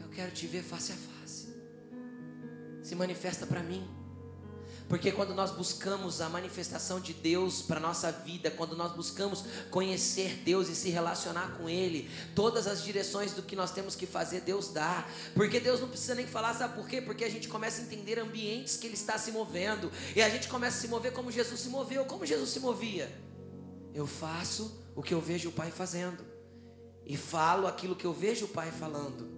eu 0.00 0.08
quero 0.10 0.30
te 0.30 0.46
ver 0.46 0.62
face 0.62 0.92
a 0.92 0.94
face. 0.94 1.48
Se 2.80 2.94
manifesta 2.94 3.44
para 3.44 3.60
mim. 3.60 3.84
Porque 4.88 5.10
quando 5.10 5.34
nós 5.34 5.50
buscamos 5.50 6.20
a 6.20 6.28
manifestação 6.28 7.00
de 7.00 7.14
Deus 7.14 7.62
para 7.62 7.80
nossa 7.80 8.12
vida, 8.12 8.50
quando 8.50 8.76
nós 8.76 8.92
buscamos 8.92 9.44
conhecer 9.70 10.42
Deus 10.44 10.68
e 10.68 10.74
se 10.74 10.90
relacionar 10.90 11.56
com 11.56 11.68
Ele, 11.68 12.10
todas 12.34 12.66
as 12.66 12.84
direções 12.84 13.32
do 13.32 13.42
que 13.42 13.56
nós 13.56 13.70
temos 13.70 13.96
que 13.96 14.06
fazer, 14.06 14.42
Deus 14.42 14.68
dá. 14.68 15.08
Porque 15.34 15.58
Deus 15.58 15.80
não 15.80 15.88
precisa 15.88 16.14
nem 16.14 16.26
falar, 16.26 16.54
sabe 16.54 16.74
por 16.74 16.86
quê? 16.86 17.00
Porque 17.00 17.24
a 17.24 17.30
gente 17.30 17.48
começa 17.48 17.80
a 17.80 17.84
entender 17.84 18.18
ambientes 18.18 18.76
que 18.76 18.86
Ele 18.86 18.94
está 18.94 19.16
se 19.16 19.32
movendo. 19.32 19.90
E 20.14 20.20
a 20.20 20.28
gente 20.28 20.48
começa 20.48 20.76
a 20.76 20.80
se 20.82 20.88
mover 20.88 21.12
como 21.12 21.32
Jesus 21.32 21.60
se 21.60 21.68
moveu. 21.68 22.04
Como 22.04 22.26
Jesus 22.26 22.50
se 22.50 22.60
movia? 22.60 23.10
Eu 23.94 24.06
faço 24.06 24.84
o 24.94 25.02
que 25.02 25.14
eu 25.14 25.20
vejo 25.20 25.48
o 25.48 25.52
Pai 25.52 25.70
fazendo. 25.70 26.22
E 27.06 27.16
falo 27.16 27.66
aquilo 27.66 27.96
que 27.96 28.04
eu 28.04 28.12
vejo 28.12 28.44
o 28.44 28.48
Pai 28.48 28.70
falando. 28.70 29.32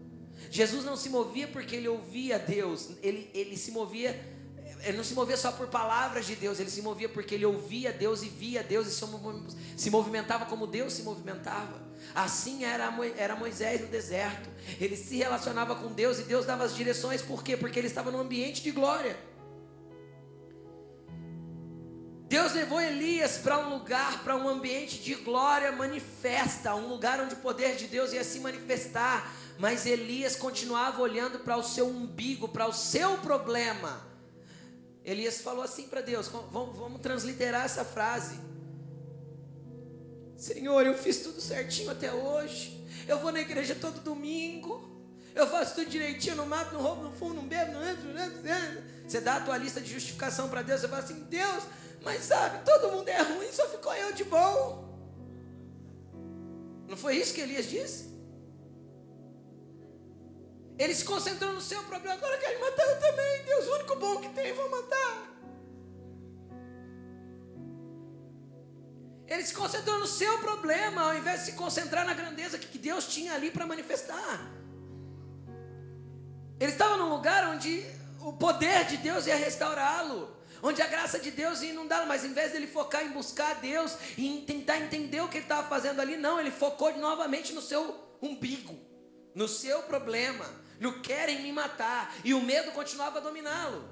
Jesus 0.50 0.84
não 0.84 0.96
se 0.96 1.08
movia 1.08 1.48
porque 1.48 1.76
ele 1.76 1.88
ouvia 1.88 2.38
Deus, 2.38 2.90
ele, 3.02 3.30
ele 3.32 3.56
se 3.56 3.70
movia 3.70 4.35
ele 4.86 4.96
não 4.96 5.02
se 5.02 5.14
movia 5.14 5.36
só 5.36 5.50
por 5.50 5.66
palavras 5.66 6.26
de 6.26 6.36
Deus, 6.36 6.60
ele 6.60 6.70
se 6.70 6.80
movia 6.80 7.08
porque 7.08 7.34
ele 7.34 7.44
ouvia 7.44 7.92
Deus 7.92 8.22
e 8.22 8.28
via 8.28 8.62
Deus 8.62 8.86
e 8.86 9.76
se 9.76 9.90
movimentava 9.90 10.46
como 10.46 10.64
Deus 10.64 10.92
se 10.92 11.02
movimentava. 11.02 11.84
Assim 12.14 12.64
era, 12.64 12.88
Moisés 13.36 13.80
no 13.80 13.88
deserto. 13.88 14.48
Ele 14.80 14.96
se 14.96 15.16
relacionava 15.16 15.74
com 15.74 15.92
Deus 15.92 16.20
e 16.20 16.22
Deus 16.22 16.46
dava 16.46 16.62
as 16.62 16.76
direções, 16.76 17.20
por 17.20 17.42
quê? 17.42 17.56
Porque 17.56 17.80
ele 17.80 17.88
estava 17.88 18.12
num 18.12 18.20
ambiente 18.20 18.62
de 18.62 18.70
glória. 18.70 19.18
Deus 22.28 22.52
levou 22.52 22.80
Elias 22.80 23.38
para 23.38 23.58
um 23.58 23.70
lugar, 23.70 24.22
para 24.22 24.36
um 24.36 24.48
ambiente 24.48 25.02
de 25.02 25.16
glória 25.16 25.72
manifesta, 25.72 26.76
um 26.76 26.86
lugar 26.86 27.20
onde 27.20 27.34
o 27.34 27.38
poder 27.38 27.74
de 27.74 27.88
Deus 27.88 28.12
ia 28.12 28.22
se 28.22 28.38
manifestar. 28.38 29.34
Mas 29.58 29.84
Elias 29.84 30.36
continuava 30.36 31.02
olhando 31.02 31.40
para 31.40 31.56
o 31.56 31.62
seu 31.62 31.88
umbigo, 31.88 32.46
para 32.46 32.68
o 32.68 32.72
seu 32.72 33.18
problema. 33.18 34.15
Elias 35.06 35.40
falou 35.40 35.62
assim 35.62 35.86
para 35.86 36.00
Deus: 36.00 36.26
vamos, 36.26 36.76
vamos 36.76 37.00
transliterar 37.00 37.64
essa 37.64 37.84
frase. 37.84 38.40
Senhor, 40.36 40.84
eu 40.84 40.98
fiz 40.98 41.18
tudo 41.18 41.40
certinho 41.40 41.90
até 41.90 42.12
hoje. 42.12 42.84
Eu 43.06 43.20
vou 43.20 43.30
na 43.30 43.40
igreja 43.40 43.76
todo 43.76 44.00
domingo. 44.00 44.94
Eu 45.32 45.46
faço 45.46 45.76
tudo 45.76 45.88
direitinho, 45.88 46.34
não 46.34 46.46
mato, 46.46 46.74
não 46.74 46.82
roubo, 46.82 47.04
não 47.04 47.12
fumo, 47.12 47.34
não 47.34 47.46
bebo, 47.46 47.72
não 47.72 47.88
entro, 47.88 48.08
não 48.12 48.20
entro. 48.20 48.82
Você 49.06 49.20
dá 49.20 49.36
a 49.36 49.40
tua 49.40 49.56
lista 49.56 49.80
de 49.80 49.92
justificação 49.92 50.48
para 50.48 50.62
Deus, 50.62 50.80
você 50.80 50.88
fala 50.88 51.02
assim: 51.02 51.20
Deus, 51.30 51.64
mas 52.02 52.24
sabe, 52.24 52.64
todo 52.64 52.90
mundo 52.90 53.08
é 53.08 53.22
ruim, 53.22 53.52
só 53.52 53.68
ficou 53.68 53.94
eu 53.94 54.12
de 54.12 54.24
bom. 54.24 54.84
Não 56.88 56.96
foi 56.96 57.16
isso 57.16 57.32
que 57.32 57.40
Elias 57.40 57.66
disse? 57.66 58.15
Ele 60.78 60.94
se 60.94 61.04
concentrou 61.04 61.52
no 61.52 61.60
seu 61.60 61.82
problema, 61.84 62.14
agora 62.14 62.36
quer 62.38 62.58
matar 62.58 62.82
eu 62.82 63.00
também. 63.00 63.44
Deus, 63.44 63.66
o 63.66 63.74
único 63.74 63.96
bom 63.96 64.20
que 64.20 64.28
tem, 64.30 64.52
vou 64.52 64.70
matar. 64.70 65.36
Ele 69.26 69.44
se 69.44 69.54
concentrou 69.54 69.98
no 69.98 70.06
seu 70.06 70.38
problema, 70.38 71.02
ao 71.02 71.16
invés 71.16 71.40
de 71.40 71.46
se 71.46 71.52
concentrar 71.52 72.04
na 72.04 72.14
grandeza 72.14 72.58
que 72.58 72.78
Deus 72.78 73.08
tinha 73.08 73.34
ali 73.34 73.50
para 73.50 73.66
manifestar. 73.66 74.52
Ele 76.60 76.72
estava 76.72 76.96
num 76.96 77.08
lugar 77.08 77.48
onde 77.48 77.84
o 78.20 78.32
poder 78.32 78.84
de 78.84 78.98
Deus 78.98 79.26
ia 79.26 79.36
restaurá-lo, 79.36 80.36
onde 80.62 80.80
a 80.80 80.86
graça 80.86 81.18
de 81.18 81.30
Deus 81.30 81.60
ia 81.62 81.70
inundá-lo, 81.70 82.06
mas 82.06 82.24
em 82.24 82.32
vez 82.32 82.52
dele 82.52 82.66
focar 82.66 83.04
em 83.04 83.10
buscar 83.10 83.54
Deus 83.56 83.96
e 84.16 84.44
tentar 84.46 84.78
entender 84.78 85.20
o 85.20 85.28
que 85.28 85.38
ele 85.38 85.44
estava 85.44 85.68
fazendo 85.68 86.00
ali, 86.00 86.16
não, 86.16 86.38
ele 86.38 86.50
focou 86.50 86.96
novamente 86.96 87.52
no 87.52 87.60
seu 87.60 87.94
umbigo, 88.22 88.78
no 89.34 89.48
seu 89.48 89.82
problema, 89.82 90.46
não 90.80 91.00
querem 91.00 91.42
me 91.42 91.52
matar. 91.52 92.14
E 92.24 92.34
o 92.34 92.40
medo 92.40 92.72
continuava 92.72 93.18
a 93.18 93.22
dominá-lo. 93.22 93.88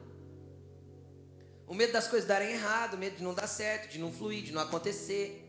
O 1.66 1.74
medo 1.74 1.92
das 1.92 2.06
coisas 2.06 2.28
darem 2.28 2.50
errado, 2.50 2.94
o 2.94 2.98
medo 2.98 3.16
de 3.16 3.22
não 3.22 3.32
dar 3.32 3.46
certo, 3.46 3.90
de 3.90 3.98
não 3.98 4.12
fluir, 4.12 4.44
de 4.44 4.52
não 4.52 4.60
acontecer. 4.60 5.40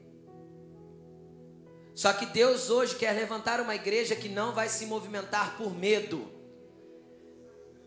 Só 1.93 2.11
que 2.13 2.25
Deus 2.25 2.69
hoje 2.69 2.95
quer 2.95 3.13
levantar 3.13 3.59
uma 3.61 3.75
igreja 3.75 4.15
que 4.15 4.29
não 4.29 4.53
vai 4.53 4.67
se 4.69 4.85
movimentar 4.85 5.57
por 5.57 5.73
medo. 5.73 6.31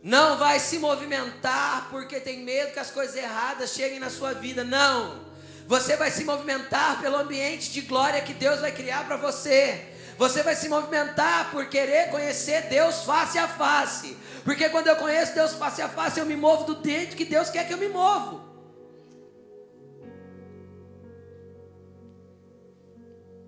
Não 0.02 0.38
vai 0.38 0.60
se 0.60 0.78
movimentar 0.78 1.88
porque 1.90 2.20
tem 2.20 2.40
medo 2.40 2.72
que 2.72 2.78
as 2.78 2.90
coisas 2.90 3.16
erradas 3.16 3.72
cheguem 3.72 3.98
na 3.98 4.10
sua 4.10 4.32
vida. 4.32 4.64
Não. 4.64 5.26
Você 5.66 5.96
vai 5.96 6.10
se 6.10 6.24
movimentar 6.24 7.00
pelo 7.00 7.16
ambiente 7.16 7.70
de 7.70 7.82
glória 7.82 8.22
que 8.22 8.32
Deus 8.32 8.60
vai 8.60 8.72
criar 8.72 9.06
para 9.06 9.16
você. 9.16 9.97
Você 10.18 10.42
vai 10.42 10.56
se 10.56 10.68
movimentar 10.68 11.52
por 11.52 11.68
querer 11.68 12.10
conhecer 12.10 12.62
Deus 12.62 13.04
face 13.04 13.38
a 13.38 13.46
face. 13.46 14.16
Porque 14.44 14.68
quando 14.68 14.88
eu 14.88 14.96
conheço 14.96 15.32
Deus 15.32 15.52
face 15.52 15.80
a 15.80 15.88
face, 15.88 16.18
eu 16.18 16.26
me 16.26 16.34
movo 16.34 16.74
do 16.74 16.84
jeito 16.84 17.16
que 17.16 17.24
Deus 17.24 17.50
quer 17.50 17.68
que 17.68 17.72
eu 17.72 17.78
me 17.78 17.88
movo. 17.88 18.42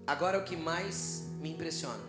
Agora 0.07 0.39
o 0.39 0.45
que 0.45 0.57
mais 0.57 1.25
me 1.41 1.51
impressiona. 1.51 2.09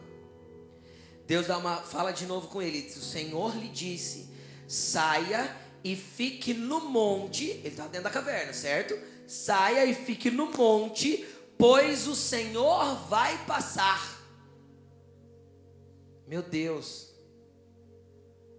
Deus 1.26 1.48
dá 1.48 1.58
uma 1.58 1.78
fala 1.78 2.12
de 2.12 2.28
novo 2.28 2.48
com 2.48 2.62
ele. 2.62 2.88
O 2.88 3.02
Senhor 3.02 3.56
lhe 3.58 3.68
disse: 3.68 4.30
saia 4.68 5.56
e 5.84 5.96
fique 5.96 6.54
no 6.54 6.82
monte. 6.82 7.50
Ele 7.50 7.68
está 7.68 7.86
dentro 7.86 8.04
da 8.04 8.10
caverna, 8.12 8.54
certo? 8.54 8.96
Saia 9.26 9.86
e 9.86 9.96
fique 9.96 10.30
no 10.30 10.52
monte, 10.52 11.26
pois 11.58 12.08
o 12.08 12.16
Senhor 12.16 13.08
vai 13.08 13.36
passar. 13.46 14.21
Meu 16.32 16.42
Deus, 16.42 17.10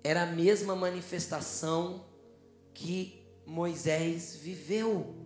era 0.04 0.24
a 0.24 0.26
mesma 0.26 0.76
manifestação 0.76 2.04
que 2.74 3.26
Moisés 3.46 4.36
viveu. 4.36 5.16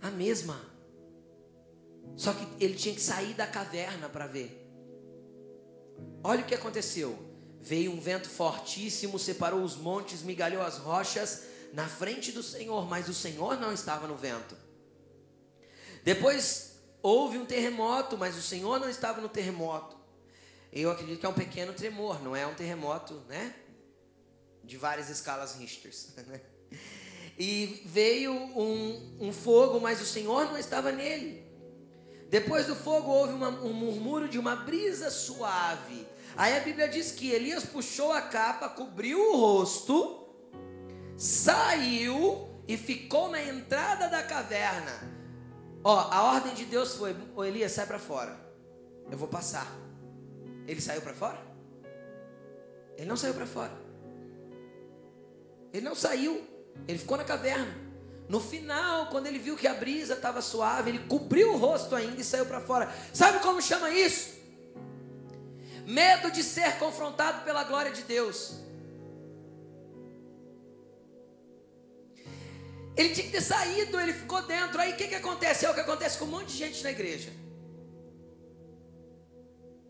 A 0.00 0.10
mesma. 0.10 0.60
Só 2.16 2.32
que 2.32 2.44
ele 2.58 2.74
tinha 2.74 2.92
que 2.92 3.00
sair 3.00 3.34
da 3.34 3.46
caverna 3.46 4.08
para 4.08 4.26
ver. 4.26 4.68
Olha 6.24 6.42
o 6.42 6.44
que 6.44 6.56
aconteceu. 6.56 7.16
Veio 7.60 7.92
um 7.92 8.00
vento 8.00 8.28
fortíssimo, 8.28 9.16
separou 9.16 9.62
os 9.62 9.76
montes, 9.76 10.22
migalhou 10.22 10.60
as 10.60 10.78
rochas 10.78 11.44
na 11.72 11.86
frente 11.86 12.32
do 12.32 12.42
Senhor, 12.42 12.84
mas 12.88 13.08
o 13.08 13.14
Senhor 13.14 13.60
não 13.60 13.72
estava 13.72 14.08
no 14.08 14.16
vento. 14.16 14.56
Depois 16.02 16.80
houve 17.00 17.38
um 17.38 17.46
terremoto, 17.46 18.18
mas 18.18 18.36
o 18.36 18.42
Senhor 18.42 18.80
não 18.80 18.88
estava 18.88 19.20
no 19.20 19.28
terremoto. 19.28 19.93
Eu 20.74 20.90
acredito 20.90 21.20
que 21.20 21.26
é 21.26 21.28
um 21.28 21.34
pequeno 21.34 21.72
tremor, 21.72 22.20
não 22.20 22.34
é 22.34 22.44
um 22.44 22.54
terremoto, 22.54 23.22
né? 23.28 23.54
De 24.64 24.76
várias 24.76 25.08
escalas 25.08 25.54
Richters. 25.54 26.14
Né? 26.26 26.40
E 27.38 27.82
veio 27.84 28.32
um, 28.32 29.18
um 29.20 29.32
fogo, 29.32 29.80
mas 29.80 30.00
o 30.00 30.04
Senhor 30.04 30.44
não 30.46 30.56
estava 30.56 30.92
nele. 30.92 31.44
Depois 32.28 32.66
do 32.66 32.74
fogo 32.74 33.10
houve 33.10 33.32
uma, 33.32 33.48
um 33.48 33.72
murmúrio 33.72 34.28
de 34.28 34.38
uma 34.38 34.56
brisa 34.56 35.10
suave. 35.10 36.06
Aí 36.36 36.56
a 36.56 36.60
Bíblia 36.60 36.88
diz 36.88 37.12
que 37.12 37.30
Elias 37.30 37.64
puxou 37.64 38.12
a 38.12 38.22
capa, 38.22 38.68
cobriu 38.68 39.18
o 39.18 39.36
rosto, 39.36 40.28
saiu 41.16 42.48
e 42.66 42.76
ficou 42.76 43.28
na 43.28 43.42
entrada 43.42 44.08
da 44.08 44.22
caverna. 44.22 44.92
Ó, 45.82 45.96
a 45.96 46.22
ordem 46.22 46.54
de 46.54 46.64
Deus 46.64 46.94
foi: 46.94 47.14
Elias, 47.46 47.72
sai 47.72 47.86
para 47.86 47.98
fora. 47.98 48.36
Eu 49.10 49.18
vou 49.18 49.28
passar. 49.28 49.83
Ele 50.66 50.80
saiu 50.80 51.02
para 51.02 51.14
fora? 51.14 51.38
Ele 52.96 53.06
não 53.06 53.16
saiu 53.16 53.34
para 53.34 53.46
fora. 53.46 53.72
Ele 55.72 55.84
não 55.84 55.94
saiu. 55.94 56.42
Ele 56.86 56.98
ficou 56.98 57.16
na 57.16 57.24
caverna. 57.24 57.84
No 58.28 58.40
final, 58.40 59.08
quando 59.08 59.26
ele 59.26 59.38
viu 59.38 59.56
que 59.56 59.66
a 59.66 59.74
brisa 59.74 60.14
estava 60.14 60.40
suave, 60.40 60.90
ele 60.90 61.00
cobriu 61.00 61.54
o 61.54 61.58
rosto 61.58 61.94
ainda 61.94 62.20
e 62.20 62.24
saiu 62.24 62.46
para 62.46 62.60
fora. 62.60 62.92
Sabe 63.12 63.40
como 63.40 63.60
chama 63.60 63.90
isso? 63.90 64.34
Medo 65.86 66.30
de 66.30 66.42
ser 66.42 66.78
confrontado 66.78 67.44
pela 67.44 67.64
glória 67.64 67.92
de 67.92 68.02
Deus. 68.02 68.64
Ele 72.96 73.10
tinha 73.10 73.26
que 73.26 73.32
ter 73.32 73.42
saído, 73.42 74.00
ele 74.00 74.12
ficou 74.12 74.40
dentro. 74.42 74.80
Aí 74.80 74.92
o 74.92 74.96
que, 74.96 75.08
que 75.08 75.14
acontece? 75.16 75.66
É 75.66 75.70
o 75.70 75.74
que 75.74 75.80
acontece 75.80 76.16
com 76.16 76.24
um 76.24 76.28
monte 76.28 76.46
de 76.46 76.56
gente 76.56 76.82
na 76.82 76.92
igreja. 76.92 77.30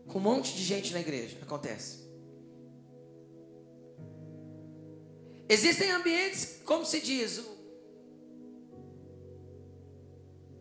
Com 0.07 0.19
um 0.19 0.21
monte 0.21 0.55
de 0.55 0.63
gente 0.63 0.93
na 0.93 0.99
igreja. 0.99 1.37
Acontece. 1.41 2.05
Existem 5.47 5.91
ambientes, 5.91 6.61
como 6.65 6.85
se 6.85 6.99
diz, 6.99 7.43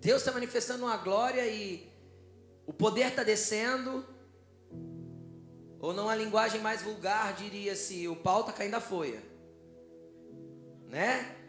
Deus 0.00 0.20
está 0.20 0.32
manifestando 0.32 0.84
uma 0.84 0.98
glória 0.98 1.46
e 1.46 1.90
o 2.66 2.72
poder 2.74 3.06
está 3.06 3.22
descendo. 3.22 4.04
Ou 5.80 5.94
numa 5.94 6.14
linguagem 6.14 6.60
mais 6.60 6.82
vulgar, 6.82 7.34
diria-se: 7.34 8.06
o 8.06 8.14
pau 8.14 8.40
está 8.40 8.52
caindo 8.52 8.74
a 8.74 8.82
folha. 8.82 9.22
Né? 10.88 11.43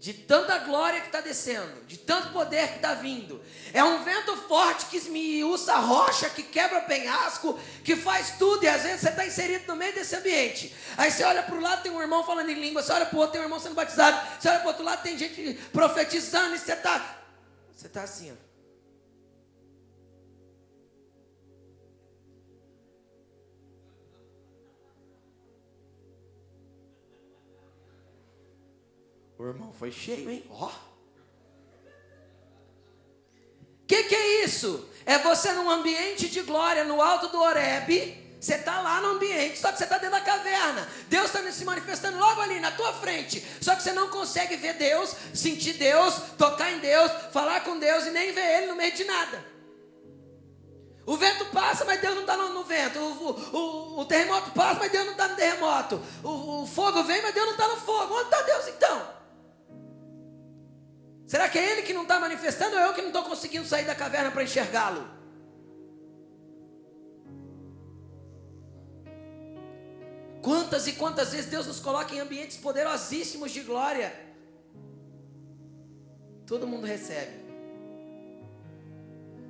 De 0.00 0.14
tanta 0.14 0.56
glória 0.60 0.98
que 1.02 1.08
está 1.08 1.20
descendo, 1.20 1.84
de 1.86 1.98
tanto 1.98 2.32
poder 2.32 2.68
que 2.68 2.76
está 2.76 2.94
vindo. 2.94 3.38
É 3.70 3.84
um 3.84 4.02
vento 4.02 4.34
forte 4.48 4.86
que 4.86 4.96
esmiuça 4.96 5.76
rocha, 5.76 6.30
que 6.30 6.42
quebra 6.42 6.80
penhasco, 6.80 7.60
que 7.84 7.94
faz 7.94 8.30
tudo, 8.38 8.64
e 8.64 8.68
às 8.68 8.82
vezes 8.82 9.02
você 9.02 9.10
está 9.10 9.26
inserido 9.26 9.66
no 9.68 9.76
meio 9.76 9.94
desse 9.94 10.16
ambiente. 10.16 10.74
Aí 10.96 11.10
você 11.10 11.22
olha 11.22 11.42
para 11.42 11.54
o 11.54 11.60
lado, 11.60 11.82
tem 11.82 11.92
um 11.92 12.00
irmão 12.00 12.24
falando 12.24 12.48
em 12.48 12.54
língua, 12.54 12.82
você 12.82 12.92
olha 12.92 13.04
para 13.04 13.14
o 13.14 13.18
outro, 13.18 13.32
tem 13.32 13.42
um 13.42 13.44
irmão 13.44 13.60
sendo 13.60 13.74
batizado, 13.74 14.18
você 14.40 14.48
olha 14.48 14.60
para 14.60 14.66
o 14.66 14.70
outro 14.70 14.84
lado, 14.84 15.02
tem 15.02 15.18
gente 15.18 15.52
profetizando, 15.70 16.54
e 16.54 16.58
você 16.58 16.72
está. 16.72 17.18
Você 17.76 17.86
está 17.86 18.02
assim, 18.02 18.32
ó. 18.32 18.49
O 29.40 29.46
irmão 29.46 29.72
foi 29.72 29.90
cheio, 29.90 30.30
hein? 30.30 30.44
Ó. 30.50 30.66
O 30.66 30.72
que, 33.86 34.02
que 34.04 34.14
é 34.14 34.44
isso? 34.44 34.86
É 35.06 35.16
você 35.16 35.50
num 35.52 35.70
ambiente 35.70 36.28
de 36.28 36.42
glória, 36.42 36.84
no 36.84 37.00
alto 37.00 37.28
do 37.28 37.40
Horebe. 37.40 38.36
Você 38.38 38.56
está 38.56 38.82
lá 38.82 39.00
no 39.00 39.12
ambiente, 39.12 39.58
só 39.58 39.72
que 39.72 39.78
você 39.78 39.84
está 39.84 39.96
dentro 39.96 40.18
da 40.18 40.20
caverna. 40.20 40.86
Deus 41.08 41.34
está 41.34 41.50
se 41.50 41.64
manifestando 41.64 42.18
logo 42.18 42.38
ali 42.42 42.60
na 42.60 42.70
tua 42.72 42.92
frente. 42.92 43.42
Só 43.62 43.74
que 43.74 43.82
você 43.82 43.92
não 43.94 44.10
consegue 44.10 44.56
ver 44.56 44.74
Deus, 44.74 45.16
sentir 45.32 45.72
Deus, 45.72 46.16
tocar 46.36 46.70
em 46.72 46.78
Deus, 46.80 47.10
falar 47.32 47.64
com 47.64 47.78
Deus 47.78 48.04
e 48.04 48.10
nem 48.10 48.32
ver 48.32 48.58
Ele 48.58 48.66
no 48.66 48.76
meio 48.76 48.92
de 48.94 49.04
nada. 49.04 49.42
O 51.06 51.16
vento 51.16 51.46
passa, 51.46 51.86
mas 51.86 51.98
Deus 51.98 52.14
não 52.14 52.22
está 52.22 52.36
no, 52.36 52.52
no, 52.52 52.64
vento. 52.64 52.98
O, 52.98 53.56
o, 53.56 54.00
o, 54.00 54.04
terremoto 54.04 54.50
passa, 54.50 54.80
mas 54.80 54.92
Deus 54.92 55.06
não 55.06 55.12
está 55.12 55.28
no 55.28 55.36
terremoto. 55.36 56.02
O, 56.22 56.62
o 56.62 56.66
fogo 56.66 57.02
vem, 57.04 57.22
mas 57.22 57.32
Deus 57.32 57.46
não 57.46 57.54
está 57.54 57.68
no 57.68 57.76
fogo. 57.78 58.14
Onde 58.16 58.24
está 58.24 58.42
Deus 58.42 58.68
então? 58.68 59.19
Será 61.30 61.48
que 61.48 61.56
é 61.56 61.70
ele 61.70 61.82
que 61.82 61.92
não 61.92 62.02
está 62.02 62.18
manifestando 62.18 62.74
ou 62.74 62.82
eu 62.82 62.92
que 62.92 63.00
não 63.00 63.10
estou 63.10 63.22
conseguindo 63.22 63.64
sair 63.64 63.84
da 63.84 63.94
caverna 63.94 64.32
para 64.32 64.42
enxergá-lo? 64.42 65.08
Quantas 70.42 70.88
e 70.88 70.94
quantas 70.94 71.30
vezes 71.30 71.48
Deus 71.48 71.68
nos 71.68 71.78
coloca 71.78 72.12
em 72.12 72.18
ambientes 72.18 72.56
poderosíssimos 72.56 73.52
de 73.52 73.60
glória? 73.60 74.12
Todo 76.48 76.66
mundo 76.66 76.84
recebe. 76.84 77.36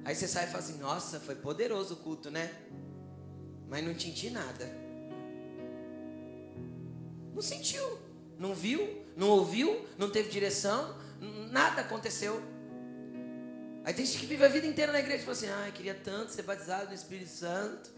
Aí 0.05 0.15
você 0.15 0.29
sai 0.29 0.45
e 0.45 0.49
fala 0.49 0.63
assim: 0.63 0.77
Nossa, 0.77 1.19
foi 1.19 1.35
poderoso 1.35 1.95
o 1.95 1.97
culto, 1.97 2.31
né? 2.31 2.53
Mas 3.71 3.83
não 3.83 3.99
senti 3.99 4.29
nada. 4.29 4.67
Não 7.33 7.41
sentiu, 7.41 7.99
não 8.39 8.53
viu, 8.55 9.03
não 9.17 9.31
ouviu, 9.31 9.89
não 9.97 10.11
teve 10.11 10.29
direção, 10.29 10.95
nada 11.21 11.83
aconteceu. 11.83 12.43
Aí 13.85 13.95
tem 13.95 14.05
gente 14.05 14.19
que 14.19 14.27
vive 14.27 14.45
a 14.45 14.49
vida 14.49 14.67
inteira 14.67 14.93
na 14.93 15.01
igreja 15.01 15.23
e 15.23 15.25
fala 15.25 15.37
assim: 15.37 15.49
ah, 15.49 15.71
queria 15.73 15.95
tanto 15.95 16.33
ser 16.33 16.43
batizado 16.43 16.89
no 16.89 16.95
Espírito 16.95 17.31
Santo. 17.31 17.91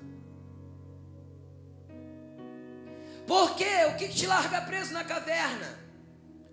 Por 3.27 3.55
quê? 3.57 3.87
O 3.89 3.97
que 3.97 4.09
te 4.09 4.27
larga 4.27 4.63
preso 4.63 4.93
na 4.93 5.05
caverna? 5.05 5.82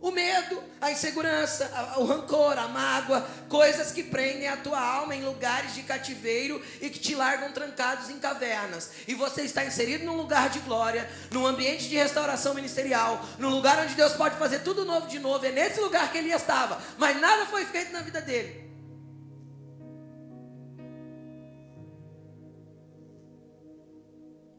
O 0.02 0.12
medo, 0.12 0.64
a 0.80 0.92
insegurança, 0.92 1.70
o 1.98 2.06
rancor, 2.06 2.58
a 2.58 2.70
mágoa, 2.70 3.28
coisas 3.50 3.92
que 3.92 4.02
prendem 4.02 4.48
a 4.48 4.56
tua 4.56 4.80
alma 4.80 5.14
em 5.14 5.26
lugares 5.26 5.76
de 5.76 5.84
cativeiro 5.84 6.64
e 6.80 6.90
que 6.90 7.00
te 7.00 7.14
largam 7.16 7.52
trancados 7.52 8.10
em 8.10 8.18
cavernas. 8.18 8.92
E 9.10 9.14
você 9.14 9.42
está 9.42 9.66
inserido 9.66 10.06
num 10.06 10.16
lugar 10.16 10.50
de 10.50 10.60
glória, 10.60 11.10
num 11.32 11.46
ambiente 11.46 11.90
de 11.90 11.98
restauração 11.98 12.54
ministerial, 12.54 13.26
num 13.38 13.50
lugar 13.50 13.78
onde 13.84 13.94
Deus 13.94 14.14
pode 14.14 14.38
fazer 14.38 14.60
tudo 14.60 14.86
novo 14.86 15.08
de 15.08 15.20
novo. 15.20 15.46
É 15.46 15.52
nesse 15.52 15.82
lugar 15.82 16.10
que 16.10 16.18
ele 16.18 16.32
estava, 16.32 16.82
mas 16.98 17.20
nada 17.20 17.46
foi 17.48 17.66
feito 17.66 17.92
na 17.92 18.02
vida 18.02 18.22
dele. 18.22 18.70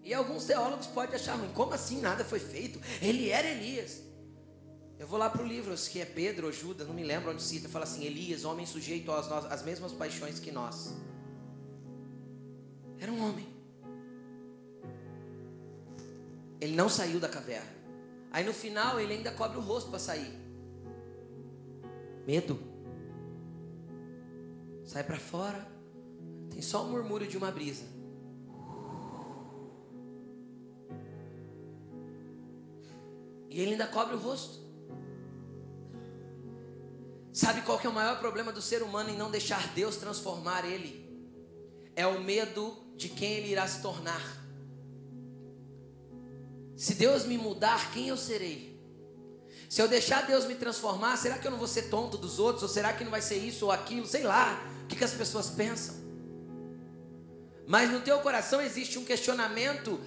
E 0.05 0.13
alguns 0.13 0.45
teólogos 0.45 0.87
podem 0.89 1.15
achar 1.15 1.37
ruim, 1.37 1.53
como 1.55 1.73
assim 1.73 2.01
nada 2.01 2.25
foi 2.25 2.41
feito? 2.41 2.79
Ele 3.01 3.31
era 3.31 3.49
Elias. 3.49 4.10
Eu 5.01 5.07
vou 5.07 5.19
lá 5.19 5.31
para 5.31 5.43
o 5.43 5.47
livro, 5.47 5.75
que 5.75 5.99
é 5.99 6.05
Pedro 6.05 6.49
ou 6.49 6.53
Judas, 6.53 6.87
não 6.87 6.93
me 6.95 7.03
lembro 7.03 7.31
onde 7.31 7.43
cita, 7.43 7.71
fala 7.71 7.85
assim: 7.85 8.05
Elias, 8.05 8.45
homem 8.45 8.67
sujeito 8.67 9.11
às, 9.11 9.33
às 9.51 9.63
mesmas 9.65 9.93
paixões 9.93 10.39
que 10.39 10.53
nós. 10.53 10.95
Era 12.99 13.11
um 13.11 13.27
homem. 13.27 13.49
Ele 16.61 16.77
não 16.77 16.91
saiu 16.91 17.19
da 17.19 17.31
caverna. 17.31 17.73
Aí 18.31 18.45
no 18.45 18.53
final 18.53 19.01
ele 19.01 19.15
ainda 19.15 19.33
cobre 19.33 19.57
o 19.57 19.63
rosto 19.63 19.89
para 19.89 19.99
sair. 19.99 20.39
Medo. 22.27 22.61
Sai 24.85 25.03
para 25.03 25.19
fora. 25.19 25.67
Tem 26.51 26.61
só 26.61 26.85
o 26.85 26.91
murmúrio 26.91 27.27
de 27.27 27.39
uma 27.39 27.51
brisa. 27.51 27.85
E 33.49 33.63
ele 33.63 33.73
ainda 33.73 33.87
cobre 33.87 34.15
o 34.15 34.19
rosto. 34.19 34.70
Sabe 37.33 37.63
qual 37.63 37.79
que 37.79 37.87
é 37.87 37.91
o 37.91 37.93
maior 37.93 38.19
problema 38.19 38.53
do 38.53 38.61
ser 38.61 38.83
humano 38.83 39.11
em 39.11 39.17
não 39.17 39.31
deixar 39.31 39.69
Deus 39.75 39.97
transformar 39.97 40.65
ele? 40.65 41.09
É 41.95 42.07
o 42.07 42.21
medo 42.21 42.77
de 42.97 43.09
quem 43.09 43.33
ele 43.35 43.53
irá 43.53 43.67
se 43.67 43.81
tornar. 43.81 44.23
Se 46.77 46.95
Deus 46.95 47.25
me 47.25 47.37
mudar, 47.39 47.93
quem 47.93 48.09
eu 48.09 48.17
serei? 48.17 48.71
Se 49.69 49.81
eu 49.81 49.87
deixar 49.87 50.27
Deus 50.27 50.47
me 50.47 50.55
transformar, 50.55 51.17
será 51.17 51.39
que 51.39 51.47
eu 51.47 51.51
não 51.51 51.59
vou 51.59 51.69
ser 51.69 51.83
tonto 51.83 52.17
dos 52.17 52.39
outros? 52.39 52.63
Ou 52.65 52.69
será 52.69 52.93
que 52.93 53.05
não 53.05 53.11
vai 53.11 53.23
ser 53.23 53.37
isso 53.37 53.67
ou 53.67 53.71
aquilo? 53.71 54.07
Sei 54.07 54.23
lá. 54.23 54.61
O 54.83 54.87
que, 54.87 54.97
que 54.97 55.05
as 55.05 55.13
pessoas 55.13 55.49
pensam? 55.51 55.95
Mas 57.69 57.89
no 57.89 58.01
teu 58.01 58.19
coração 58.19 58.61
existe 58.61 58.99
um 58.99 59.05
questionamento 59.05 60.01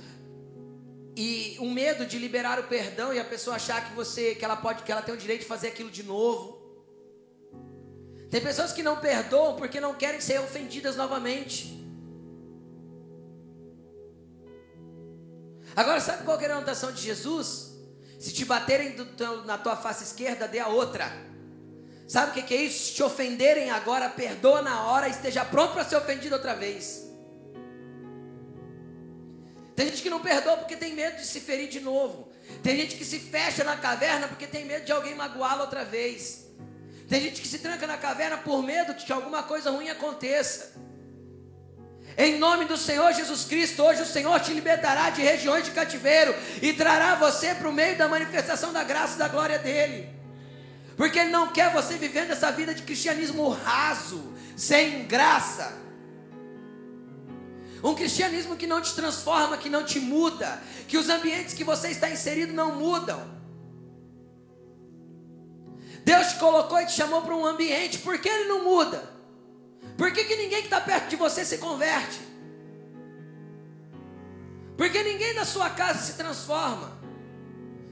e 1.16 1.56
um 1.62 1.72
medo 1.72 2.06
de 2.06 2.18
liberar 2.18 2.60
o 2.60 2.64
perdão 2.64 3.14
e 3.14 3.20
a 3.20 3.24
pessoa 3.24 3.56
achar 3.56 3.88
que 3.88 3.94
você, 3.94 4.36
que 4.36 4.44
ela 4.44 4.58
pode, 4.58 4.84
que 4.84 4.92
ela 4.92 5.02
tem 5.02 5.14
o 5.14 5.18
direito 5.18 5.42
de 5.42 5.48
fazer 5.48 5.70
aquilo 5.70 5.90
de 5.90 6.04
novo. 6.04 6.63
Tem 8.34 8.42
pessoas 8.42 8.74
que 8.74 8.82
não 8.82 8.98
perdoam 8.98 9.56
porque 9.56 9.80
não 9.80 9.94
querem 9.94 10.20
ser 10.20 10.40
ofendidas 10.40 10.96
novamente. 10.96 11.72
Agora, 15.76 16.00
sabe 16.00 16.24
qual 16.24 16.42
era 16.42 16.56
a 16.56 16.58
anotação 16.58 16.92
de 16.92 17.00
Jesus? 17.00 17.76
Se 18.20 18.34
te 18.34 18.44
baterem 18.44 18.96
na 19.46 19.60
tua 19.60 19.76
face 19.76 20.04
esquerda, 20.06 20.48
dê 20.48 20.58
a 20.58 20.68
outra. 20.68 21.12
Sabe 22.08 22.32
o 22.32 22.34
que, 22.34 22.42
que 22.42 22.56
é 22.56 22.62
isso? 22.64 22.86
Se 22.86 22.94
te 22.96 23.04
ofenderem 23.04 23.70
agora, 23.70 24.10
perdoa 24.10 24.64
na 24.64 24.88
hora 24.88 25.08
e 25.08 25.12
esteja 25.12 25.46
pronto 25.46 25.74
para 25.74 25.86
ser 25.86 25.98
ofendido 25.98 26.34
outra 26.34 26.56
vez. 26.56 27.08
Tem 29.76 29.90
gente 29.90 30.02
que 30.02 30.10
não 30.10 30.22
perdoa 30.22 30.58
porque 30.58 30.76
tem 30.76 30.96
medo 30.96 31.18
de 31.18 31.28
se 31.28 31.40
ferir 31.40 31.70
de 31.70 31.82
novo. 31.82 32.32
Tem 32.64 32.78
gente 32.78 32.96
que 32.96 33.06
se 33.06 33.20
fecha 33.20 33.64
na 33.64 33.78
caverna 33.78 34.28
porque 34.28 34.48
tem 34.48 34.66
medo 34.66 34.86
de 34.86 34.92
alguém 34.92 35.14
magoá-lo 35.14 35.62
outra 35.62 35.86
vez. 35.86 36.44
Tem 37.14 37.22
gente 37.22 37.42
que 37.42 37.48
se 37.48 37.60
tranca 37.60 37.86
na 37.86 37.96
caverna 37.96 38.38
por 38.40 38.64
medo 38.64 38.92
de 38.96 39.06
que 39.06 39.14
alguma 39.14 39.44
coisa 39.44 39.70
ruim 39.70 39.88
aconteça. 39.88 40.72
Em 42.18 42.40
nome 42.40 42.66
do 42.66 42.76
Senhor 42.76 43.14
Jesus 43.14 43.46
Cristo, 43.46 43.84
hoje 43.84 44.02
o 44.02 44.06
Senhor 44.08 44.40
te 44.40 44.52
libertará 44.52 45.12
de 45.12 45.22
regiões 45.22 45.64
de 45.64 45.70
cativeiro 45.70 46.34
e 46.60 46.74
trará 46.74 47.14
você 47.14 47.54
para 47.54 47.70
o 47.70 47.72
meio 47.72 47.96
da 48.00 48.08
manifestação 48.08 48.74
da 48.74 48.84
graça 48.84 49.14
e 49.14 49.20
da 49.20 49.28
glória 49.28 49.60
dele. 49.60 50.10
Porque 50.98 51.20
Ele 51.20 51.30
não 51.30 51.54
quer 51.54 51.72
você 51.72 51.98
vivendo 51.98 52.32
essa 52.32 52.52
vida 52.52 52.74
de 52.74 52.82
cristianismo 52.82 53.48
raso, 53.48 54.34
sem 54.58 55.06
graça. 55.06 55.72
Um 57.84 57.94
cristianismo 57.94 58.56
que 58.56 58.66
não 58.66 58.82
te 58.82 58.96
transforma, 58.96 59.56
que 59.56 59.70
não 59.70 59.86
te 59.86 60.00
muda, 60.00 60.60
que 60.88 60.98
os 60.98 61.10
ambientes 61.10 61.54
que 61.54 61.64
você 61.64 61.90
está 61.90 62.10
inserido 62.10 62.54
não 62.54 62.74
mudam. 62.74 63.33
Deus 66.04 66.34
te 66.34 66.40
colocou 66.40 66.80
e 66.82 66.86
te 66.86 66.94
chamou 66.94 67.22
para 67.22 67.36
um 67.36 67.46
ambiente, 67.46 68.00
por 68.00 68.20
que 68.20 68.28
ele 68.28 68.50
não 68.50 68.64
muda? 68.64 69.12
Por 69.98 70.12
que, 70.12 70.24
que 70.26 70.36
ninguém 70.36 70.60
que 70.60 70.68
está 70.68 70.82
perto 70.82 71.08
de 71.08 71.16
você 71.16 71.46
se 71.46 71.58
converte? 71.58 72.20
Porque 74.76 75.04
ninguém 75.04 75.34
da 75.34 75.46
sua 75.46 75.70
casa 75.70 76.00
se 76.00 76.14
transforma. 76.14 76.98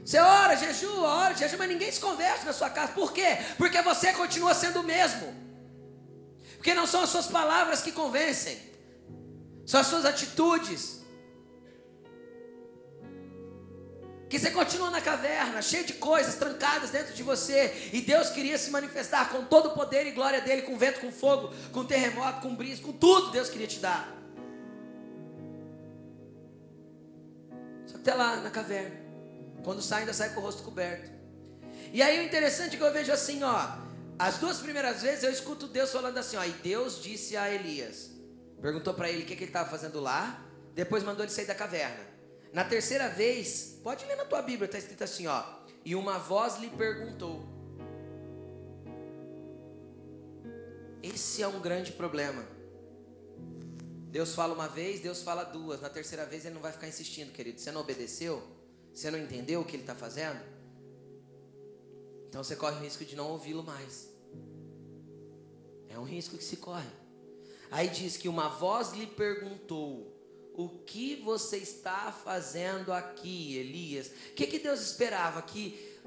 Você 0.04 0.18
ora, 0.18 0.56
jejua, 0.56 1.08
ora, 1.08 1.34
jejua, 1.34 1.58
mas 1.58 1.68
ninguém 1.68 1.92
se 1.92 2.00
converte 2.00 2.44
na 2.44 2.52
sua 2.52 2.68
casa. 2.68 2.92
Por 2.92 3.12
quê? 3.12 3.38
Porque 3.56 3.80
você 3.82 4.12
continua 4.12 4.52
sendo 4.52 4.80
o 4.80 4.82
mesmo. 4.82 5.32
Porque 6.56 6.74
não 6.74 6.86
são 6.86 7.02
as 7.02 7.10
suas 7.10 7.26
palavras 7.26 7.82
que 7.82 7.92
convencem, 7.92 8.60
são 9.64 9.80
as 9.80 9.86
suas 9.86 10.04
atitudes. 10.04 11.01
Que 14.32 14.38
você 14.38 14.50
continua 14.50 14.88
na 14.88 15.02
caverna, 15.02 15.60
cheio 15.60 15.84
de 15.84 15.92
coisas 15.92 16.36
trancadas 16.36 16.88
dentro 16.88 17.12
de 17.12 17.22
você, 17.22 17.90
e 17.92 18.00
Deus 18.00 18.30
queria 18.30 18.56
se 18.56 18.70
manifestar 18.70 19.28
com 19.28 19.44
todo 19.44 19.66
o 19.66 19.74
poder 19.74 20.06
e 20.06 20.10
glória 20.12 20.40
dele, 20.40 20.62
com 20.62 20.78
vento, 20.78 21.00
com 21.00 21.12
fogo, 21.12 21.52
com 21.70 21.84
terremoto, 21.84 22.40
com 22.40 22.56
brisa, 22.56 22.80
com 22.80 22.92
tudo 22.92 23.30
Deus 23.30 23.50
queria 23.50 23.66
te 23.66 23.78
dar. 23.78 24.10
Só 27.84 27.98
que 27.98 28.00
até 28.00 28.14
lá 28.14 28.36
na 28.36 28.48
caverna, 28.48 28.96
quando 29.62 29.82
sai, 29.82 30.00
ainda 30.00 30.14
sai 30.14 30.30
com 30.30 30.40
o 30.40 30.42
rosto 30.42 30.62
coberto. 30.62 31.10
E 31.92 32.00
aí 32.00 32.18
o 32.20 32.22
interessante 32.22 32.76
é 32.76 32.78
que 32.78 32.84
eu 32.84 32.90
vejo 32.90 33.12
assim, 33.12 33.42
ó, 33.42 33.68
as 34.18 34.38
duas 34.38 34.60
primeiras 34.60 35.02
vezes 35.02 35.24
eu 35.24 35.30
escuto 35.30 35.66
Deus 35.66 35.92
falando 35.92 36.16
assim, 36.16 36.38
ó, 36.38 36.44
e 36.44 36.52
Deus 36.52 37.02
disse 37.02 37.36
a 37.36 37.50
Elias, 37.50 38.10
perguntou 38.62 38.94
para 38.94 39.10
ele 39.10 39.24
o 39.24 39.26
que, 39.26 39.36
que 39.36 39.44
ele 39.44 39.50
estava 39.50 39.68
fazendo 39.68 40.00
lá, 40.00 40.42
depois 40.74 41.02
mandou 41.02 41.22
ele 41.22 41.30
sair 41.30 41.44
da 41.44 41.54
caverna. 41.54 42.11
Na 42.52 42.64
terceira 42.64 43.08
vez, 43.08 43.80
pode 43.82 44.04
ler 44.04 44.16
na 44.16 44.24
tua 44.24 44.42
Bíblia, 44.42 44.66
está 44.66 44.78
escrito 44.78 45.02
assim, 45.02 45.26
ó. 45.26 45.42
E 45.84 45.94
uma 45.94 46.18
voz 46.18 46.58
lhe 46.58 46.68
perguntou. 46.68 47.42
Esse 51.02 51.42
é 51.42 51.48
um 51.48 51.60
grande 51.60 51.92
problema. 51.92 52.46
Deus 54.10 54.34
fala 54.34 54.52
uma 54.52 54.68
vez, 54.68 55.00
Deus 55.00 55.22
fala 55.22 55.42
duas. 55.42 55.80
Na 55.80 55.88
terceira 55.88 56.26
vez 56.26 56.44
ele 56.44 56.54
não 56.54 56.60
vai 56.60 56.70
ficar 56.70 56.86
insistindo, 56.86 57.32
querido. 57.32 57.58
Você 57.58 57.72
não 57.72 57.80
obedeceu? 57.80 58.42
Você 58.92 59.10
não 59.10 59.18
entendeu 59.18 59.62
o 59.62 59.64
que 59.64 59.74
ele 59.74 59.82
está 59.82 59.94
fazendo? 59.94 60.38
Então 62.28 62.44
você 62.44 62.54
corre 62.54 62.76
o 62.76 62.80
risco 62.80 63.04
de 63.04 63.16
não 63.16 63.30
ouvi-lo 63.30 63.62
mais. 63.62 64.10
É 65.88 65.98
um 65.98 66.04
risco 66.04 66.36
que 66.36 66.44
se 66.44 66.58
corre. 66.58 66.90
Aí 67.70 67.88
diz 67.88 68.18
que 68.18 68.28
uma 68.28 68.48
voz 68.48 68.92
lhe 68.92 69.06
perguntou: 69.06 70.11
o 70.54 70.68
que 70.68 71.16
você 71.16 71.56
está 71.56 72.12
fazendo 72.12 72.92
aqui, 72.92 73.56
Elias? 73.56 74.08
O 74.08 74.34
que, 74.34 74.46
que 74.46 74.58
Deus 74.58 74.80
esperava? 74.80 75.40
Que 75.42 75.98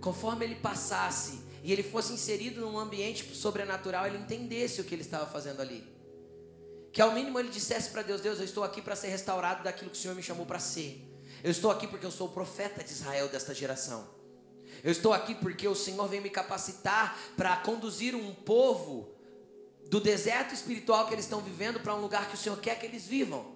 conforme 0.00 0.44
ele 0.44 0.56
passasse 0.56 1.40
e 1.62 1.72
ele 1.72 1.82
fosse 1.82 2.12
inserido 2.12 2.60
num 2.60 2.78
ambiente 2.78 3.34
sobrenatural, 3.34 4.06
ele 4.06 4.18
entendesse 4.18 4.80
o 4.80 4.84
que 4.84 4.94
ele 4.94 5.02
estava 5.02 5.26
fazendo 5.26 5.62
ali. 5.62 5.82
Que 6.92 7.00
ao 7.00 7.12
mínimo 7.12 7.40
ele 7.40 7.48
dissesse 7.48 7.90
para 7.90 8.02
Deus: 8.02 8.20
Deus, 8.20 8.38
eu 8.38 8.44
estou 8.44 8.62
aqui 8.62 8.82
para 8.82 8.94
ser 8.94 9.08
restaurado 9.08 9.64
daquilo 9.64 9.90
que 9.90 9.96
o 9.96 10.00
Senhor 10.00 10.14
me 10.14 10.22
chamou 10.22 10.44
para 10.44 10.58
ser. 10.58 11.10
Eu 11.42 11.50
estou 11.50 11.70
aqui 11.70 11.86
porque 11.86 12.06
eu 12.06 12.10
sou 12.10 12.28
o 12.28 12.30
profeta 12.30 12.84
de 12.84 12.92
Israel 12.92 13.28
desta 13.28 13.54
geração. 13.54 14.08
Eu 14.82 14.92
estou 14.92 15.12
aqui 15.12 15.34
porque 15.34 15.66
o 15.66 15.74
Senhor 15.74 16.06
vem 16.08 16.20
me 16.20 16.30
capacitar 16.30 17.18
para 17.36 17.56
conduzir 17.56 18.14
um 18.14 18.34
povo 18.34 19.14
do 19.88 20.00
deserto 20.00 20.54
espiritual 20.54 21.06
que 21.06 21.14
eles 21.14 21.24
estão 21.24 21.40
vivendo 21.40 21.80
para 21.80 21.94
um 21.94 22.00
lugar 22.00 22.28
que 22.28 22.34
o 22.34 22.38
Senhor 22.38 22.58
quer 22.58 22.78
que 22.78 22.86
eles 22.86 23.06
vivam. 23.06 23.53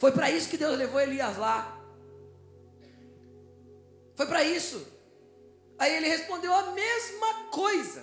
Foi 0.00 0.12
para 0.12 0.30
isso 0.30 0.48
que 0.48 0.56
Deus 0.56 0.78
levou 0.78 0.98
Elias 0.98 1.36
lá. 1.36 1.78
Foi 4.16 4.26
para 4.26 4.42
isso. 4.42 4.82
Aí 5.78 5.94
ele 5.94 6.08
respondeu 6.08 6.54
a 6.54 6.72
mesma 6.72 7.44
coisa. 7.50 8.02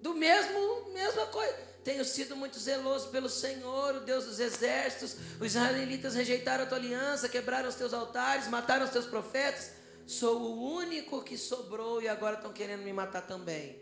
Do 0.00 0.14
mesmo, 0.14 0.88
mesma 0.92 1.26
coisa. 1.26 1.56
Tenho 1.82 2.04
sido 2.04 2.36
muito 2.36 2.60
zeloso 2.60 3.08
pelo 3.08 3.28
Senhor, 3.28 3.96
o 3.96 4.00
Deus 4.00 4.24
dos 4.24 4.38
exércitos. 4.38 5.16
Os 5.40 5.46
israelitas 5.48 6.14
rejeitaram 6.14 6.62
a 6.62 6.66
tua 6.68 6.78
aliança, 6.78 7.28
quebraram 7.28 7.68
os 7.68 7.74
teus 7.74 7.92
altares, 7.92 8.46
mataram 8.46 8.84
os 8.84 8.92
teus 8.92 9.06
profetas. 9.06 9.72
Sou 10.06 10.40
o 10.40 10.74
único 10.76 11.24
que 11.24 11.36
sobrou 11.36 12.00
e 12.00 12.08
agora 12.08 12.36
estão 12.36 12.52
querendo 12.52 12.82
me 12.82 12.92
matar 12.92 13.22
também. 13.22 13.81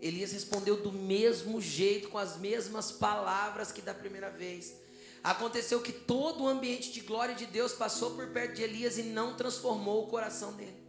Elias 0.00 0.32
respondeu 0.32 0.76
do 0.80 0.92
mesmo 0.92 1.60
jeito, 1.60 2.08
com 2.08 2.18
as 2.18 2.36
mesmas 2.36 2.92
palavras 2.92 3.72
que 3.72 3.82
da 3.82 3.92
primeira 3.92 4.30
vez. 4.30 4.74
Aconteceu 5.22 5.80
que 5.80 5.92
todo 5.92 6.44
o 6.44 6.48
ambiente 6.48 6.92
de 6.92 7.00
glória 7.00 7.34
de 7.34 7.46
Deus 7.46 7.72
passou 7.72 8.14
por 8.14 8.28
perto 8.28 8.54
de 8.54 8.62
Elias 8.62 8.96
e 8.96 9.02
não 9.02 9.36
transformou 9.36 10.04
o 10.04 10.06
coração 10.06 10.52
dele. 10.52 10.86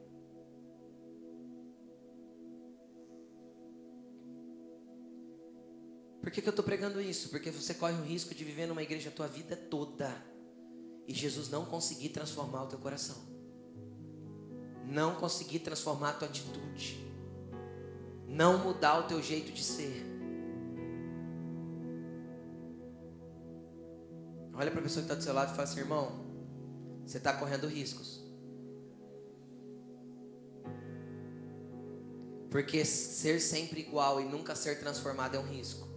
Por 6.21 6.31
que, 6.31 6.41
que 6.41 6.47
eu 6.47 6.51
estou 6.51 6.65
pregando 6.65 7.01
isso? 7.01 7.29
Porque 7.29 7.49
você 7.49 7.73
corre 7.73 7.93
o 7.93 8.03
risco 8.03 8.35
de 8.35 8.43
viver 8.43 8.67
numa 8.67 8.83
igreja 8.83 9.09
a 9.09 9.11
tua 9.11 9.27
vida 9.27 9.55
toda 9.55 10.13
e 11.07 11.13
Jesus 11.13 11.49
não 11.49 11.65
conseguir 11.65 12.09
transformar 12.09 12.65
o 12.65 12.67
teu 12.67 12.77
coração, 12.77 13.17
não 14.85 15.15
conseguir 15.15 15.59
transformar 15.59 16.11
a 16.11 16.13
tua 16.13 16.27
atitude 16.27 17.08
não 18.29 18.59
mudar 18.59 18.99
o 18.99 19.03
teu 19.07 19.21
jeito 19.21 19.51
de 19.51 19.63
ser. 19.63 20.05
Olha 24.53 24.69
para 24.69 24.79
a 24.79 24.83
pessoa 24.83 25.03
que 25.03 25.11
está 25.11 25.15
do 25.15 25.23
seu 25.23 25.33
lado 25.33 25.51
e 25.51 25.55
fala 25.55 25.63
assim, 25.63 25.79
irmão, 25.79 26.25
você 27.05 27.17
está 27.17 27.33
correndo 27.33 27.67
riscos. 27.67 28.23
Porque 32.51 32.85
ser 32.85 33.39
sempre 33.39 33.81
igual 33.81 34.21
e 34.21 34.25
nunca 34.25 34.55
ser 34.55 34.79
transformado 34.79 35.35
é 35.35 35.39
um 35.39 35.45
risco. 35.45 35.87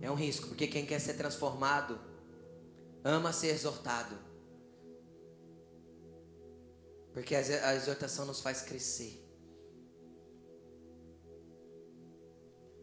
É 0.00 0.10
um 0.10 0.14
risco, 0.14 0.48
porque 0.48 0.66
quem 0.66 0.84
quer 0.84 0.98
ser 1.00 1.14
transformado 1.14 1.98
ama 3.02 3.32
ser 3.32 3.48
exortado. 3.48 4.33
Porque 7.14 7.34
a 7.36 7.74
exortação 7.76 8.26
nos 8.26 8.40
faz 8.40 8.60
crescer. 8.60 9.24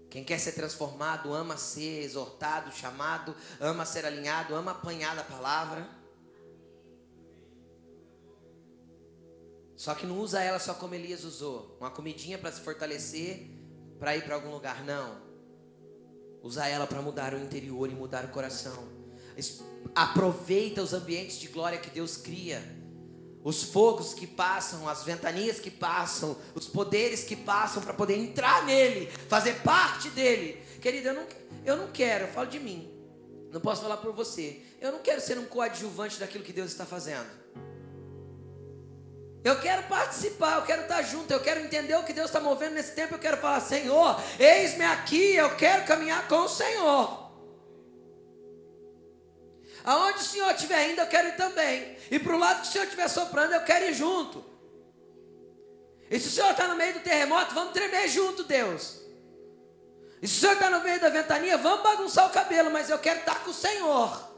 Quem 0.09 0.23
quer 0.23 0.39
ser 0.39 0.53
transformado, 0.53 1.33
ama 1.33 1.57
ser 1.57 2.03
exortado, 2.03 2.71
chamado, 2.71 3.35
ama 3.59 3.85
ser 3.85 4.05
alinhado, 4.05 4.55
ama 4.55 4.71
apanhar 4.71 5.15
da 5.15 5.23
palavra. 5.23 5.87
Só 9.75 9.93
que 9.95 10.05
não 10.05 10.17
usa 10.19 10.41
ela 10.41 10.59
só 10.59 10.73
como 10.73 10.95
Elias 10.95 11.23
usou, 11.25 11.75
uma 11.79 11.89
comidinha 11.89 12.37
para 12.37 12.51
se 12.51 12.61
fortalecer, 12.61 13.49
para 13.99 14.15
ir 14.15 14.23
para 14.23 14.35
algum 14.35 14.51
lugar, 14.51 14.83
não. 14.85 15.21
Usa 16.41 16.67
ela 16.67 16.87
para 16.87 17.01
mudar 17.01 17.33
o 17.33 17.39
interior 17.39 17.89
e 17.89 17.95
mudar 17.95 18.23
o 18.23 18.29
coração. 18.29 18.87
Aproveita 19.93 20.81
os 20.81 20.93
ambientes 20.93 21.37
de 21.37 21.47
glória 21.47 21.79
que 21.79 21.89
Deus 21.89 22.15
cria 22.15 22.80
os 23.43 23.63
fogos 23.63 24.13
que 24.13 24.27
passam, 24.27 24.87
as 24.87 25.03
ventanias 25.03 25.59
que 25.59 25.71
passam, 25.71 26.37
os 26.53 26.67
poderes 26.67 27.23
que 27.23 27.35
passam 27.35 27.81
para 27.81 27.93
poder 27.93 28.17
entrar 28.17 28.65
nele, 28.65 29.11
fazer 29.27 29.55
parte 29.61 30.09
dele. 30.09 30.61
Querido, 30.79 31.09
eu 31.09 31.13
não, 31.13 31.25
eu 31.65 31.77
não 31.77 31.91
quero, 31.91 32.25
eu 32.25 32.31
falo 32.31 32.47
de 32.47 32.59
mim, 32.59 32.91
não 33.51 33.59
posso 33.59 33.81
falar 33.81 33.97
por 33.97 34.13
você. 34.13 34.61
Eu 34.79 34.91
não 34.91 34.99
quero 34.99 35.21
ser 35.21 35.37
um 35.37 35.45
coadjuvante 35.45 36.19
daquilo 36.19 36.43
que 36.43 36.53
Deus 36.53 36.71
está 36.71 36.85
fazendo. 36.85 37.41
Eu 39.43 39.59
quero 39.59 39.83
participar, 39.83 40.57
eu 40.57 40.61
quero 40.63 40.83
estar 40.83 41.01
junto, 41.01 41.31
eu 41.31 41.39
quero 41.39 41.61
entender 41.61 41.95
o 41.95 42.03
que 42.03 42.13
Deus 42.13 42.27
está 42.27 42.39
movendo 42.39 42.73
nesse 42.73 42.93
tempo. 42.93 43.15
Eu 43.15 43.19
quero 43.19 43.37
falar, 43.37 43.59
Senhor, 43.59 44.21
eis-me 44.39 44.85
aqui, 44.85 45.35
eu 45.35 45.55
quero 45.55 45.83
caminhar 45.85 46.27
com 46.27 46.41
o 46.41 46.49
Senhor. 46.49 47.20
Aonde 49.83 50.19
o 50.19 50.23
Senhor 50.23 50.51
estiver 50.51 50.91
indo, 50.91 51.01
eu 51.01 51.07
quero 51.07 51.29
ir 51.29 51.35
também. 51.35 51.97
E 52.09 52.19
para 52.19 52.35
o 52.35 52.37
lado 52.37 52.61
que 52.61 52.67
o 52.67 52.71
Senhor 52.71 52.83
estiver 52.83 53.07
soprando, 53.07 53.53
eu 53.53 53.63
quero 53.63 53.85
ir 53.85 53.93
junto. 53.93 54.43
E 56.09 56.19
se 56.19 56.27
o 56.27 56.31
Senhor 56.31 56.51
está 56.51 56.67
no 56.67 56.75
meio 56.75 56.93
do 56.93 56.99
terremoto, 56.99 57.53
vamos 57.53 57.73
tremer 57.73 58.07
junto, 58.09 58.43
Deus. 58.43 59.01
E 60.21 60.27
se 60.27 60.37
o 60.37 60.39
Senhor 60.41 60.53
está 60.53 60.69
no 60.69 60.83
meio 60.83 60.99
da 60.99 61.09
ventania, 61.09 61.57
vamos 61.57 61.81
bagunçar 61.83 62.27
o 62.27 62.33
cabelo, 62.33 62.69
mas 62.69 62.89
eu 62.89 62.99
quero 62.99 63.21
estar 63.21 63.43
com 63.43 63.49
o 63.49 63.53
Senhor. 63.53 64.31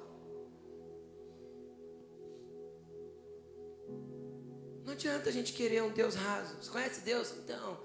Não 4.85 4.93
adianta 4.93 5.29
a 5.29 5.31
gente 5.33 5.51
querer 5.51 5.81
um 5.81 5.89
Deus 5.89 6.15
raso. 6.15 6.55
Você 6.57 6.69
conhece 6.69 7.01
Deus? 7.01 7.33
Então, 7.43 7.77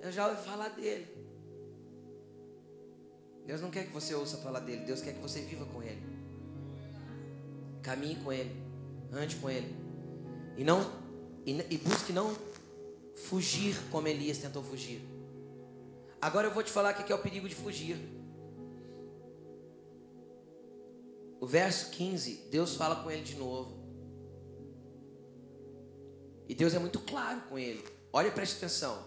eu 0.00 0.10
já 0.10 0.26
ouvi 0.26 0.42
falar 0.42 0.68
dele. 0.70 1.06
Deus 3.44 3.60
não 3.60 3.70
quer 3.70 3.84
que 3.84 3.92
você 3.92 4.14
ouça 4.14 4.38
falar 4.38 4.60
dele, 4.60 4.86
Deus 4.86 5.02
quer 5.02 5.12
que 5.12 5.20
você 5.20 5.42
viva 5.42 5.66
com 5.66 5.82
ele. 5.82 6.13
Caminhe 7.84 8.16
com 8.16 8.32
ele, 8.32 8.50
ande 9.12 9.36
com 9.36 9.48
ele. 9.50 9.76
E 10.56 10.64
não 10.64 10.80
e, 11.44 11.52
e 11.70 11.76
busque 11.76 12.12
não 12.12 12.34
fugir 13.14 13.76
como 13.90 14.08
Elias 14.08 14.38
tentou 14.38 14.62
fugir. 14.62 15.00
Agora 16.20 16.46
eu 16.46 16.54
vou 16.54 16.62
te 16.62 16.72
falar 16.72 16.98
o 16.98 17.04
que 17.04 17.12
é 17.12 17.14
o 17.14 17.18
perigo 17.18 17.46
de 17.46 17.54
fugir. 17.54 17.98
O 21.38 21.46
verso 21.46 21.90
15, 21.90 22.48
Deus 22.50 22.74
fala 22.74 22.96
com 22.96 23.10
ele 23.10 23.22
de 23.22 23.34
novo. 23.34 23.84
E 26.48 26.54
Deus 26.54 26.72
é 26.72 26.78
muito 26.78 27.00
claro 27.00 27.42
com 27.42 27.58
ele. 27.58 27.84
Olha, 28.10 28.30
preste 28.30 28.56
atenção. 28.56 29.04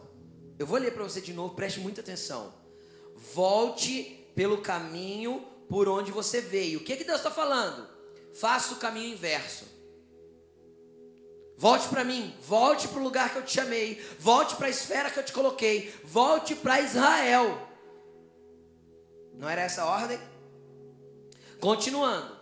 Eu 0.60 0.68
vou 0.68 0.78
ler 0.78 0.94
para 0.94 1.04
você 1.04 1.20
de 1.20 1.34
novo, 1.34 1.56
preste 1.56 1.80
muita 1.80 2.02
atenção. 2.02 2.54
Volte 3.34 4.28
pelo 4.36 4.62
caminho 4.62 5.44
por 5.68 5.90
onde 5.90 6.12
você 6.12 6.42
veio. 6.42 6.80
O 6.80 6.84
que, 6.84 6.96
que 6.96 7.04
Deus 7.04 7.18
está 7.18 7.32
falando? 7.32 7.97
Faça 8.40 8.74
o 8.74 8.78
caminho 8.78 9.14
inverso. 9.14 9.66
Volte 11.58 11.88
para 11.88 12.04
mim, 12.04 12.36
volte 12.42 12.88
para 12.88 13.00
o 13.00 13.04
lugar 13.04 13.32
que 13.32 13.40
eu 13.40 13.44
te 13.44 13.54
chamei, 13.54 14.00
volte 14.20 14.56
para 14.56 14.68
a 14.68 14.70
esfera 14.70 15.10
que 15.10 15.18
eu 15.18 15.26
te 15.26 15.34
coloquei, 15.34 15.92
volte 16.04 16.54
para 16.54 16.80
Israel. 16.80 17.68
Não 19.34 19.50
era 19.50 19.64
essa 19.64 19.82
a 19.82 19.86
ordem? 19.88 20.20
Continuando. 21.60 22.38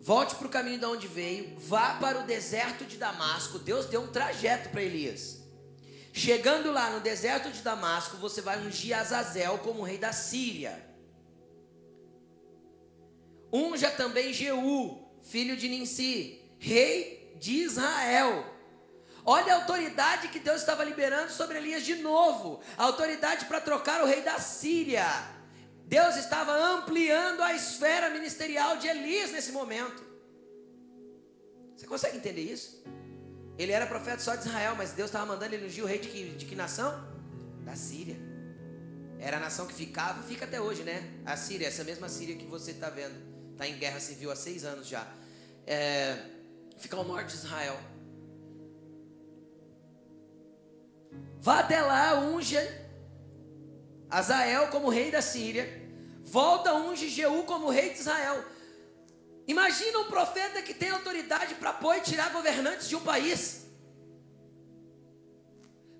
Volte 0.00 0.34
para 0.34 0.46
o 0.48 0.50
caminho 0.50 0.80
de 0.80 0.86
onde 0.86 1.06
veio, 1.06 1.56
vá 1.60 1.94
para 2.00 2.18
o 2.18 2.26
deserto 2.26 2.84
de 2.84 2.96
Damasco. 2.96 3.60
Deus 3.60 3.86
deu 3.86 4.00
um 4.00 4.08
trajeto 4.08 4.70
para 4.70 4.82
Elias. 4.82 5.38
Chegando 6.12 6.72
lá 6.72 6.90
no 6.90 6.98
deserto 6.98 7.48
de 7.52 7.62
Damasco, 7.62 8.16
você 8.16 8.40
vai 8.40 8.58
ungir 8.58 8.98
Azazel 8.98 9.58
como 9.58 9.84
rei 9.84 9.98
da 9.98 10.12
Síria. 10.12 10.89
Unja 13.52 13.90
também 13.90 14.32
Jeú, 14.32 14.98
filho 15.22 15.56
de 15.56 15.68
Ninsi, 15.68 16.40
rei 16.58 17.36
de 17.38 17.52
Israel. 17.52 18.44
Olha 19.24 19.54
a 19.54 19.56
autoridade 19.56 20.28
que 20.28 20.38
Deus 20.38 20.60
estava 20.60 20.84
liberando 20.84 21.30
sobre 21.30 21.58
Elias 21.58 21.84
de 21.84 21.96
novo. 21.96 22.60
A 22.76 22.84
autoridade 22.84 23.44
para 23.46 23.60
trocar 23.60 24.02
o 24.02 24.06
rei 24.06 24.22
da 24.22 24.38
Síria. 24.38 25.04
Deus 25.86 26.16
estava 26.16 26.52
ampliando 26.52 27.42
a 27.42 27.52
esfera 27.54 28.10
ministerial 28.10 28.76
de 28.76 28.86
Elias 28.86 29.32
nesse 29.32 29.52
momento. 29.52 30.04
Você 31.76 31.86
consegue 31.86 32.16
entender 32.16 32.42
isso? 32.42 32.82
Ele 33.58 33.72
era 33.72 33.86
profeta 33.86 34.20
só 34.20 34.34
de 34.34 34.46
Israel, 34.46 34.74
mas 34.76 34.92
Deus 34.92 35.08
estava 35.08 35.26
mandando 35.26 35.54
ele 35.54 35.66
ungir 35.66 35.84
o 35.84 35.86
rei 35.86 35.98
de 35.98 36.08
que, 36.08 36.30
de 36.30 36.46
que 36.46 36.54
nação? 36.54 36.92
Da 37.64 37.74
Síria. 37.76 38.16
Era 39.18 39.36
a 39.36 39.40
nação 39.40 39.66
que 39.66 39.74
ficava, 39.74 40.22
fica 40.22 40.46
até 40.46 40.60
hoje, 40.60 40.82
né? 40.82 41.02
A 41.26 41.36
Síria, 41.36 41.68
essa 41.68 41.84
mesma 41.84 42.08
Síria 42.08 42.36
que 42.36 42.46
você 42.46 42.70
está 42.70 42.88
vendo, 42.88 43.29
está 43.60 43.68
em 43.68 43.78
guerra 43.78 44.00
civil 44.00 44.30
há 44.30 44.36
seis 44.36 44.64
anos 44.64 44.88
já. 44.88 45.06
É, 45.66 46.16
fica 46.78 46.96
ao 46.96 47.04
norte 47.04 47.28
de 47.28 47.34
Israel. 47.34 47.78
Vá 51.40 51.58
até 51.58 51.82
lá, 51.82 52.18
unja 52.20 52.58
Azael 54.08 54.68
como 54.68 54.88
rei 54.88 55.10
da 55.10 55.20
Síria. 55.20 55.68
Volta, 56.22 56.72
unge 56.72 57.10
Jeú 57.10 57.42
como 57.44 57.68
rei 57.68 57.90
de 57.90 57.98
Israel. 57.98 58.42
Imagina 59.46 59.98
um 59.98 60.08
profeta 60.08 60.62
que 60.62 60.72
tem 60.72 60.88
autoridade 60.88 61.54
para 61.56 61.74
pôr 61.74 61.96
e 61.96 62.00
tirar 62.00 62.32
governantes 62.32 62.88
de 62.88 62.96
um 62.96 63.00
país, 63.00 63.66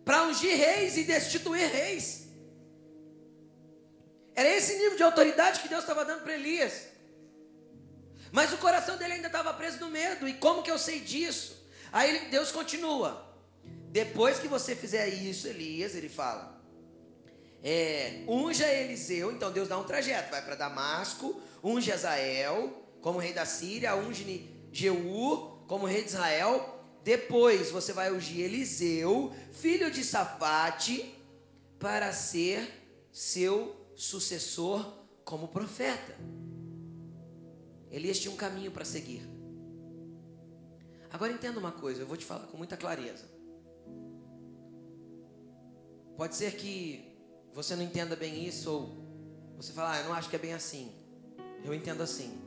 para 0.04 0.22
ungir 0.24 0.56
reis 0.56 0.96
e 0.96 1.04
destituir 1.04 1.68
reis. 1.68 2.28
Era 4.34 4.48
esse 4.48 4.78
nível 4.78 4.96
de 4.96 5.02
autoridade 5.02 5.60
que 5.60 5.68
Deus 5.68 5.82
estava 5.82 6.06
dando 6.06 6.22
para 6.22 6.34
Elias. 6.34 6.90
Mas 8.32 8.52
o 8.52 8.58
coração 8.58 8.96
dele 8.96 9.14
ainda 9.14 9.26
estava 9.26 9.52
preso 9.54 9.80
no 9.80 9.88
medo. 9.88 10.28
E 10.28 10.34
como 10.34 10.62
que 10.62 10.70
eu 10.70 10.78
sei 10.78 11.00
disso? 11.00 11.66
Aí 11.92 12.28
Deus 12.30 12.52
continua. 12.52 13.26
Depois 13.90 14.38
que 14.38 14.46
você 14.46 14.76
fizer 14.76 15.08
isso, 15.08 15.48
Elias, 15.48 15.94
ele 15.94 16.08
fala: 16.08 16.60
é, 17.62 18.22
unja 18.28 18.66
Eliseu. 18.66 19.32
Então 19.32 19.50
Deus 19.50 19.68
dá 19.68 19.78
um 19.78 19.84
trajeto: 19.84 20.30
vai 20.30 20.42
para 20.42 20.54
Damasco, 20.54 21.40
unge 21.62 21.92
Azael, 21.92 22.86
como 23.00 23.18
rei 23.18 23.32
da 23.32 23.44
Síria, 23.44 23.96
unge 23.96 24.48
Jeú 24.72 25.58
como 25.66 25.86
rei 25.86 26.02
de 26.02 26.08
Israel. 26.08 26.76
Depois 27.02 27.70
você 27.70 27.92
vai 27.92 28.12
ungir 28.12 28.44
Eliseu, 28.44 29.34
filho 29.52 29.90
de 29.90 30.04
Safate, 30.04 31.14
para 31.78 32.12
ser 32.12 32.68
seu 33.10 33.74
sucessor 33.96 34.98
como 35.24 35.48
profeta. 35.48 36.16
Elias 37.90 38.18
tinha 38.18 38.32
um 38.32 38.36
caminho 38.36 38.70
para 38.70 38.84
seguir. 38.84 39.22
Agora 41.10 41.32
entenda 41.32 41.58
uma 41.58 41.72
coisa, 41.72 42.02
eu 42.02 42.06
vou 42.06 42.16
te 42.16 42.24
falar 42.24 42.46
com 42.46 42.56
muita 42.56 42.76
clareza. 42.76 43.24
Pode 46.16 46.36
ser 46.36 46.54
que 46.54 47.16
você 47.52 47.74
não 47.74 47.82
entenda 47.82 48.14
bem 48.14 48.46
isso, 48.46 48.70
ou 48.70 49.56
você 49.56 49.72
fala, 49.72 49.92
ah, 49.92 49.98
eu 49.98 50.04
não 50.04 50.14
acho 50.14 50.28
que 50.28 50.36
é 50.36 50.38
bem 50.38 50.52
assim. 50.52 50.92
Eu 51.64 51.74
entendo 51.74 52.02
assim. 52.02 52.38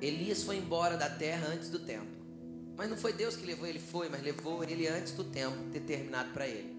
Elias 0.00 0.42
foi 0.42 0.56
embora 0.56 0.96
da 0.96 1.10
terra 1.10 1.48
antes 1.48 1.68
do 1.68 1.78
tempo. 1.80 2.08
Mas 2.76 2.88
não 2.88 2.96
foi 2.96 3.12
Deus 3.12 3.36
que 3.36 3.44
levou 3.44 3.66
ele, 3.66 3.78
foi, 3.78 4.08
mas 4.08 4.22
levou 4.22 4.64
ele 4.64 4.88
antes 4.88 5.12
do 5.12 5.24
tempo 5.24 5.56
determinado 5.70 6.32
para 6.32 6.48
ele. 6.48 6.74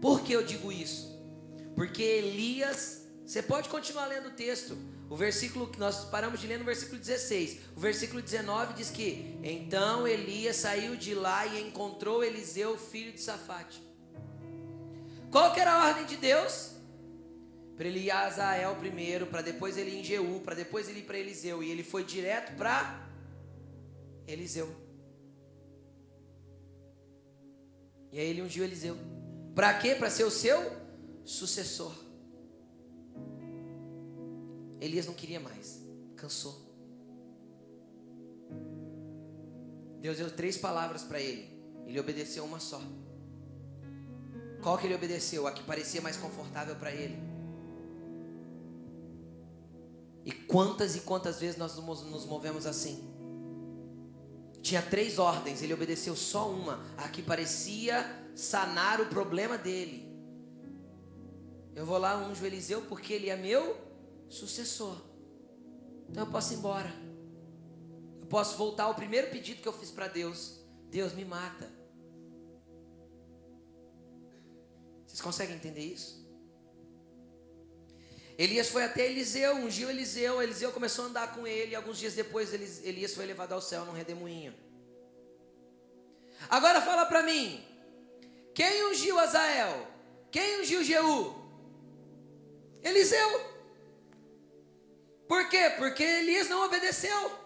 Por 0.00 0.22
que 0.22 0.32
eu 0.32 0.42
digo 0.42 0.72
isso? 0.72 1.14
Porque 1.74 2.02
Elias, 2.02 3.03
você 3.26 3.42
pode 3.42 3.68
continuar 3.68 4.06
lendo 4.06 4.28
o 4.28 4.32
texto. 4.32 4.76
O 5.08 5.16
versículo 5.16 5.66
que 5.66 5.78
nós 5.78 6.04
paramos 6.04 6.40
de 6.40 6.46
ler 6.46 6.58
no 6.58 6.64
versículo 6.64 6.98
16. 6.98 7.58
O 7.76 7.80
versículo 7.80 8.20
19 8.20 8.74
diz 8.74 8.90
que: 8.90 9.38
Então 9.42 10.06
Elias 10.06 10.56
saiu 10.56 10.94
de 10.94 11.14
lá 11.14 11.46
e 11.46 11.62
encontrou 11.62 12.22
Eliseu, 12.22 12.76
filho 12.76 13.12
de 13.12 13.20
Safate. 13.20 13.82
Qual 15.30 15.52
que 15.52 15.60
era 15.60 15.72
a 15.72 15.88
ordem 15.88 16.04
de 16.04 16.16
Deus? 16.16 16.72
Para 17.76 17.88
ele 17.88 18.00
ir 18.00 18.10
a 18.10 18.26
Azael 18.26 18.76
primeiro, 18.76 19.26
para 19.26 19.42
depois 19.42 19.76
ele 19.76 19.90
ir 19.90 20.00
em 20.00 20.04
Jeú, 20.04 20.40
para 20.44 20.54
depois 20.54 20.88
ele 20.88 21.00
ir 21.00 21.04
para 21.04 21.18
Eliseu. 21.18 21.62
E 21.62 21.70
ele 21.70 21.82
foi 21.82 22.04
direto 22.04 22.56
para 22.56 23.08
Eliseu. 24.26 24.72
E 28.12 28.20
aí 28.20 28.28
ele 28.28 28.42
ungiu 28.42 28.64
Eliseu. 28.64 28.96
Para 29.54 29.74
quê? 29.74 29.94
Para 29.94 30.10
ser 30.10 30.24
o 30.24 30.30
seu 30.30 30.72
sucessor. 31.24 32.03
Elias 34.84 35.06
não 35.06 35.14
queria 35.14 35.40
mais, 35.40 35.82
cansou. 36.14 36.62
Deus 40.00 40.18
deu 40.18 40.30
três 40.30 40.58
palavras 40.58 41.02
para 41.02 41.18
ele. 41.18 41.58
Ele 41.86 41.98
obedeceu 41.98 42.44
uma 42.44 42.60
só. 42.60 42.80
Qual 44.62 44.76
que 44.76 44.86
ele 44.86 44.94
obedeceu? 44.94 45.46
A 45.46 45.52
que 45.52 45.62
parecia 45.62 46.02
mais 46.02 46.18
confortável 46.18 46.76
para 46.76 46.92
ele. 46.92 47.18
E 50.26 50.32
quantas 50.32 50.96
e 50.96 51.00
quantas 51.00 51.40
vezes 51.40 51.56
nós 51.56 51.76
nos 51.76 52.26
movemos 52.26 52.66
assim? 52.66 53.02
Tinha 54.60 54.82
três 54.82 55.18
ordens, 55.18 55.62
ele 55.62 55.74
obedeceu 55.74 56.16
só 56.16 56.50
uma, 56.50 56.82
a 56.96 57.08
que 57.08 57.22
parecia 57.22 58.04
sanar 58.34 59.00
o 59.00 59.06
problema 59.06 59.56
dele. 59.56 60.06
Eu 61.74 61.84
vou 61.84 61.98
lá 61.98 62.16
unjo 62.18 62.44
Eliseu 62.44 62.82
porque 62.82 63.12
ele 63.12 63.28
é 63.28 63.36
meu 63.36 63.83
sucessor. 64.34 64.96
Então 66.08 66.24
eu 66.24 66.30
posso 66.30 66.52
ir 66.52 66.56
embora. 66.56 66.92
Eu 68.20 68.26
posso 68.26 68.56
voltar 68.56 68.84
ao 68.84 68.94
primeiro 68.94 69.30
pedido 69.30 69.62
que 69.62 69.68
eu 69.68 69.72
fiz 69.72 69.90
para 69.90 70.08
Deus. 70.08 70.60
Deus 70.90 71.12
me 71.12 71.24
mata. 71.24 71.70
Vocês 75.06 75.20
conseguem 75.20 75.56
entender 75.56 75.80
isso? 75.80 76.24
Elias 78.36 78.68
foi 78.68 78.82
até 78.82 79.08
Eliseu, 79.08 79.54
ungiu 79.54 79.88
Eliseu, 79.88 80.42
Eliseu 80.42 80.72
começou 80.72 81.04
a 81.04 81.08
andar 81.08 81.34
com 81.36 81.46
ele, 81.46 81.70
e 81.70 81.74
alguns 81.76 81.98
dias 81.98 82.14
depois 82.14 82.52
Elias 82.52 83.14
foi 83.14 83.24
levado 83.26 83.52
ao 83.52 83.62
céu 83.62 83.84
num 83.84 83.92
redemoinho. 83.92 84.52
Agora 86.50 86.80
fala 86.80 87.06
para 87.06 87.22
mim, 87.22 87.64
quem 88.52 88.90
ungiu 88.90 89.20
Azael? 89.20 89.86
Quem 90.32 90.60
ungiu 90.60 90.82
Jeú? 90.82 91.32
Eliseu. 92.82 93.53
Por 95.26 95.48
quê? 95.48 95.70
Porque 95.76 96.02
Elias 96.02 96.48
não 96.48 96.64
obedeceu. 96.64 97.44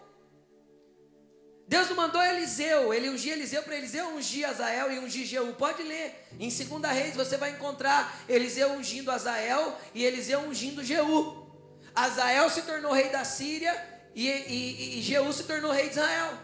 Deus 1.69 1.87
não 1.91 1.97
mandou 1.97 2.23
Eliseu, 2.23 2.95
ele 2.95 3.11
ungia 3.11 3.35
Eliseu 3.35 3.63
para 3.63 3.77
Eliseu 3.77 4.09
ungir 4.17 4.49
Azael 4.49 4.91
e 4.91 4.99
ungir 5.01 5.27
Jeú. 5.27 5.53
Pode 5.53 5.83
ler. 5.83 6.27
Em 6.41 6.49
2 6.49 6.83
Reis 6.95 7.15
você 7.15 7.37
vai 7.37 7.51
encontrar 7.51 8.25
Eliseu 8.27 8.73
ungindo 8.73 9.11
Azael 9.11 9.79
e 9.95 10.03
Eliseu 10.03 10.41
ungindo 10.41 10.83
Jeú. 10.83 11.47
Azael 11.95 12.49
se 12.49 12.63
tornou 12.63 12.93
rei 12.93 13.11
da 13.11 13.25
Síria 13.25 13.75
E, 14.15 14.29
e, 14.29 14.99
e 14.99 15.03
Jeú 15.03 15.31
se 15.31 15.45
tornou 15.45 15.71
rei 15.71 15.91
de 15.91 15.99
Israel. 15.99 16.39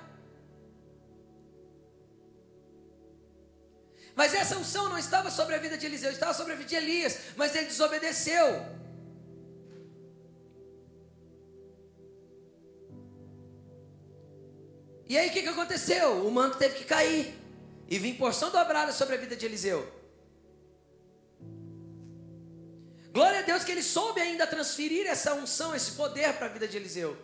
Mas 4.15 4.35
essa 4.35 4.59
unção 4.59 4.91
não 4.91 4.99
estava 4.99 5.31
sobre 5.31 5.55
a 5.55 5.59
vida 5.59 5.77
de 5.77 5.87
Eliseu, 5.87 6.11
estava 6.11 6.35
sobre 6.35 6.53
a 6.53 6.57
vida 6.57 6.69
de 6.69 6.77
Elias, 6.77 7.19
mas 7.35 7.55
ele 7.57 7.67
desobedeceu. 7.67 8.84
E 15.09 15.19
aí 15.19 15.29
o 15.29 15.33
que, 15.33 15.43
que 15.43 15.49
aconteceu? 15.49 16.27
O 16.27 16.31
manto 16.31 16.57
teve 16.57 16.77
que 16.77 16.85
cair 16.85 17.35
e 17.89 17.99
vir 17.99 18.17
porção 18.17 18.51
dobrada 18.51 18.93
sobre 18.93 19.15
a 19.15 19.19
vida 19.19 19.37
de 19.37 19.45
Eliseu. 19.45 19.87
Glória 23.13 23.41
a 23.41 23.43
Deus 23.43 23.63
que 23.63 23.71
ele 23.71 23.83
soube 23.83 24.21
ainda 24.21 24.47
transferir 24.47 25.07
essa 25.07 25.35
unção, 25.35 25.75
esse 25.75 25.93
poder 25.93 26.33
para 26.35 26.47
a 26.47 26.49
vida 26.49 26.67
de 26.67 26.77
Eliseu. 26.77 27.17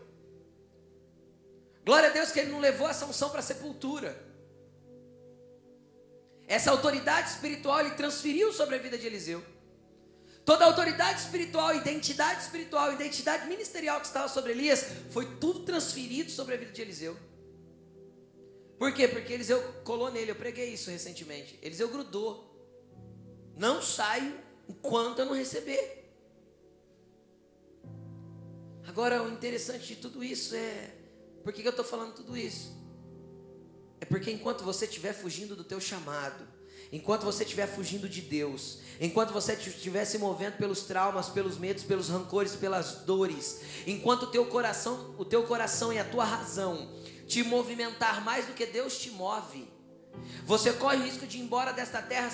Glória 1.85 2.11
a 2.11 2.13
Deus 2.13 2.31
que 2.31 2.39
ele 2.39 2.53
não 2.53 2.61
levou 2.61 2.89
essa 2.89 3.07
unção 3.07 3.31
para 3.31 3.41
a 3.41 3.43
sepultura. 3.43 4.17
Essa 6.47 6.71
autoridade 6.71 7.31
espiritual 7.31 7.81
ele 7.81 7.91
transferiu 7.93 8.53
sobre 8.53 8.77
a 8.77 8.79
vida 8.79 8.99
de 8.99 9.07
Eliseu. 9.07 9.43
Toda 10.45 10.65
a 10.65 10.69
autoridade 10.69 11.21
espiritual, 11.21 11.75
identidade 11.75 12.43
espiritual, 12.43 12.93
identidade 12.93 13.47
ministerial 13.49 14.01
que 14.01 14.07
estava 14.07 14.29
sobre 14.29 14.53
Elias, 14.53 14.85
foi 15.11 15.27
tudo 15.37 15.61
transferido 15.61 16.31
sobre 16.31 16.55
a 16.55 16.59
vida 16.59 16.73
de 16.73 16.83
Eliseu. 16.83 17.17
Por 18.81 18.95
quê? 18.95 19.07
Porque 19.07 19.35
Eliseu 19.35 19.63
colou 19.85 20.11
nele. 20.11 20.31
Eu 20.31 20.37
preguei 20.37 20.73
isso 20.73 20.91
recentemente. 20.91 21.59
Eliseu 21.61 21.87
grudou. 21.89 22.51
Não 23.55 23.83
saio 23.83 24.35
enquanto 24.67 25.19
eu 25.19 25.27
não 25.27 25.35
receber. 25.35 26.11
Agora, 28.87 29.23
o 29.23 29.29
interessante 29.29 29.87
de 29.89 29.97
tudo 29.97 30.25
isso 30.25 30.55
é. 30.55 30.95
Por 31.45 31.53
que, 31.53 31.61
que 31.61 31.69
eu 31.69 31.73
estou 31.73 31.85
falando 31.85 32.15
tudo 32.15 32.35
isso? 32.35 32.75
É 34.01 34.07
porque 34.07 34.31
enquanto 34.31 34.65
você 34.65 34.87
estiver 34.87 35.13
fugindo 35.13 35.55
do 35.55 35.63
teu 35.63 35.79
chamado, 35.79 36.49
enquanto 36.91 37.25
você 37.25 37.45
estiver 37.45 37.67
fugindo 37.67 38.09
de 38.09 38.23
Deus, 38.23 38.79
enquanto 38.99 39.31
você 39.31 39.53
estiver 39.53 40.07
se 40.07 40.17
movendo 40.17 40.57
pelos 40.57 40.85
traumas, 40.85 41.29
pelos 41.29 41.59
medos, 41.59 41.85
pelos 41.85 42.09
rancores, 42.09 42.57
pelas 42.57 43.05
dores, 43.05 43.61
enquanto 43.87 44.23
o 44.23 44.27
teu 44.29 44.47
coração, 44.47 45.15
o 45.19 45.25
teu 45.25 45.43
coração 45.43 45.93
e 45.93 45.99
a 45.99 46.05
tua 46.05 46.25
razão 46.25 46.89
te 47.31 47.45
movimentar 47.45 48.25
mais 48.25 48.47
do 48.47 48.53
que 48.53 48.67
Deus 48.67 48.99
te 48.99 49.11
move. 49.13 49.73
Você 50.45 50.73
corre 50.73 50.97
o 50.97 51.05
risco 51.05 51.27
de 51.27 51.39
ir 51.39 51.43
embora 51.43 51.73
desta 51.73 52.03
terra 52.03 52.29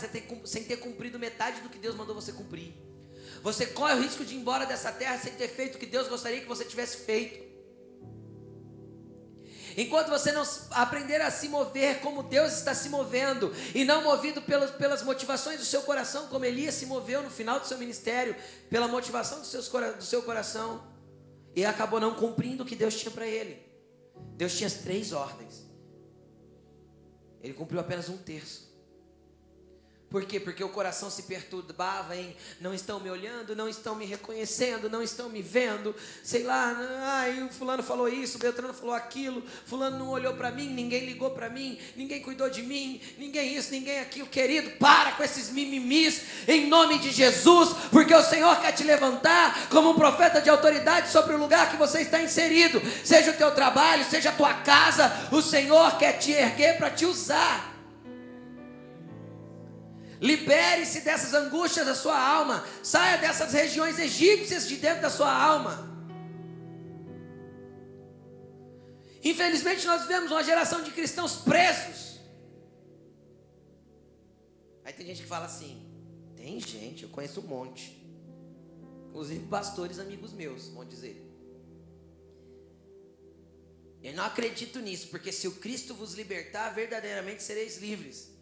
sem 0.44 0.64
ter 0.64 0.76
cumprido 0.78 1.18
metade 1.18 1.60
do 1.60 1.68
que 1.68 1.78
Deus 1.78 1.94
mandou 1.94 2.14
você 2.14 2.32
cumprir. 2.32 2.74
Você 3.42 3.66
corre 3.66 3.94
o 3.94 4.02
risco 4.02 4.24
de 4.24 4.34
ir 4.34 4.38
embora 4.38 4.64
dessa 4.64 4.90
terra 4.90 5.18
sem 5.18 5.34
ter 5.34 5.48
feito 5.48 5.74
o 5.74 5.78
que 5.78 5.84
Deus 5.84 6.08
gostaria 6.08 6.40
que 6.40 6.48
você 6.48 6.64
tivesse 6.64 7.04
feito. 7.04 7.44
Enquanto 9.76 10.08
você 10.08 10.32
não 10.32 10.42
aprender 10.70 11.20
a 11.20 11.30
se 11.30 11.50
mover 11.50 12.00
como 12.00 12.22
Deus 12.22 12.54
está 12.54 12.74
se 12.74 12.88
movendo, 12.88 13.54
e 13.74 13.84
não 13.84 14.02
movido 14.02 14.40
pelas, 14.40 14.70
pelas 14.70 15.02
motivações 15.02 15.58
do 15.58 15.66
seu 15.66 15.82
coração, 15.82 16.28
como 16.28 16.46
Elias 16.46 16.74
se 16.74 16.86
moveu 16.86 17.22
no 17.22 17.28
final 17.28 17.60
do 17.60 17.66
seu 17.66 17.76
ministério, 17.76 18.34
pela 18.70 18.88
motivação 18.88 19.42
do, 19.42 19.96
do 19.98 20.04
seu 20.04 20.22
coração, 20.22 20.82
e 21.54 21.66
acabou 21.66 22.00
não 22.00 22.14
cumprindo 22.14 22.62
o 22.62 22.66
que 22.66 22.74
Deus 22.74 22.98
tinha 22.98 23.10
para 23.10 23.26
ele. 23.26 23.65
Deus 24.36 24.56
tinha 24.56 24.70
três 24.70 25.12
ordens. 25.12 25.66
Ele 27.40 27.54
cumpriu 27.54 27.80
apenas 27.80 28.08
um 28.08 28.18
terço. 28.18 28.65
Por 30.16 30.24
quê? 30.24 30.40
Porque 30.40 30.64
o 30.64 30.70
coração 30.70 31.10
se 31.10 31.24
perturbava 31.24 32.16
em 32.16 32.34
não 32.58 32.72
estão 32.72 32.98
me 32.98 33.10
olhando, 33.10 33.54
não 33.54 33.68
estão 33.68 33.94
me 33.94 34.06
reconhecendo, 34.06 34.88
não 34.88 35.02
estão 35.02 35.28
me 35.28 35.42
vendo, 35.42 35.94
sei 36.24 36.42
lá, 36.42 36.74
ai, 37.02 37.42
o 37.42 37.52
fulano 37.52 37.82
falou 37.82 38.08
isso, 38.08 38.38
o 38.38 38.40
Beltrano 38.40 38.72
falou 38.72 38.94
aquilo, 38.94 39.42
fulano 39.66 39.98
não 39.98 40.08
olhou 40.08 40.32
para 40.32 40.50
mim, 40.50 40.70
ninguém 40.70 41.04
ligou 41.04 41.32
para 41.32 41.50
mim, 41.50 41.78
ninguém 41.94 42.22
cuidou 42.22 42.48
de 42.48 42.62
mim, 42.62 42.98
ninguém 43.18 43.58
isso, 43.58 43.70
ninguém 43.70 44.00
aquilo, 44.00 44.26
querido, 44.26 44.70
para 44.78 45.12
com 45.12 45.22
esses 45.22 45.50
mimimis 45.50 46.22
em 46.48 46.66
nome 46.66 46.98
de 46.98 47.10
Jesus, 47.10 47.76
porque 47.90 48.14
o 48.14 48.24
Senhor 48.24 48.58
quer 48.58 48.72
te 48.72 48.84
levantar 48.84 49.68
como 49.68 49.90
um 49.90 49.96
profeta 49.96 50.40
de 50.40 50.48
autoridade 50.48 51.10
sobre 51.10 51.34
o 51.34 51.38
lugar 51.38 51.70
que 51.70 51.76
você 51.76 52.00
está 52.00 52.22
inserido, 52.22 52.80
seja 53.04 53.32
o 53.32 53.36
teu 53.36 53.50
trabalho, 53.50 54.02
seja 54.08 54.30
a 54.30 54.34
tua 54.34 54.54
casa, 54.54 55.28
o 55.30 55.42
Senhor 55.42 55.98
quer 55.98 56.14
te 56.14 56.32
erguer 56.32 56.78
para 56.78 56.88
te 56.88 57.04
usar. 57.04 57.75
Libere-se 60.20 61.00
dessas 61.02 61.34
angústias 61.34 61.86
da 61.86 61.94
sua 61.94 62.18
alma. 62.18 62.66
Saia 62.82 63.18
dessas 63.18 63.52
regiões 63.52 63.98
egípcias 63.98 64.66
de 64.66 64.76
dentro 64.76 65.02
da 65.02 65.10
sua 65.10 65.32
alma. 65.32 65.94
Infelizmente, 69.22 69.86
nós 69.86 70.02
vivemos 70.02 70.30
uma 70.30 70.42
geração 70.42 70.82
de 70.82 70.90
cristãos 70.90 71.36
presos. 71.36 72.20
Aí 74.84 74.92
tem 74.92 75.06
gente 75.06 75.22
que 75.22 75.28
fala 75.28 75.46
assim: 75.46 75.84
tem 76.36 76.60
gente, 76.60 77.02
eu 77.02 77.08
conheço 77.08 77.40
um 77.40 77.46
monte. 77.46 78.06
Inclusive 79.08 79.46
pastores 79.46 79.98
amigos 79.98 80.32
meus, 80.32 80.68
vão 80.68 80.84
dizer. 80.84 81.22
Eu 84.02 84.14
não 84.14 84.24
acredito 84.24 84.78
nisso, 84.78 85.08
porque 85.08 85.32
se 85.32 85.48
o 85.48 85.56
Cristo 85.56 85.92
vos 85.92 86.14
libertar, 86.14 86.70
verdadeiramente 86.70 87.42
sereis 87.42 87.78
livres. 87.78 88.35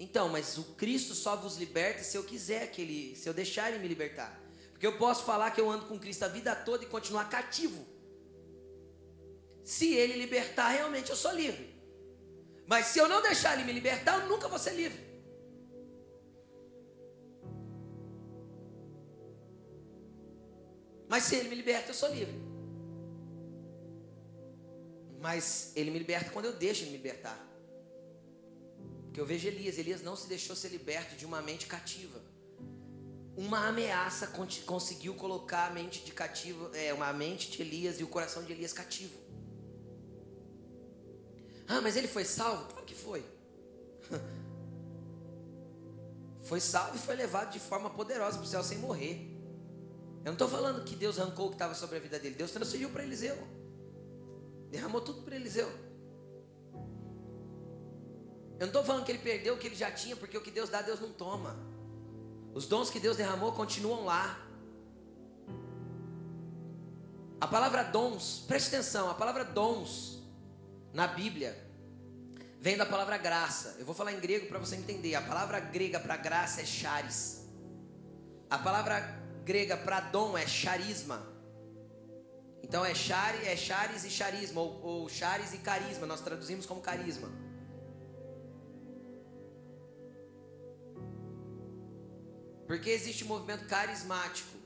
Então, 0.00 0.30
mas 0.30 0.56
o 0.56 0.64
Cristo 0.76 1.14
só 1.14 1.36
vos 1.36 1.58
liberta 1.58 2.02
se 2.02 2.16
eu 2.16 2.24
quiser 2.24 2.70
que 2.70 2.80
ele, 2.80 3.14
se 3.16 3.28
eu 3.28 3.34
deixar 3.34 3.68
ele 3.68 3.80
me 3.80 3.86
libertar. 3.86 4.40
Porque 4.72 4.86
eu 4.86 4.96
posso 4.96 5.24
falar 5.24 5.50
que 5.50 5.60
eu 5.60 5.70
ando 5.70 5.84
com 5.84 5.98
Cristo 5.98 6.22
a 6.22 6.28
vida 6.28 6.56
toda 6.56 6.82
e 6.82 6.86
continuar 6.86 7.28
cativo. 7.28 7.86
Se 9.62 9.92
ele 9.94 10.14
libertar, 10.14 10.70
realmente 10.70 11.10
eu 11.10 11.16
sou 11.16 11.32
livre. 11.32 11.78
Mas 12.66 12.86
se 12.86 12.98
eu 12.98 13.06
não 13.06 13.20
deixar 13.20 13.52
ele 13.52 13.64
me 13.64 13.74
libertar, 13.74 14.22
eu 14.22 14.26
nunca 14.26 14.48
vou 14.48 14.58
ser 14.58 14.72
livre. 14.72 14.98
Mas 21.06 21.24
se 21.24 21.36
ele 21.36 21.50
me 21.50 21.56
liberta, 21.56 21.90
eu 21.90 21.94
sou 21.94 22.08
livre. 22.08 22.40
Mas 25.20 25.72
ele 25.76 25.90
me 25.90 25.98
liberta 25.98 26.30
quando 26.30 26.46
eu 26.46 26.54
deixo 26.54 26.84
ele 26.84 26.92
me 26.92 26.96
libertar. 26.96 27.49
Porque 29.10 29.20
eu 29.20 29.26
vejo 29.26 29.48
Elias, 29.48 29.76
Elias 29.76 30.02
não 30.02 30.14
se 30.14 30.28
deixou 30.28 30.54
ser 30.54 30.68
liberto 30.68 31.16
de 31.16 31.26
uma 31.26 31.42
mente 31.42 31.66
cativa. 31.66 32.22
Uma 33.36 33.66
ameaça 33.66 34.28
conseguiu 34.64 35.16
colocar 35.16 35.66
a 35.66 35.70
mente 35.70 36.04
de 36.04 36.12
cativo, 36.12 36.70
é, 36.72 36.94
uma 36.94 37.12
mente 37.12 37.50
de 37.50 37.60
Elias 37.60 37.98
e 37.98 38.04
o 38.04 38.06
coração 38.06 38.44
de 38.44 38.52
Elias 38.52 38.72
cativo. 38.72 39.18
Ah, 41.66 41.80
mas 41.80 41.96
ele 41.96 42.06
foi 42.06 42.24
salvo? 42.24 42.66
Claro 42.66 42.86
que 42.86 42.94
foi. 42.94 43.24
Foi 46.42 46.58
salvo 46.58 46.96
e 46.96 46.98
foi 46.98 47.14
levado 47.14 47.52
de 47.52 47.60
forma 47.60 47.90
poderosa 47.90 48.36
para 48.38 48.44
o 48.44 48.48
céu 48.48 48.64
sem 48.64 48.78
morrer. 48.78 49.30
Eu 50.20 50.24
não 50.24 50.32
estou 50.32 50.48
falando 50.48 50.82
que 50.84 50.96
Deus 50.96 51.20
arrancou 51.20 51.46
o 51.46 51.48
que 51.50 51.54
estava 51.54 51.74
sobre 51.74 51.98
a 51.98 52.00
vida 52.00 52.18
dele. 52.18 52.34
Deus 52.34 52.50
transferiu 52.50 52.90
para 52.90 53.04
Eliseu. 53.04 53.36
Derramou 54.68 55.00
tudo 55.00 55.22
para 55.22 55.36
Eliseu. 55.36 55.70
Eu 58.60 58.66
não 58.66 58.72
estou 58.72 58.84
falando 58.84 59.06
que 59.06 59.10
ele 59.10 59.20
perdeu 59.20 59.54
o 59.54 59.58
que 59.58 59.68
ele 59.68 59.74
já 59.74 59.90
tinha, 59.90 60.14
porque 60.14 60.36
o 60.36 60.42
que 60.42 60.50
Deus 60.50 60.68
dá, 60.68 60.82
Deus 60.82 61.00
não 61.00 61.10
toma. 61.10 61.56
Os 62.52 62.66
dons 62.66 62.90
que 62.90 63.00
Deus 63.00 63.16
derramou 63.16 63.52
continuam 63.52 64.04
lá. 64.04 64.38
A 67.40 67.46
palavra 67.46 67.82
dons, 67.84 68.44
preste 68.46 68.68
atenção, 68.68 69.08
a 69.08 69.14
palavra 69.14 69.46
dons 69.46 70.22
na 70.92 71.06
Bíblia 71.06 71.56
vem 72.60 72.76
da 72.76 72.84
palavra 72.84 73.16
graça. 73.16 73.76
Eu 73.78 73.86
vou 73.86 73.94
falar 73.94 74.12
em 74.12 74.20
grego 74.20 74.46
para 74.46 74.58
você 74.58 74.76
entender. 74.76 75.14
A 75.14 75.22
palavra 75.22 75.58
grega 75.58 75.98
para 75.98 76.18
graça 76.18 76.60
é 76.60 76.66
charis. 76.66 77.48
A 78.50 78.58
palavra 78.58 79.00
grega 79.42 79.74
para 79.74 80.00
dom 80.00 80.36
é 80.36 80.46
charisma. 80.46 81.26
Então 82.62 82.84
é 82.84 82.94
chari, 82.94 83.46
é 83.46 83.56
charis 83.56 84.04
e 84.04 84.10
charisma, 84.10 84.60
ou, 84.60 84.82
ou 84.82 85.08
charis 85.08 85.54
e 85.54 85.58
carisma. 85.58 86.06
Nós 86.06 86.20
traduzimos 86.20 86.66
como 86.66 86.82
carisma. 86.82 87.30
Porque 92.70 92.88
existe 92.88 93.24
um 93.24 93.26
movimento 93.26 93.66
carismático, 93.66 94.56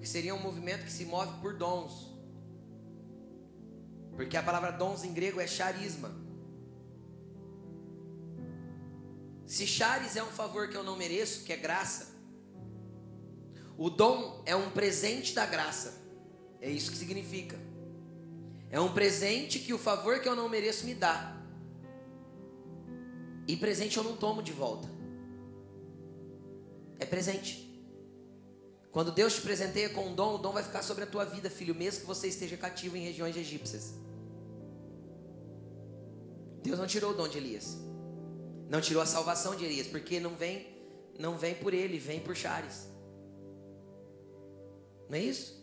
que 0.00 0.08
seria 0.08 0.34
um 0.34 0.42
movimento 0.42 0.84
que 0.84 0.90
se 0.90 1.04
move 1.04 1.40
por 1.40 1.56
dons. 1.56 2.12
Porque 4.16 4.36
a 4.36 4.42
palavra 4.42 4.72
dons 4.72 5.04
em 5.04 5.12
grego 5.12 5.40
é 5.40 5.46
charisma. 5.46 6.10
Se 9.46 9.64
charis 9.64 10.16
é 10.16 10.24
um 10.24 10.32
favor 10.32 10.70
que 10.70 10.76
eu 10.76 10.82
não 10.82 10.96
mereço, 10.96 11.44
que 11.44 11.52
é 11.52 11.56
graça, 11.56 12.16
o 13.78 13.88
dom 13.88 14.42
é 14.44 14.56
um 14.56 14.72
presente 14.72 15.32
da 15.32 15.46
graça. 15.46 16.02
É 16.60 16.68
isso 16.68 16.90
que 16.90 16.96
significa. 16.96 17.56
É 18.70 18.80
um 18.80 18.92
presente 18.92 19.60
que 19.60 19.72
o 19.72 19.78
favor 19.78 20.18
que 20.18 20.28
eu 20.28 20.34
não 20.34 20.48
mereço 20.48 20.84
me 20.84 20.94
dá. 20.94 21.40
E 23.46 23.56
presente 23.56 23.98
eu 23.98 24.02
não 24.02 24.16
tomo 24.16 24.42
de 24.42 24.50
volta. 24.52 25.01
É 27.02 27.04
presente. 27.04 27.68
Quando 28.92 29.10
Deus 29.10 29.34
te 29.34 29.40
presenteia 29.40 29.88
com 29.88 30.06
um 30.06 30.14
dom, 30.14 30.36
o 30.36 30.38
dom 30.38 30.52
vai 30.52 30.62
ficar 30.62 30.82
sobre 30.82 31.02
a 31.02 31.06
tua 31.06 31.24
vida, 31.24 31.50
filho, 31.50 31.74
mesmo 31.74 32.02
que 32.02 32.06
você 32.06 32.28
esteja 32.28 32.56
cativo 32.56 32.96
em 32.96 33.02
regiões 33.02 33.36
egípcias. 33.36 33.94
Deus 36.62 36.78
não 36.78 36.86
tirou 36.86 37.10
o 37.10 37.14
dom 37.14 37.26
de 37.26 37.38
Elias. 37.38 37.76
Não 38.68 38.80
tirou 38.80 39.02
a 39.02 39.06
salvação 39.06 39.56
de 39.56 39.64
Elias, 39.64 39.88
porque 39.88 40.20
não 40.20 40.36
vem, 40.36 40.64
não 41.18 41.36
vem 41.36 41.56
por 41.56 41.74
ele, 41.74 41.98
vem 41.98 42.20
por 42.20 42.36
Chares. 42.36 42.88
Não 45.08 45.18
é 45.18 45.20
isso? 45.20 45.60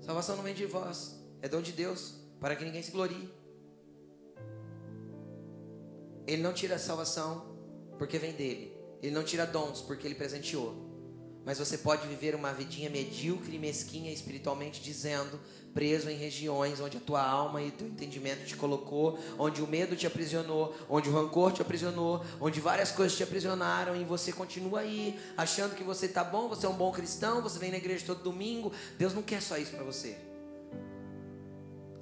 Salvação 0.00 0.34
não 0.34 0.42
vem 0.42 0.54
de 0.54 0.66
vós, 0.66 1.24
é 1.40 1.48
dom 1.48 1.62
de 1.62 1.70
Deus, 1.70 2.16
para 2.40 2.56
que 2.56 2.64
ninguém 2.64 2.82
se 2.82 2.90
glorie. 2.90 3.32
Ele 6.26 6.42
não 6.42 6.52
tira 6.52 6.74
a 6.74 6.80
salvação 6.80 7.56
porque 7.96 8.18
vem 8.18 8.32
dele. 8.32 8.71
Ele 9.02 9.12
não 9.12 9.24
tira 9.24 9.44
dons 9.44 9.80
porque 9.80 10.06
ele 10.06 10.14
presenteou. 10.14 10.92
Mas 11.44 11.58
você 11.58 11.76
pode 11.76 12.06
viver 12.06 12.36
uma 12.36 12.52
vidinha 12.52 12.88
medíocre 12.88 13.56
e 13.56 13.58
mesquinha 13.58 14.12
espiritualmente 14.12 14.80
dizendo, 14.80 15.40
preso 15.74 16.08
em 16.08 16.16
regiões 16.16 16.78
onde 16.78 16.98
a 16.98 17.00
tua 17.00 17.20
alma 17.20 17.60
e 17.60 17.68
o 17.68 17.72
teu 17.72 17.88
entendimento 17.88 18.46
te 18.46 18.54
colocou, 18.54 19.18
onde 19.36 19.60
o 19.60 19.66
medo 19.66 19.96
te 19.96 20.06
aprisionou, 20.06 20.72
onde 20.88 21.08
o 21.08 21.12
rancor 21.12 21.52
te 21.52 21.60
aprisionou, 21.60 22.24
onde 22.40 22.60
várias 22.60 22.92
coisas 22.92 23.16
te 23.16 23.24
aprisionaram 23.24 23.96
e 23.96 24.04
você 24.04 24.32
continua 24.32 24.80
aí, 24.80 25.18
achando 25.36 25.74
que 25.74 25.82
você 25.82 26.06
está 26.06 26.22
bom, 26.22 26.48
você 26.48 26.64
é 26.64 26.68
um 26.68 26.76
bom 26.76 26.92
cristão, 26.92 27.42
você 27.42 27.58
vem 27.58 27.72
na 27.72 27.78
igreja 27.78 28.04
todo 28.06 28.22
domingo. 28.22 28.72
Deus 28.96 29.12
não 29.12 29.22
quer 29.22 29.42
só 29.42 29.58
isso 29.58 29.72
para 29.72 29.82
você. 29.82 30.16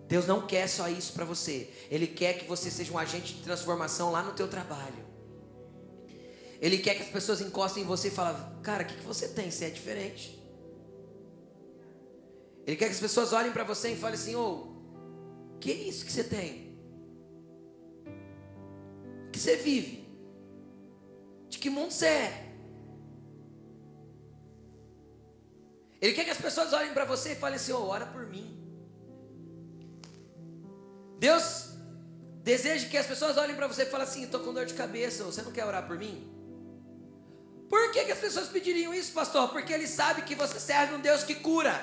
Deus 0.07 0.26
não 0.26 0.46
quer 0.46 0.68
só 0.68 0.86
isso 0.86 1.14
para 1.14 1.24
você. 1.24 1.70
Ele 1.90 2.07
quer 2.07 2.34
que 2.34 2.44
você 2.44 2.70
seja 2.70 2.92
um 2.92 2.98
agente 2.98 3.32
de 3.32 3.42
transformação 3.42 4.11
lá 4.11 4.22
no 4.22 4.32
teu 4.32 4.48
trabalho. 4.48 5.09
Ele 6.61 6.78
quer 6.78 6.94
que 6.94 7.02
as 7.02 7.08
pessoas 7.08 7.40
encostem 7.40 7.82
em 7.82 7.86
você 7.86 8.08
e 8.08 8.11
falem: 8.11 8.36
Cara, 8.62 8.82
o 8.82 8.86
que, 8.86 8.96
que 8.96 9.04
você 9.04 9.28
tem? 9.28 9.50
Você 9.50 9.64
é 9.64 9.70
diferente. 9.70 10.38
Ele 12.66 12.76
quer 12.76 12.86
que 12.86 12.92
as 12.92 13.00
pessoas 13.00 13.32
olhem 13.32 13.52
para 13.52 13.64
você 13.64 13.92
e 13.92 13.96
falem 13.96 14.14
assim: 14.14 14.34
Ô, 14.36 14.42
oh, 14.42 15.58
que 15.58 15.72
é 15.72 15.74
isso 15.74 16.04
que 16.04 16.12
você 16.12 16.24
tem? 16.24 16.78
Que 19.32 19.38
você 19.38 19.56
vive? 19.56 20.06
De 21.48 21.58
que 21.58 21.70
mundo 21.70 21.90
você 21.90 22.06
é? 22.06 22.50
Ele 26.00 26.14
quer 26.14 26.24
que 26.24 26.30
as 26.30 26.38
pessoas 26.38 26.72
olhem 26.72 26.94
para 26.94 27.04
você 27.04 27.32
e 27.32 27.36
falem 27.36 27.56
assim: 27.56 27.72
oh, 27.72 27.86
ora 27.86 28.06
por 28.06 28.26
mim. 28.26 28.56
Deus 31.18 31.70
deseja 32.42 32.88
que 32.88 32.96
as 32.96 33.06
pessoas 33.06 33.36
olhem 33.36 33.54
para 33.54 33.66
você 33.66 33.82
e 33.82 33.86
falem 33.86 34.06
assim: 34.06 34.24
estou 34.24 34.40
com 34.40 34.54
dor 34.54 34.64
de 34.64 34.74
cabeça, 34.74 35.24
você 35.24 35.42
não 35.42 35.52
quer 35.52 35.66
orar 35.66 35.86
por 35.86 35.98
mim? 35.98 36.30
Por 37.70 37.92
que, 37.92 38.04
que 38.04 38.10
as 38.10 38.18
pessoas 38.18 38.48
pediriam 38.48 38.92
isso, 38.92 39.12
pastor? 39.12 39.48
Porque 39.50 39.72
eles 39.72 39.90
sabem 39.90 40.24
que 40.24 40.34
você 40.34 40.58
serve 40.58 40.92
um 40.96 41.00
Deus 41.00 41.22
que 41.22 41.36
cura. 41.36 41.80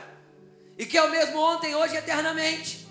E 0.77 0.85
que 0.85 0.97
é 0.97 1.03
o 1.03 1.09
mesmo 1.09 1.39
ontem, 1.39 1.73
hoje 1.73 1.95
e 1.95 1.97
eternamente. 1.97 2.85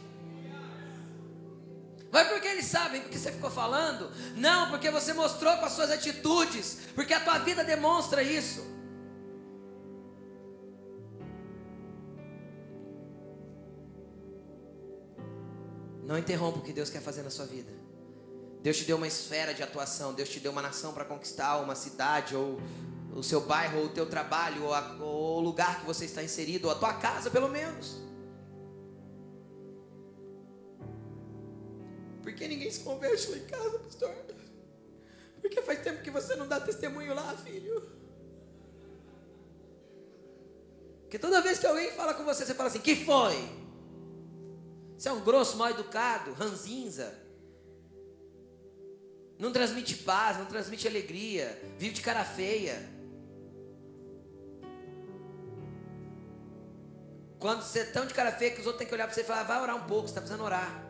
Vai 2.11 2.27
porque 2.31 2.49
eles 2.49 2.65
sabem 2.65 3.03
porque 3.03 3.19
você 3.19 3.31
ficou 3.31 3.51
falando? 3.51 4.11
Não, 4.35 4.71
porque 4.71 4.91
você 4.91 5.13
mostrou 5.13 5.55
com 5.59 5.67
as 5.67 5.73
suas 5.73 5.91
atitudes. 5.91 6.79
Porque 6.95 7.13
a 7.13 7.21
tua 7.21 7.39
vida 7.41 7.63
demonstra 7.63 8.23
isso. 8.23 8.65
Não 16.03 16.17
interrompa 16.17 16.61
o 16.61 16.63
que 16.63 16.73
Deus 16.73 16.89
quer 16.89 17.03
fazer 17.03 17.23
na 17.23 17.31
sua 17.31 17.45
vida. 17.45 17.86
Deus 18.67 18.79
te 18.79 18.85
deu 18.85 18.97
uma 18.97 19.07
esfera 19.07 19.55
de 19.55 19.63
atuação, 19.63 20.13
Deus 20.13 20.29
te 20.29 20.41
deu 20.41 20.51
uma 20.51 20.61
nação 20.61 20.93
para 20.93 21.05
conquistar, 21.05 21.59
uma 21.59 21.77
cidade, 21.77 22.35
ou 22.35 22.61
o 23.15 23.23
seu 23.23 23.41
bairro, 23.43 23.79
ou 23.79 23.85
o 23.85 23.89
teu 23.91 24.11
trabalho, 24.11 24.65
ou, 24.65 24.75
a, 24.75 24.97
ou 25.01 25.39
o 25.39 25.41
lugar 25.41 25.79
que 25.79 25.87
você 25.87 26.05
está 26.05 26.21
inserido, 26.21 26.67
ou 26.67 26.73
a 26.73 26.75
tua 26.75 26.95
casa, 26.95 27.31
pelo 27.31 27.49
menos. 27.49 28.01
Por 32.25 32.35
que 32.35 32.49
ninguém 32.49 32.69
se 32.69 32.81
converte 32.81 33.31
lá 33.31 33.37
em 33.37 33.45
casa, 33.45 33.79
pastor? 33.79 34.13
Porque 35.41 35.63
faz 35.63 35.81
tempo 35.85 36.03
que 36.03 36.11
você 36.11 36.35
não 36.35 36.49
dá 36.49 36.59
testemunho 36.59 37.15
lá, 37.15 37.37
filho. 37.37 37.89
Porque 41.03 41.21
toda 41.21 41.41
vez 41.41 41.61
que 41.61 41.69
alguém 41.69 41.93
fala 41.93 42.15
com 42.15 42.25
você, 42.25 42.45
você 42.45 42.53
fala 42.53 42.69
assim: 42.69 42.81
que 42.81 42.97
foi? 42.97 43.37
Você 44.99 45.09
é 45.09 45.13
um 45.13 45.21
grosso, 45.21 45.57
mal 45.57 45.71
educado, 45.71 46.33
ranzinza. 46.33 47.26
Não 49.39 49.53
transmite 49.53 49.97
paz, 49.97 50.39
não 50.39 50.47
transmite 50.47 50.89
alegria, 50.89 51.61
vive 51.79 51.95
de 51.95 52.01
cara 52.01 52.25
feia. 52.25 52.97
Quando 57.39 57.63
você 57.63 57.81
é 57.81 57.85
tão 57.85 58.07
de 58.07 58.15
cara 58.15 58.33
feia 58.33 58.51
que 58.51 58.61
os 58.61 58.67
outros 58.67 58.79
têm 58.79 58.87
que 58.87 58.95
olhar 58.95 59.07
para 59.07 59.15
você 59.15 59.21
e 59.21 59.25
falar, 59.25 59.43
vai 59.43 59.61
orar 59.61 59.77
um 59.77 59.87
pouco, 59.87 60.09
você 60.09 60.13
está 60.13 60.21
precisando 60.21 60.45
orar. 60.45 60.85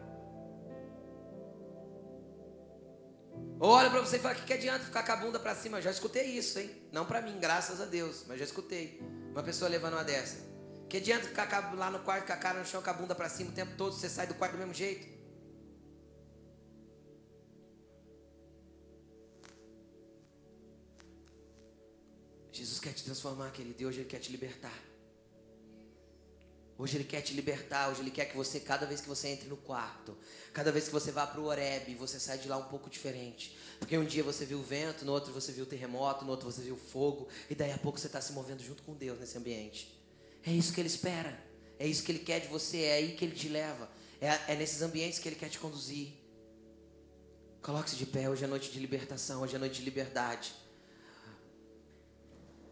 Ou 3.58 3.70
olha 3.70 3.90
para 3.90 4.00
você 4.00 4.16
e 4.16 4.20
fala, 4.20 4.34
o 4.34 4.38
que, 4.38 4.44
que 4.44 4.52
adianta 4.52 4.84
ficar 4.84 5.02
com 5.02 5.12
a 5.12 5.16
bunda 5.16 5.40
para 5.40 5.54
cima? 5.54 5.78
Eu 5.78 5.82
já 5.82 5.90
escutei 5.90 6.24
isso, 6.24 6.58
hein? 6.58 6.70
Não 6.92 7.04
para 7.04 7.22
mim, 7.22 7.38
graças 7.40 7.80
a 7.80 7.86
Deus, 7.86 8.24
mas 8.28 8.38
já 8.38 8.44
escutei. 8.44 9.00
Uma 9.32 9.42
pessoa 9.42 9.68
levando 9.68 9.94
uma 9.94 10.04
dessa. 10.04 10.36
Que 10.88 10.98
adianta 10.98 11.24
ficar 11.24 11.74
lá 11.74 11.90
no 11.90 12.00
quarto 12.00 12.26
com 12.26 12.32
a 12.32 12.36
cara 12.36 12.60
no 12.60 12.66
chão, 12.66 12.82
com 12.82 12.90
a 12.90 12.92
bunda 12.92 13.14
para 13.14 13.28
cima 13.28 13.50
o 13.50 13.54
tempo 13.54 13.74
todo, 13.76 13.94
você 13.94 14.08
sai 14.08 14.26
do 14.26 14.34
quarto 14.34 14.52
do 14.52 14.58
mesmo 14.58 14.74
jeito? 14.74 15.15
Transformar, 23.06 23.50
querido, 23.52 23.86
hoje 23.86 24.00
Ele 24.00 24.08
quer 24.08 24.18
te 24.18 24.30
libertar. 24.30 24.76
Hoje 26.78 26.96
Ele 26.96 27.04
quer 27.04 27.22
te 27.22 27.32
libertar, 27.32 27.88
hoje 27.88 28.00
Ele 28.00 28.10
quer 28.10 28.26
que 28.26 28.36
você, 28.36 28.60
cada 28.60 28.84
vez 28.84 29.00
que 29.00 29.08
você 29.08 29.28
entre 29.28 29.48
no 29.48 29.56
quarto, 29.56 30.16
cada 30.52 30.70
vez 30.70 30.86
que 30.86 30.92
você 30.92 31.10
vá 31.10 31.26
para 31.26 31.40
o 31.40 31.44
Oreb, 31.44 31.94
você 31.94 32.20
sai 32.20 32.36
de 32.36 32.48
lá 32.48 32.58
um 32.58 32.64
pouco 32.64 32.90
diferente. 32.90 33.56
Porque 33.78 33.96
um 33.96 34.04
dia 34.04 34.22
você 34.22 34.44
viu 34.44 34.58
o 34.58 34.62
vento, 34.62 35.04
no 35.04 35.12
outro 35.12 35.32
você 35.32 35.52
viu 35.52 35.64
o 35.64 35.66
terremoto, 35.66 36.24
no 36.24 36.32
outro 36.32 36.50
você 36.50 36.60
viu 36.60 36.74
o 36.74 36.78
fogo, 36.78 37.28
e 37.48 37.54
daí 37.54 37.72
a 37.72 37.78
pouco 37.78 37.98
você 37.98 38.08
está 38.08 38.20
se 38.20 38.32
movendo 38.32 38.62
junto 38.62 38.82
com 38.82 38.94
Deus 38.94 39.18
nesse 39.18 39.38
ambiente. 39.38 39.96
É 40.44 40.50
isso 40.50 40.72
que 40.72 40.80
Ele 40.80 40.88
espera, 40.88 41.38
é 41.78 41.86
isso 41.86 42.02
que 42.02 42.12
Ele 42.12 42.18
quer 42.18 42.40
de 42.40 42.48
você, 42.48 42.82
é 42.82 42.94
aí 42.94 43.16
que 43.16 43.24
Ele 43.24 43.34
te 43.34 43.48
leva, 43.48 43.88
é, 44.20 44.52
é 44.52 44.56
nesses 44.56 44.82
ambientes 44.82 45.18
que 45.18 45.28
Ele 45.28 45.36
quer 45.36 45.48
te 45.48 45.58
conduzir. 45.58 46.12
Coloque-se 47.62 47.96
de 47.96 48.06
pé, 48.06 48.28
hoje 48.28 48.44
é 48.44 48.46
noite 48.46 48.70
de 48.70 48.78
libertação, 48.78 49.42
hoje 49.42 49.56
é 49.56 49.58
noite 49.58 49.76
de 49.76 49.82
liberdade. 49.82 50.54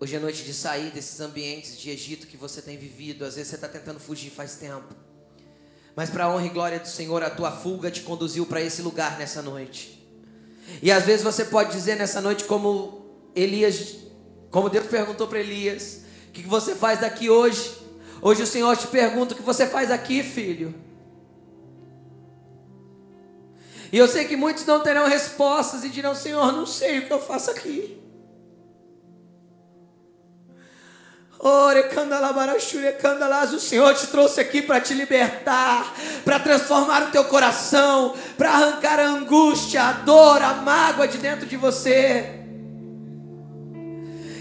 Hoje 0.04 0.16
é 0.16 0.18
noite 0.18 0.42
de 0.42 0.52
sair 0.52 0.90
desses 0.90 1.18
ambientes 1.18 1.78
de 1.78 1.88
Egito 1.88 2.26
que 2.26 2.36
você 2.36 2.60
tem 2.60 2.76
vivido. 2.76 3.24
Às 3.24 3.36
vezes 3.36 3.48
você 3.48 3.54
está 3.54 3.66
tentando 3.66 3.98
fugir 3.98 4.28
faz 4.28 4.54
tempo. 4.56 4.94
Mas 5.96 6.10
para 6.10 6.24
a 6.24 6.30
honra 6.30 6.44
e 6.44 6.50
glória 6.50 6.78
do 6.78 6.86
Senhor, 6.86 7.22
a 7.22 7.30
tua 7.30 7.50
fuga 7.50 7.90
te 7.90 8.02
conduziu 8.02 8.44
para 8.44 8.60
esse 8.60 8.82
lugar 8.82 9.18
nessa 9.18 9.40
noite. 9.40 10.06
E 10.82 10.92
às 10.92 11.06
vezes 11.06 11.22
você 11.24 11.46
pode 11.46 11.72
dizer 11.72 11.96
nessa 11.96 12.20
noite, 12.20 12.44
como 12.44 13.06
Elias, 13.34 13.96
como 14.50 14.68
Deus 14.68 14.86
perguntou 14.88 15.26
para 15.26 15.40
Elias: 15.40 16.02
O 16.28 16.32
que 16.32 16.42
você 16.42 16.74
faz 16.74 17.00
daqui 17.00 17.30
hoje? 17.30 17.74
Hoje 18.20 18.42
o 18.42 18.46
Senhor 18.46 18.76
te 18.76 18.86
pergunta: 18.88 19.32
O 19.32 19.36
que 19.38 19.42
você 19.42 19.66
faz 19.66 19.90
aqui, 19.90 20.22
filho? 20.22 20.74
E 23.90 23.96
eu 23.96 24.06
sei 24.06 24.26
que 24.26 24.36
muitos 24.36 24.66
não 24.66 24.82
terão 24.82 25.08
respostas 25.08 25.82
e 25.82 25.88
dirão: 25.88 26.14
Senhor, 26.14 26.52
não 26.52 26.66
sei 26.66 26.98
o 26.98 27.06
que 27.06 27.12
eu 27.14 27.22
faço 27.22 27.50
aqui. 27.50 28.03
O 33.56 33.60
Senhor 33.60 33.94
te 33.94 34.06
trouxe 34.06 34.40
aqui 34.40 34.62
para 34.62 34.80
te 34.80 34.94
libertar, 34.94 35.94
para 36.24 36.40
transformar 36.40 37.02
o 37.02 37.10
teu 37.10 37.22
coração, 37.24 38.14
para 38.38 38.48
arrancar 38.48 38.98
a 38.98 39.08
angústia, 39.08 39.82
a 39.82 39.92
dor, 39.92 40.40
a 40.40 40.54
mágoa 40.54 41.06
de 41.06 41.18
dentro 41.18 41.44
de 41.44 41.58
você. 41.58 42.40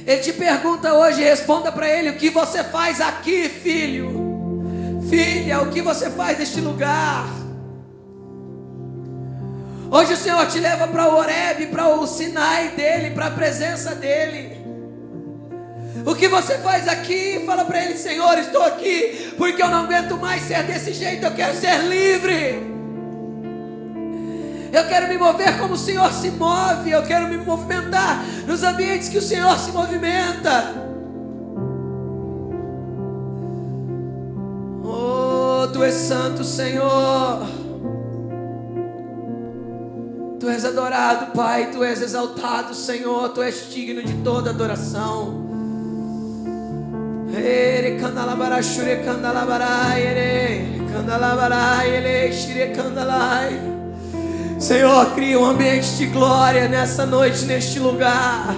Ele 0.07 0.21
te 0.21 0.31
pergunta 0.31 0.93
hoje, 0.93 1.21
responda 1.21 1.73
para 1.73 1.89
ele: 1.89 2.11
o 2.11 2.17
que 2.17 2.29
você 2.29 2.63
faz 2.63 3.01
aqui, 3.01 3.49
filho? 3.49 5.01
Filha, 5.09 5.61
o 5.61 5.71
que 5.71 5.81
você 5.81 6.09
faz 6.09 6.39
neste 6.39 6.61
lugar? 6.61 7.27
Hoje 9.91 10.13
o 10.13 10.17
Senhor 10.17 10.47
te 10.47 10.57
leva 10.57 10.87
para 10.87 11.09
o 11.09 11.17
Oreb, 11.17 11.67
para 11.67 11.89
o 11.89 12.07
Sinai 12.07 12.69
dele, 12.69 13.11
para 13.11 13.27
a 13.27 13.31
presença 13.31 13.93
dele. 13.93 14.62
O 16.05 16.15
que 16.15 16.27
você 16.27 16.57
faz 16.57 16.87
aqui? 16.87 17.43
Fala 17.45 17.63
para 17.63 17.83
ele, 17.83 17.97
Senhor, 17.97 18.37
estou 18.37 18.61
aqui 18.61 19.33
porque 19.37 19.61
eu 19.63 19.69
não 19.69 19.85
aguento 19.85 20.17
mais 20.17 20.43
ser 20.43 20.63
desse 20.63 20.93
jeito, 20.93 21.25
eu 21.25 21.31
quero 21.33 21.55
ser 21.55 21.77
livre. 21.83 22.73
Eu 24.73 24.87
quero 24.87 25.07
me 25.07 25.17
mover 25.17 25.57
como 25.59 25.75
o 25.75 25.77
Senhor 25.77 26.11
se 26.11 26.31
move, 26.31 26.89
eu 26.89 27.03
quero 27.03 27.27
me 27.27 27.37
movimentar 27.37 28.25
nos 28.47 28.63
ambientes 28.63 29.07
que 29.07 29.17
o 29.17 29.21
Senhor 29.21 29.57
se 29.59 29.71
movimenta. 29.71 30.73
Oh, 34.83 35.67
tu 35.71 35.83
és 35.83 35.93
santo, 35.93 36.43
Senhor. 36.43 37.47
Tu 40.39 40.49
és 40.49 40.65
adorado, 40.65 41.31
Pai, 41.33 41.71
tu 41.71 41.83
és 41.83 42.01
exaltado, 42.01 42.73
Senhor, 42.73 43.29
tu 43.29 43.41
és 43.41 43.69
digno 43.69 44.03
de 44.03 44.15
toda 44.23 44.49
adoração. 44.49 45.62
Ere 47.35 47.97
kandalabara 47.99 48.61
shure 48.61 48.97
kandalabara 49.03 49.97
ere 49.97 50.67
kandalabara 50.91 51.83
ere 51.83 52.31
shire 52.31 52.75
kandalai. 52.75 53.73
Senhor, 54.59 55.07
cria 55.15 55.39
um 55.39 55.45
ambiente 55.45 55.97
de 55.97 56.05
glória 56.05 56.67
nessa 56.67 57.07
noite, 57.07 57.43
neste 57.45 57.79
lugar. 57.79 58.55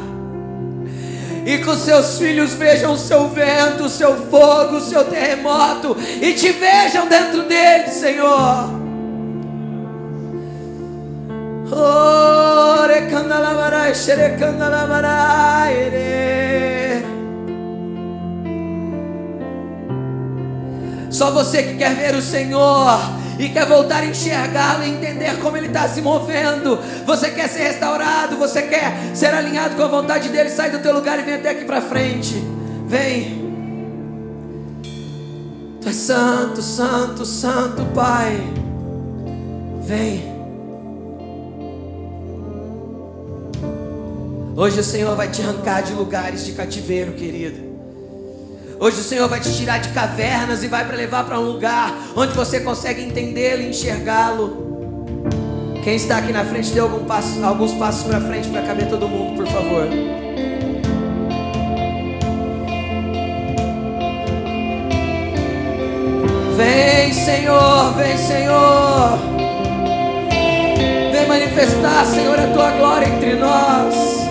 E 1.45 1.57
que 1.57 1.69
os 1.69 1.79
seus 1.79 2.17
filhos 2.17 2.53
vejam 2.53 2.93
o 2.93 2.97
seu 2.97 3.29
vento, 3.29 3.85
o 3.85 3.89
seu 3.89 4.13
fogo, 4.29 4.75
o 4.75 4.81
seu 4.81 5.05
terremoto 5.05 5.95
e 6.21 6.33
te 6.33 6.51
vejam 6.51 7.07
dentro 7.07 7.43
dele, 7.43 7.87
Senhor. 7.87 8.69
Oh, 11.71 12.25
Só 21.15 21.31
você 21.31 21.63
que 21.63 21.75
quer 21.75 21.95
ver 21.95 22.13
o 22.13 22.21
Senhor 22.21 22.99
e 23.39 23.47
quer 23.47 23.65
voltar 23.65 24.03
a 24.03 24.05
enxergá-lo 24.05 24.83
e 24.83 24.89
entender 24.89 25.39
como 25.39 25.55
ele 25.55 25.67
está 25.67 25.87
se 25.87 26.01
movendo. 26.01 26.77
Você 27.05 27.31
quer 27.31 27.47
ser 27.47 27.69
restaurado, 27.69 28.35
você 28.35 28.63
quer 28.63 28.93
ser 29.15 29.33
alinhado 29.33 29.75
com 29.75 29.83
a 29.83 29.87
vontade 29.87 30.27
dele. 30.27 30.49
Sai 30.49 30.71
do 30.71 30.79
teu 30.79 30.93
lugar 30.93 31.17
e 31.17 31.21
vem 31.21 31.35
até 31.35 31.51
aqui 31.51 31.63
para 31.63 31.79
frente. 31.79 32.33
Vem. 32.85 33.45
Tu 35.79 35.87
é 35.87 35.93
santo, 35.93 36.61
santo, 36.61 37.25
santo, 37.25 37.85
Pai. 37.95 38.35
Vem. 39.83 40.35
Hoje 44.57 44.81
o 44.81 44.83
Senhor 44.83 45.15
vai 45.15 45.29
te 45.29 45.41
arrancar 45.41 45.81
de 45.81 45.93
lugares 45.93 46.45
de 46.45 46.51
cativeiro, 46.51 47.13
querido. 47.13 47.74
Hoje 48.77 48.99
o 48.99 49.03
Senhor 49.03 49.29
vai 49.29 49.39
te 49.39 49.55
tirar 49.55 49.79
de 49.79 49.89
cavernas 49.89 50.61
e 50.61 50.67
vai 50.67 50.85
para 50.85 50.97
levar 50.97 51.23
para 51.25 51.39
um 51.39 51.43
lugar 51.43 51.93
onde 52.15 52.33
você 52.33 52.59
consegue 52.59 53.01
entendê-lo 53.01 53.61
e 53.61 53.69
enxergá-lo. 53.69 54.65
Quem 55.83 55.95
está 55.95 56.17
aqui 56.17 56.33
na 56.33 56.43
frente, 56.43 56.71
dê 56.71 56.79
algum 56.79 57.05
passo, 57.05 57.43
alguns 57.43 57.71
passos 57.73 58.03
para 58.03 58.19
frente 58.19 58.49
para 58.49 58.63
caber 58.63 58.89
todo 58.89 59.07
mundo, 59.07 59.37
por 59.37 59.47
favor. 59.47 59.87
Vem, 66.57 67.13
Senhor, 67.13 67.93
vem, 67.93 68.17
Senhor. 68.17 69.19
Vem 71.11 71.27
manifestar, 71.27 72.05
Senhor, 72.07 72.37
a 72.37 72.47
tua 72.47 72.71
glória 72.71 73.07
entre 73.07 73.35
nós. 73.35 74.24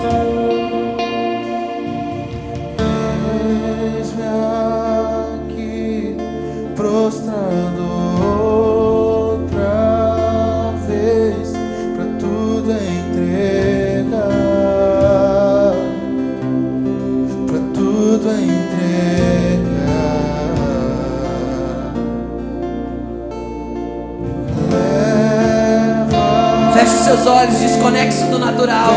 Seus 27.04 27.26
olhos, 27.26 27.58
desconexo 27.58 28.24
do 28.26 28.38
natural, 28.38 28.94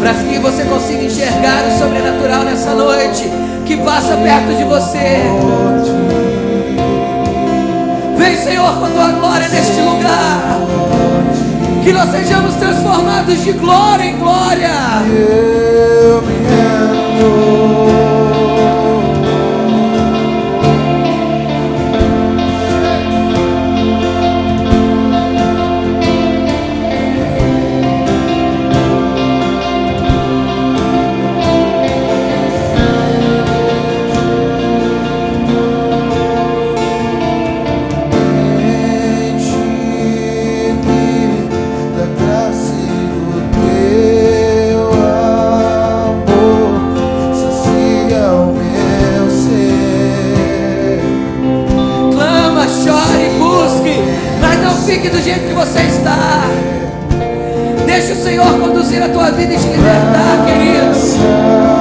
para 0.00 0.12
que 0.14 0.38
você 0.40 0.64
consiga 0.64 1.04
enxergar 1.04 1.64
o 1.68 1.78
sobrenatural 1.78 2.42
nessa 2.42 2.74
noite 2.74 3.30
que 3.64 3.76
passa 3.76 4.16
perto 4.16 4.56
de 4.56 4.64
você. 4.64 5.22
Vem, 8.16 8.36
Senhor, 8.36 8.76
com 8.76 8.86
a 8.86 8.88
tua 8.88 9.08
glória 9.12 9.48
neste 9.48 9.80
lugar. 9.80 10.58
Que 11.84 11.92
nós 11.92 12.10
sejamos 12.10 12.54
transformados 12.56 13.40
de 13.44 13.52
glória 13.52 14.04
em 14.04 14.18
glória. 14.18 14.70
Eu 15.06 16.22
me. 16.22 18.13
fique 55.04 55.10
do 55.10 55.22
jeito 55.22 55.46
que 55.46 55.52
você 55.52 55.80
está. 55.80 56.16
Deixa 57.84 58.14
o 58.14 58.16
Senhor 58.16 58.58
conduzir 58.58 59.02
a 59.02 59.08
tua 59.08 59.30
vida 59.30 59.52
e 59.52 59.58
te 59.58 59.66
libertar, 59.66 60.46
queridos. 60.46 61.73